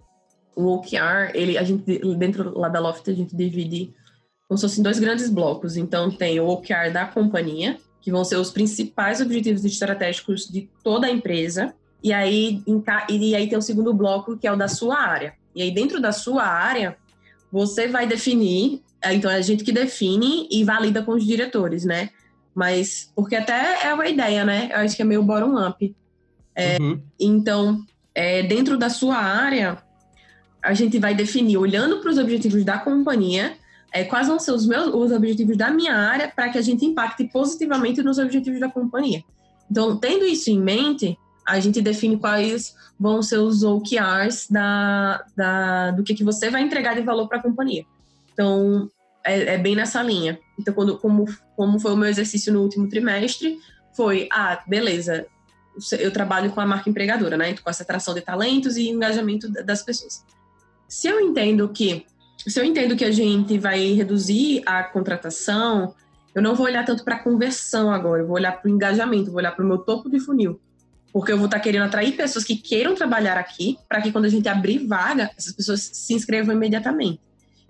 o 0.57 0.73
OKR, 0.73 1.31
ele, 1.35 1.55
a 1.55 1.63
gente, 1.63 1.99
dentro 2.15 2.57
lá 2.57 2.67
da 2.67 2.79
Loft, 2.79 3.07
a 3.07 3.13
gente 3.13 3.35
divide 3.35 3.93
como 4.47 4.57
se 4.57 4.63
fossem 4.63 4.83
dois 4.83 4.97
grandes 4.97 5.29
blocos. 5.29 5.77
Então, 5.77 6.09
tem 6.09 6.39
o 6.39 6.47
OKR 6.47 6.91
da 6.91 7.05
companhia, 7.05 7.77
que 8.01 8.09
vão 8.09 8.23
ser 8.25 8.37
os 8.37 8.49
principais 8.49 9.21
objetivos 9.21 9.63
estratégicos 9.63 10.47
de 10.47 10.67
toda 10.83 11.05
a 11.05 11.11
empresa. 11.11 11.75
E 12.01 12.11
aí, 12.11 12.63
e 13.07 13.35
aí 13.35 13.47
tem 13.47 13.57
o 13.57 13.61
segundo 13.61 13.93
bloco, 13.93 14.35
que 14.35 14.47
é 14.47 14.51
o 14.51 14.55
da 14.55 14.67
sua 14.67 14.97
área. 14.97 15.35
E 15.53 15.61
aí, 15.61 15.69
dentro 15.69 16.01
da 16.01 16.11
sua 16.11 16.43
área, 16.43 16.97
você 17.51 17.87
vai 17.87 18.07
definir, 18.07 18.81
é, 18.99 19.13
então 19.13 19.29
é 19.29 19.35
a 19.35 19.41
gente 19.41 19.63
que 19.63 19.71
define 19.71 20.47
e 20.49 20.63
valida 20.63 21.03
com 21.03 21.11
os 21.11 21.23
diretores, 21.23 21.85
né? 21.85 22.09
Mas, 22.55 23.11
porque 23.15 23.35
até 23.35 23.85
é 23.85 23.93
uma 23.93 24.07
ideia, 24.07 24.43
né? 24.43 24.69
Eu 24.71 24.77
acho 24.77 24.95
que 24.95 25.03
é 25.03 25.05
meio 25.05 25.21
bottom-up. 25.21 25.95
É, 26.55 26.77
uhum. 26.81 26.99
Então, 27.19 27.85
é, 28.15 28.41
dentro 28.41 28.75
da 28.75 28.89
sua 28.89 29.17
área, 29.17 29.77
a 30.63 30.73
gente 30.73 30.99
vai 30.99 31.13
definir, 31.15 31.57
olhando 31.57 31.97
para 31.99 32.09
os 32.09 32.17
objetivos 32.17 32.63
da 32.63 32.77
companhia, 32.77 33.57
é, 33.91 34.03
quais 34.03 34.27
vão 34.27 34.39
ser 34.39 34.51
os 34.51 34.65
meus 34.65 34.93
os 34.93 35.11
objetivos 35.11 35.57
da 35.57 35.71
minha 35.71 35.95
área 35.95 36.27
para 36.27 36.49
que 36.49 36.57
a 36.57 36.61
gente 36.61 36.85
impacte 36.85 37.23
positivamente 37.25 38.03
nos 38.03 38.17
objetivos 38.17 38.59
da 38.59 38.69
companhia. 38.69 39.23
Então, 39.69 39.97
tendo 39.97 40.25
isso 40.25 40.49
em 40.49 40.59
mente, 40.59 41.17
a 41.45 41.59
gente 41.59 41.81
define 41.81 42.17
quais 42.17 42.75
vão 42.99 43.21
ser 43.21 43.37
os 43.37 43.63
OKRs 43.63 44.47
da, 44.49 45.23
da, 45.35 45.91
do 45.91 46.03
que, 46.03 46.13
que 46.13 46.23
você 46.23 46.49
vai 46.49 46.61
entregar 46.61 46.95
de 46.95 47.01
valor 47.01 47.27
para 47.27 47.37
a 47.37 47.41
companhia. 47.41 47.85
Então, 48.33 48.89
é, 49.23 49.55
é, 49.55 49.57
bem 49.57 49.75
nessa 49.75 50.01
linha. 50.01 50.39
Então, 50.59 50.73
quando, 50.73 50.97
como, 50.97 51.25
como 51.55 51.79
foi 51.79 51.93
o 51.93 51.97
meu 51.97 52.09
exercício 52.09 52.51
no 52.51 52.61
último 52.61 52.89
trimestre, 52.89 53.57
foi, 53.95 54.27
ah, 54.31 54.61
beleza, 54.67 55.25
eu 55.99 56.11
trabalho 56.11 56.51
com 56.51 56.61
a 56.61 56.65
marca 56.65 56.89
empregadora, 56.89 57.37
né? 57.37 57.55
Com 57.57 57.69
essa 57.69 57.83
atração 57.83 58.13
de 58.13 58.21
talentos 58.21 58.77
e 58.77 58.89
engajamento 58.89 59.49
das 59.51 59.81
pessoas. 59.81 60.23
Se 60.87 61.07
eu 61.07 61.19
entendo 61.19 61.67
que 61.69 62.05
se 62.47 62.59
eu 62.59 62.63
entendo 62.63 62.95
que 62.95 63.03
a 63.03 63.11
gente 63.11 63.57
vai 63.57 63.93
reduzir 63.93 64.61
a 64.65 64.83
contratação, 64.83 65.93
eu 66.33 66.41
não 66.41 66.55
vou 66.55 66.65
olhar 66.65 66.85
tanto 66.85 67.03
para 67.03 67.15
a 67.15 67.19
conversão 67.19 67.91
agora, 67.91 68.21
eu 68.21 68.27
vou 68.27 68.35
olhar 68.35 68.53
para 68.53 68.69
o 68.69 68.73
engajamento, 68.73 69.31
vou 69.31 69.39
olhar 69.39 69.51
para 69.51 69.65
o 69.65 69.67
meu 69.67 69.79
topo 69.79 70.09
de 70.09 70.19
funil. 70.19 70.59
porque 71.11 71.31
eu 71.31 71.37
vou 71.37 71.47
estar 71.47 71.57
tá 71.57 71.63
querendo 71.63 71.85
atrair 71.85 72.15
pessoas 72.15 72.45
que 72.45 72.55
queiram 72.55 72.93
trabalhar 72.93 73.37
aqui, 73.37 73.77
para 73.89 74.01
que 74.01 74.11
quando 74.11 74.25
a 74.25 74.29
gente 74.29 74.47
abrir 74.47 74.85
vaga, 74.85 75.31
essas 75.35 75.51
pessoas 75.51 75.81
se 75.81 76.13
inscrevam 76.13 76.53
imediatamente. 76.53 77.19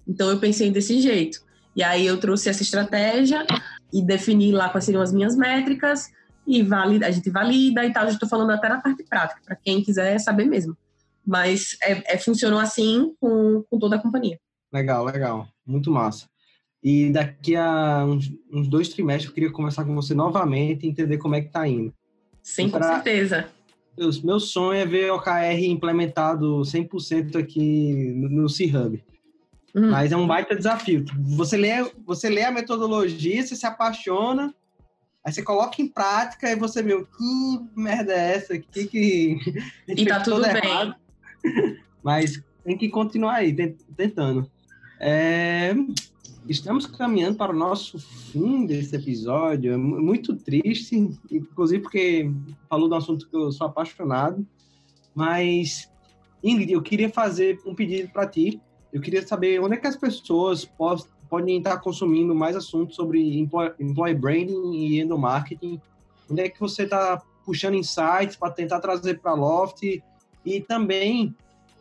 Então 0.06 0.30
eu 0.30 0.38
pensei 0.38 0.70
desse 0.70 1.00
jeito. 1.00 1.40
E 1.76 1.82
aí 1.82 2.06
eu 2.06 2.18
trouxe 2.18 2.50
essa 2.50 2.62
estratégia 2.62 3.46
e 3.94 4.02
defini 4.02 4.52
lá 4.52 4.68
quais 4.70 4.84
seriam 4.84 5.02
as 5.02 5.14
minhas 5.14 5.36
métricas 5.36 6.12
e 6.46 6.62
valida, 6.62 7.08
a 7.08 7.12
gente 7.12 7.30
valida 7.30 7.86
e 7.86 7.94
tal. 7.94 8.06
Já 8.06 8.14
estou 8.14 8.28
falando 8.28 8.52
até 8.52 8.68
na 8.68 8.82
parte 8.82 9.04
prática, 9.04 9.40
para 9.46 9.56
quem 9.56 9.82
quiser 9.82 10.20
saber 10.20 10.46
mesmo. 10.46 10.76
Mas 11.28 11.76
é, 11.84 12.14
é, 12.14 12.18
funcionou 12.18 12.58
assim 12.58 13.14
com, 13.20 13.62
com 13.70 13.78
toda 13.78 13.98
a 13.98 14.00
companhia. 14.00 14.40
Legal, 14.72 15.04
legal. 15.04 15.46
Muito 15.66 15.92
massa. 15.92 16.26
E 16.82 17.10
daqui 17.10 17.54
a 17.54 18.06
uns, 18.06 18.32
uns, 18.50 18.70
dois 18.70 18.88
trimestres 18.88 19.28
eu 19.28 19.34
queria 19.34 19.52
conversar 19.52 19.84
com 19.84 19.94
você 19.94 20.14
novamente 20.14 20.86
e 20.86 20.90
entender 20.90 21.18
como 21.18 21.36
é 21.36 21.42
que 21.42 21.52
tá 21.52 21.68
indo. 21.68 21.94
Sim, 22.42 22.70
pra... 22.70 22.80
com 22.80 22.94
certeza. 22.94 23.50
Meu, 23.98 24.10
meu 24.24 24.40
sonho 24.40 24.80
é 24.80 24.86
ver 24.86 25.12
o 25.12 25.16
OKR 25.16 25.66
implementado 25.66 26.62
100% 26.62 27.36
aqui 27.36 28.14
no, 28.16 28.30
no 28.30 28.50
C-Hub. 28.50 29.04
Uhum. 29.76 29.92
Mas 29.92 30.14
é 30.14 30.16
um 30.16 30.26
baita 30.26 30.56
desafio. 30.56 31.04
Você 31.36 31.58
lê, 31.58 31.92
você 32.06 32.30
lê 32.30 32.44
a 32.44 32.52
metodologia, 32.52 33.46
você 33.46 33.56
se 33.56 33.66
apaixona, 33.66 34.56
aí 35.26 35.34
você 35.34 35.44
coloca 35.44 35.82
em 35.82 35.88
prática 35.88 36.50
e 36.50 36.56
você 36.56 36.82
vê 36.82 36.96
que 36.96 37.60
merda 37.76 38.14
é 38.14 38.36
essa? 38.36 38.58
Que, 38.58 38.88
que... 38.88 39.38
E 39.90 40.06
tá 40.06 40.22
tudo 40.22 40.42
bem. 40.42 40.56
Errado. 40.56 40.96
Mas 42.04 42.42
tem 42.64 42.78
que 42.78 42.90
continuar 42.90 43.36
aí, 43.36 43.54
tentando. 43.96 44.50
É... 45.00 45.74
Estamos 46.48 46.86
caminhando 46.86 47.36
para 47.38 47.52
o 47.52 47.56
nosso 47.56 48.00
fim 48.00 48.66
desse 48.66 48.96
episódio. 48.96 49.74
É 49.74 49.78
muito 49.78 50.36
triste, 50.36 50.96
inclusive 51.30 51.82
porque 51.82 52.32
falou 52.70 52.88
de 52.88 52.94
um 52.94 52.98
assunto 52.98 53.30
que 53.30 53.36
eu 53.36 53.52
sou 53.52 53.68
apaixonado. 53.68 54.48
Mas, 55.14 55.92
Ingrid, 56.42 56.72
eu 56.72 56.82
queria 56.82 57.10
fazer 57.10 57.60
um 57.66 57.76
pedido 57.76 58.10
para 58.14 58.26
ti. 58.28 58.62
Eu 58.94 59.02
queria 59.02 59.28
saber 59.28 59.60
onde 59.60 59.74
é 59.74 59.78
que 59.78 59.88
as 59.88 59.98
pessoas 59.98 60.70
podem 61.30 61.58
estar 61.58 61.80
consumindo 61.80 62.34
mais 62.34 62.56
assuntos 62.56 62.96
sobre 62.96 63.38
employee 63.38 64.16
branding 64.16 64.74
e 64.74 65.02
endomarketing. 65.02 65.82
Onde 66.30 66.42
é 66.42 66.50
que 66.50 66.60
você 66.60 66.84
está 66.84 67.22
puxando 67.46 67.76
insights 67.76 68.38
para 68.38 68.52
tentar 68.52 68.80
trazer 68.80 69.20
para 69.20 69.32
a 69.32 69.36
Loft 69.36 69.84
e 70.48 70.62
também 70.62 71.36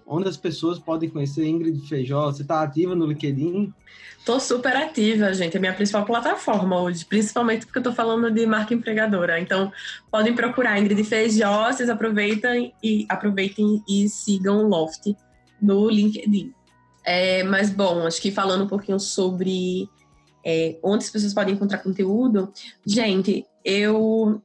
onde 0.06 0.28
as 0.28 0.36
pessoas 0.36 0.78
podem 0.78 1.08
conhecer 1.08 1.46
Ingrid 1.46 1.88
Feijó? 1.88 2.26
Você 2.26 2.42
está 2.42 2.62
ativa 2.62 2.94
no 2.94 3.06
LinkedIn? 3.06 3.72
Estou 4.18 4.40
super 4.40 4.76
ativa, 4.76 5.32
gente. 5.32 5.56
É 5.56 5.60
minha 5.60 5.72
principal 5.72 6.04
plataforma 6.04 6.80
hoje, 6.80 7.04
principalmente 7.04 7.64
porque 7.64 7.78
eu 7.78 7.80
estou 7.80 7.92
falando 7.92 8.30
de 8.30 8.44
marca 8.44 8.74
empregadora. 8.74 9.38
Então, 9.40 9.72
podem 10.10 10.34
procurar 10.34 10.78
Ingrid 10.80 11.02
Feijó, 11.04 11.72
vocês 11.72 11.88
aproveitem 11.88 12.74
e, 12.82 13.06
aproveitem 13.08 13.82
e 13.88 14.08
sigam 14.08 14.64
o 14.64 14.68
Loft 14.68 15.14
no 15.62 15.88
LinkedIn. 15.88 16.52
É, 17.04 17.44
mas, 17.44 17.70
bom, 17.70 18.04
acho 18.04 18.20
que 18.20 18.32
falando 18.32 18.64
um 18.64 18.68
pouquinho 18.68 18.98
sobre 18.98 19.88
é, 20.44 20.76
onde 20.82 21.04
as 21.04 21.10
pessoas 21.10 21.32
podem 21.32 21.54
encontrar 21.54 21.78
conteúdo, 21.78 22.52
gente, 22.84 23.44
eu. 23.64 24.42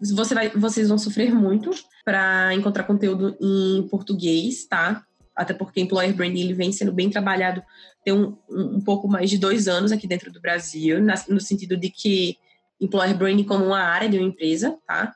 Você 0.00 0.34
vai, 0.34 0.50
vocês 0.50 0.88
vão 0.88 0.98
sofrer 0.98 1.34
muito 1.34 1.70
para 2.04 2.54
encontrar 2.54 2.84
conteúdo 2.84 3.36
em 3.40 3.86
português, 3.88 4.64
tá? 4.64 5.04
Até 5.34 5.54
porque 5.54 5.80
employer 5.80 6.14
branding 6.14 6.40
ele 6.40 6.54
vem 6.54 6.72
sendo 6.72 6.92
bem 6.92 7.10
trabalhado 7.10 7.62
tem 8.04 8.14
um, 8.14 8.36
um 8.48 8.80
pouco 8.80 9.06
mais 9.06 9.28
de 9.28 9.36
dois 9.36 9.68
anos 9.68 9.92
aqui 9.92 10.06
dentro 10.06 10.32
do 10.32 10.40
Brasil, 10.40 10.98
no 11.28 11.40
sentido 11.40 11.76
de 11.76 11.90
que 11.90 12.38
employer 12.80 13.16
branding 13.16 13.44
como 13.44 13.66
uma 13.66 13.80
área 13.80 14.08
de 14.08 14.16
uma 14.16 14.26
empresa, 14.26 14.78
tá? 14.86 15.12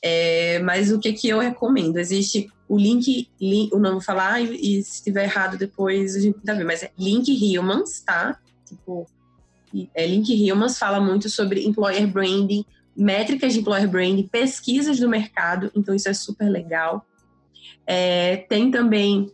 É, 0.00 0.58
mas 0.60 0.92
o 0.92 1.00
que 1.00 1.12
que 1.12 1.28
eu 1.28 1.40
recomendo? 1.40 1.96
Existe 1.96 2.48
o 2.68 2.78
link, 2.78 3.28
link 3.40 3.72
não 3.72 3.92
vou 3.92 4.00
falar 4.00 4.40
e, 4.40 4.78
e 4.78 4.82
se 4.82 4.96
estiver 4.96 5.24
errado 5.24 5.56
depois 5.56 6.14
a 6.14 6.20
gente 6.20 6.38
vai 6.44 6.56
ver, 6.56 6.64
mas 6.64 6.82
é 6.82 6.92
Link 6.98 7.58
Humans, 7.58 8.00
tá? 8.00 8.38
Tipo, 8.66 9.08
é, 9.94 10.06
Link 10.06 10.52
Humans 10.52 10.78
fala 10.78 11.00
muito 11.00 11.28
sobre 11.28 11.66
employer 11.66 12.06
branding 12.06 12.64
métricas 12.96 13.52
de 13.52 13.60
employer 13.60 13.88
branding, 13.88 14.26
pesquisas 14.26 14.98
do 14.98 15.08
mercado, 15.08 15.70
então 15.74 15.94
isso 15.94 16.08
é 16.08 16.14
super 16.14 16.48
legal. 16.48 17.06
É, 17.86 18.38
tem 18.48 18.70
também, 18.70 19.30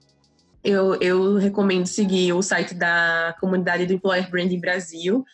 eu, 0.65 0.95
eu 0.97 1.37
recomendo 1.37 1.87
seguir 1.87 2.33
o 2.33 2.43
site 2.43 2.75
da 2.75 3.35
comunidade 3.41 3.87
do 3.87 3.93
Employer 3.95 4.29
Branding 4.31 4.61
Brasil, 4.61 5.25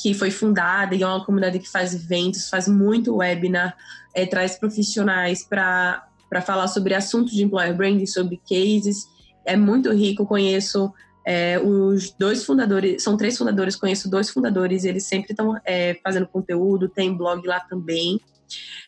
que 0.00 0.14
foi 0.14 0.30
fundada 0.30 0.94
e 0.94 1.02
é 1.02 1.06
uma 1.06 1.24
comunidade 1.24 1.58
que 1.58 1.68
faz 1.68 1.94
eventos, 1.94 2.48
faz 2.48 2.68
muito 2.68 3.16
webinar, 3.16 3.76
é, 4.14 4.26
traz 4.26 4.56
profissionais 4.56 5.42
para 5.42 6.06
falar 6.44 6.68
sobre 6.68 6.94
assuntos 6.94 7.32
de 7.32 7.42
employer 7.42 7.74
branding, 7.74 8.06
sobre 8.06 8.40
cases. 8.48 9.08
É 9.44 9.56
muito 9.56 9.92
rico, 9.92 10.26
conheço 10.26 10.92
é, 11.30 11.60
os 11.60 12.10
dois 12.12 12.42
fundadores, 12.42 13.02
são 13.02 13.14
três 13.14 13.36
fundadores, 13.36 13.76
conheço 13.76 14.10
dois 14.10 14.30
fundadores, 14.30 14.84
eles 14.84 15.04
sempre 15.04 15.32
estão 15.32 15.60
é, 15.62 15.92
fazendo 16.02 16.26
conteúdo, 16.26 16.88
tem 16.88 17.14
blog 17.14 17.46
lá 17.46 17.60
também. 17.60 18.18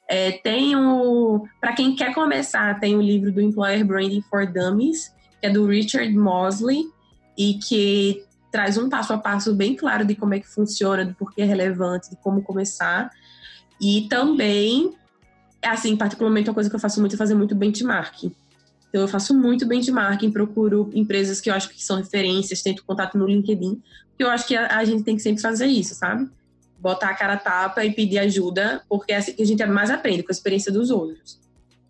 É, 0.09 0.33
tem 0.33 0.75
o, 0.75 1.45
para 1.61 1.75
quem 1.75 1.95
quer 1.95 2.15
começar, 2.15 2.81
tem 2.81 2.97
o 2.97 3.03
livro 3.03 3.31
do 3.31 3.43
Employer 3.43 3.85
Branding 3.85 4.23
for 4.23 4.51
Dummies, 4.51 5.15
que 5.39 5.49
é 5.49 5.51
do 5.51 5.67
Richard 5.67 6.11
Mosley, 6.17 6.85
e 7.37 7.59
que 7.59 8.25
traz 8.51 8.79
um 8.79 8.89
passo 8.89 9.13
a 9.13 9.19
passo 9.19 9.55
bem 9.55 9.77
claro 9.77 10.07
de 10.07 10.15
como 10.15 10.33
é 10.33 10.41
que 10.41 10.49
funciona, 10.49 11.05
do 11.05 11.13
porquê 11.13 11.43
é 11.43 11.45
relevante, 11.45 12.09
de 12.09 12.17
como 12.17 12.43
começar. 12.43 13.11
E 13.79 14.09
também, 14.09 14.95
assim, 15.63 15.95
particularmente 15.95 16.49
uma 16.49 16.55
coisa 16.55 16.71
que 16.71 16.77
eu 16.77 16.81
faço 16.81 17.01
muito 17.01 17.17
é 17.17 17.19
fazer 17.19 17.35
muito 17.35 17.55
benchmarking. 17.55 18.35
Então, 18.91 19.01
eu 19.01 19.09
faço 19.09 19.33
muito 19.33 19.67
benchmarking, 19.67 20.33
procuro 20.33 20.91
empresas 20.93 21.41
que 21.41 21.49
eu 21.49 21.55
acho 21.55 21.71
que 21.71 21.83
são 21.83 21.97
referências, 21.97 22.61
tento 22.61 22.85
contato 22.85 23.17
no 23.17 23.25
LinkedIn, 23.27 23.81
porque 24.09 24.25
eu 24.25 24.29
acho 24.29 24.47
que 24.47 24.57
a, 24.57 24.79
a 24.79 24.85
gente 24.85 25.05
tem 25.05 25.15
que 25.15 25.23
sempre 25.23 25.41
fazer 25.41 25.67
isso, 25.67 25.95
sabe? 25.95 26.29
Botar 26.79 27.11
a 27.11 27.15
cara 27.15 27.35
a 27.35 27.39
tapa 27.39 27.85
e 27.85 27.93
pedir 27.93 28.19
ajuda, 28.19 28.83
porque 28.89 29.13
é 29.13 29.17
assim 29.17 29.33
que 29.33 29.43
a 29.43 29.47
gente 29.47 29.65
mais 29.67 29.91
aprende, 29.91 30.25
com 30.25 30.31
a 30.31 30.35
experiência 30.35 30.73
dos 30.73 30.91
outros. 30.91 31.41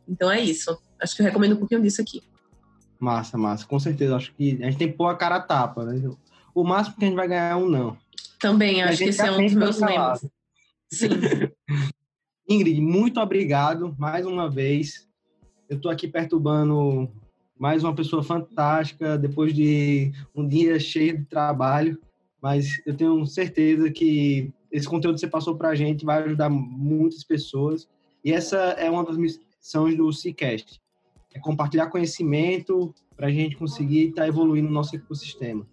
Então, 0.06 0.30
é 0.30 0.40
isso. 0.40 0.78
Acho 1.00 1.16
que 1.16 1.22
eu 1.22 1.26
recomendo 1.26 1.54
um 1.54 1.56
pouquinho 1.56 1.80
disso 1.80 2.02
aqui. 2.02 2.22
Massa, 2.98 3.38
massa. 3.38 3.64
Com 3.64 3.78
certeza. 3.80 4.14
Acho 4.16 4.34
que 4.34 4.58
a 4.60 4.66
gente 4.66 4.76
tem 4.76 4.90
que 4.90 4.96
pôr 4.98 5.06
a 5.06 5.16
cara 5.16 5.36
a 5.36 5.40
tapa, 5.40 5.84
né? 5.84 6.10
O 6.54 6.62
máximo 6.62 6.96
que 6.96 7.04
a 7.04 7.08
gente 7.08 7.16
vai 7.16 7.26
ganhar 7.26 7.52
é 7.52 7.56
um 7.56 7.68
não. 7.68 7.96
Também, 8.38 8.82
acho 8.82 8.98
que 8.98 9.04
esse 9.04 9.22
é 9.22 9.30
um 9.30 9.42
dos 9.42 9.54
meus 9.54 9.78
lemas. 9.78 10.26
Sim. 10.92 11.08
Ingrid, 12.48 12.80
muito 12.80 13.20
obrigado 13.20 13.94
mais 13.96 14.26
uma 14.26 14.50
vez 14.50 15.08
eu 15.70 15.76
estou 15.76 15.90
aqui 15.90 16.08
perturbando 16.08 17.08
mais 17.56 17.84
uma 17.84 17.94
pessoa 17.94 18.24
fantástica 18.24 19.16
depois 19.16 19.54
de 19.54 20.12
um 20.34 20.46
dia 20.46 20.80
cheio 20.80 21.18
de 21.18 21.24
trabalho, 21.26 21.96
mas 22.42 22.82
eu 22.84 22.96
tenho 22.96 23.24
certeza 23.24 23.88
que 23.88 24.52
esse 24.72 24.88
conteúdo 24.88 25.14
que 25.14 25.20
você 25.20 25.28
passou 25.28 25.56
para 25.56 25.68
a 25.68 25.74
gente 25.76 26.04
vai 26.04 26.24
ajudar 26.24 26.50
muitas 26.50 27.22
pessoas. 27.22 27.88
E 28.24 28.32
essa 28.32 28.56
é 28.56 28.90
uma 28.90 29.04
das 29.04 29.16
missões 29.16 29.96
do 29.96 30.12
Cicast, 30.12 30.80
é 31.32 31.38
compartilhar 31.38 31.86
conhecimento 31.86 32.92
para 33.16 33.28
a 33.28 33.30
gente 33.30 33.56
conseguir 33.56 34.08
estar 34.08 34.22
tá 34.22 34.28
evoluindo 34.28 34.66
no 34.66 34.74
nosso 34.74 34.96
ecossistema. 34.96 35.64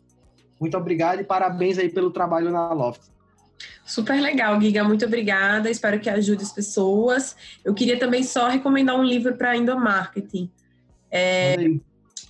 Muito 0.60 0.78
obrigado 0.78 1.22
e 1.22 1.24
parabéns 1.24 1.80
aí 1.80 1.90
pelo 1.90 2.12
trabalho 2.12 2.52
na 2.52 2.72
Loft. 2.72 3.02
Super 3.86 4.22
legal, 4.22 4.60
Giga. 4.62 4.84
Muito 4.84 5.06
obrigada. 5.06 5.70
Espero 5.70 6.00
que 6.00 6.10
ajude 6.10 6.44
as 6.44 6.52
pessoas. 6.52 7.36
Eu 7.64 7.74
queria 7.74 7.98
também 7.98 8.24
só 8.24 8.48
recomendar 8.48 8.96
um 8.96 9.04
livro 9.04 9.36
para 9.36 9.56
endomarketing, 9.56 10.52
é, 11.12 11.56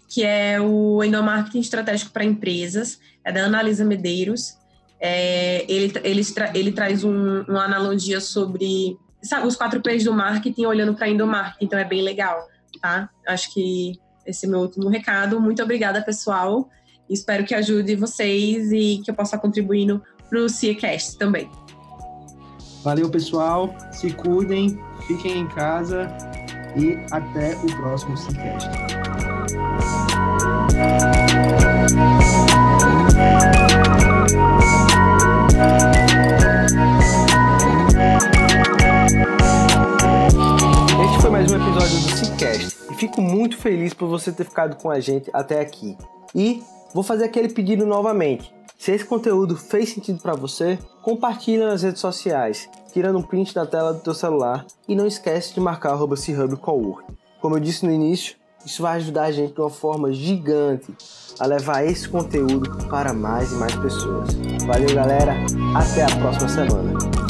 que 0.08 0.24
é 0.24 0.60
o 0.62 1.04
Endomarketing 1.04 1.60
Estratégico 1.60 2.12
para 2.12 2.24
Empresas, 2.24 3.00
é 3.24 3.32
da 3.32 3.46
Analisa 3.46 3.84
Medeiros. 3.84 4.58
É, 5.00 5.66
ele, 5.72 5.92
ele, 6.04 6.22
ele 6.54 6.72
traz 6.72 7.04
um, 7.04 7.42
uma 7.42 7.66
analogia 7.66 8.20
sobre 8.20 8.98
sabe, 9.22 9.48
os 9.48 9.56
quatro 9.56 9.82
P's 9.82 10.04
do 10.04 10.14
marketing 10.14 10.66
olhando 10.66 10.96
para 10.96 11.10
endomarketing, 11.10 11.66
então 11.66 11.78
é 11.78 11.84
bem 11.84 12.02
legal, 12.02 12.48
tá? 12.82 13.10
Acho 13.28 13.54
que 13.54 14.00
esse 14.26 14.46
é 14.46 14.50
meu 14.50 14.60
último 14.60 14.90
recado. 14.90 15.40
Muito 15.40 15.62
obrigada, 15.64 16.02
pessoal. 16.02 16.70
Espero 17.10 17.46
que 17.46 17.56
ajude 17.56 17.96
vocês 17.96 18.72
e 18.72 19.02
que 19.04 19.10
eu 19.10 19.16
possa 19.16 19.38
contribuir 19.38 19.86
no 19.86 20.02
para 20.30 20.40
o 20.40 20.50
CIECast 20.50 21.18
também. 21.18 21.50
Valeu, 22.84 23.10
pessoal. 23.10 23.76
Se 23.92 24.12
cuidem, 24.12 24.80
fiquem 25.08 25.40
em 25.40 25.48
casa 25.48 26.08
e 26.76 26.98
até 27.12 27.56
o 27.58 27.76
próximo 27.78 28.16
CIECast. 28.16 28.70
Este 41.04 41.22
foi 41.22 41.30
mais 41.30 41.52
um 41.52 41.56
episódio 41.56 42.00
do 42.00 42.18
Cicast 42.18 42.78
e 42.92 42.96
fico 42.96 43.22
muito 43.22 43.58
feliz 43.58 43.94
por 43.94 44.08
você 44.08 44.32
ter 44.32 44.44
ficado 44.44 44.76
com 44.78 44.90
a 44.90 45.00
gente 45.00 45.30
até 45.34 45.60
aqui. 45.60 45.98
E 46.36 46.62
vou 46.94 47.04
fazer 47.04 47.26
aquele 47.26 47.50
pedido 47.50 47.86
novamente 47.86 48.57
Se 48.78 48.92
esse 48.92 49.04
conteúdo 49.04 49.58
fez 49.58 49.90
sentido 49.90 50.22
para 50.22 50.36
você, 50.36 50.78
compartilhe 51.02 51.64
nas 51.64 51.82
redes 51.82 52.00
sociais, 52.00 52.70
tirando 52.94 53.18
um 53.18 53.24
print 53.24 53.54
da 53.54 53.66
tela 53.66 53.94
do 53.94 54.02
teu 54.02 54.14
celular 54.14 54.66
e 54.88 54.96
não 54.96 55.08
esquece 55.08 55.54
de 55.54 55.60
marcar 55.60 55.98
Cowork. 56.58 57.04
Como 57.42 57.56
eu 57.56 57.60
disse 57.60 57.86
no 57.86 57.92
início, 57.92 58.36
isso 58.66 58.84
vai 58.84 58.98
ajudar 58.98 59.24
a 59.24 59.32
gente 59.32 59.54
de 59.54 59.62
uma 59.62 59.70
forma 59.70 60.14
gigante 60.14 60.94
a 61.40 61.46
levar 61.46 61.86
esse 61.86 62.08
conteúdo 62.08 62.70
para 62.88 63.14
mais 63.14 63.52
e 63.52 63.56
mais 63.56 63.76
pessoas. 63.76 64.30
Valeu, 64.66 64.94
galera. 64.94 65.34
Até 65.76 66.04
a 66.04 66.16
próxima 66.18 66.50
semana. 66.50 67.27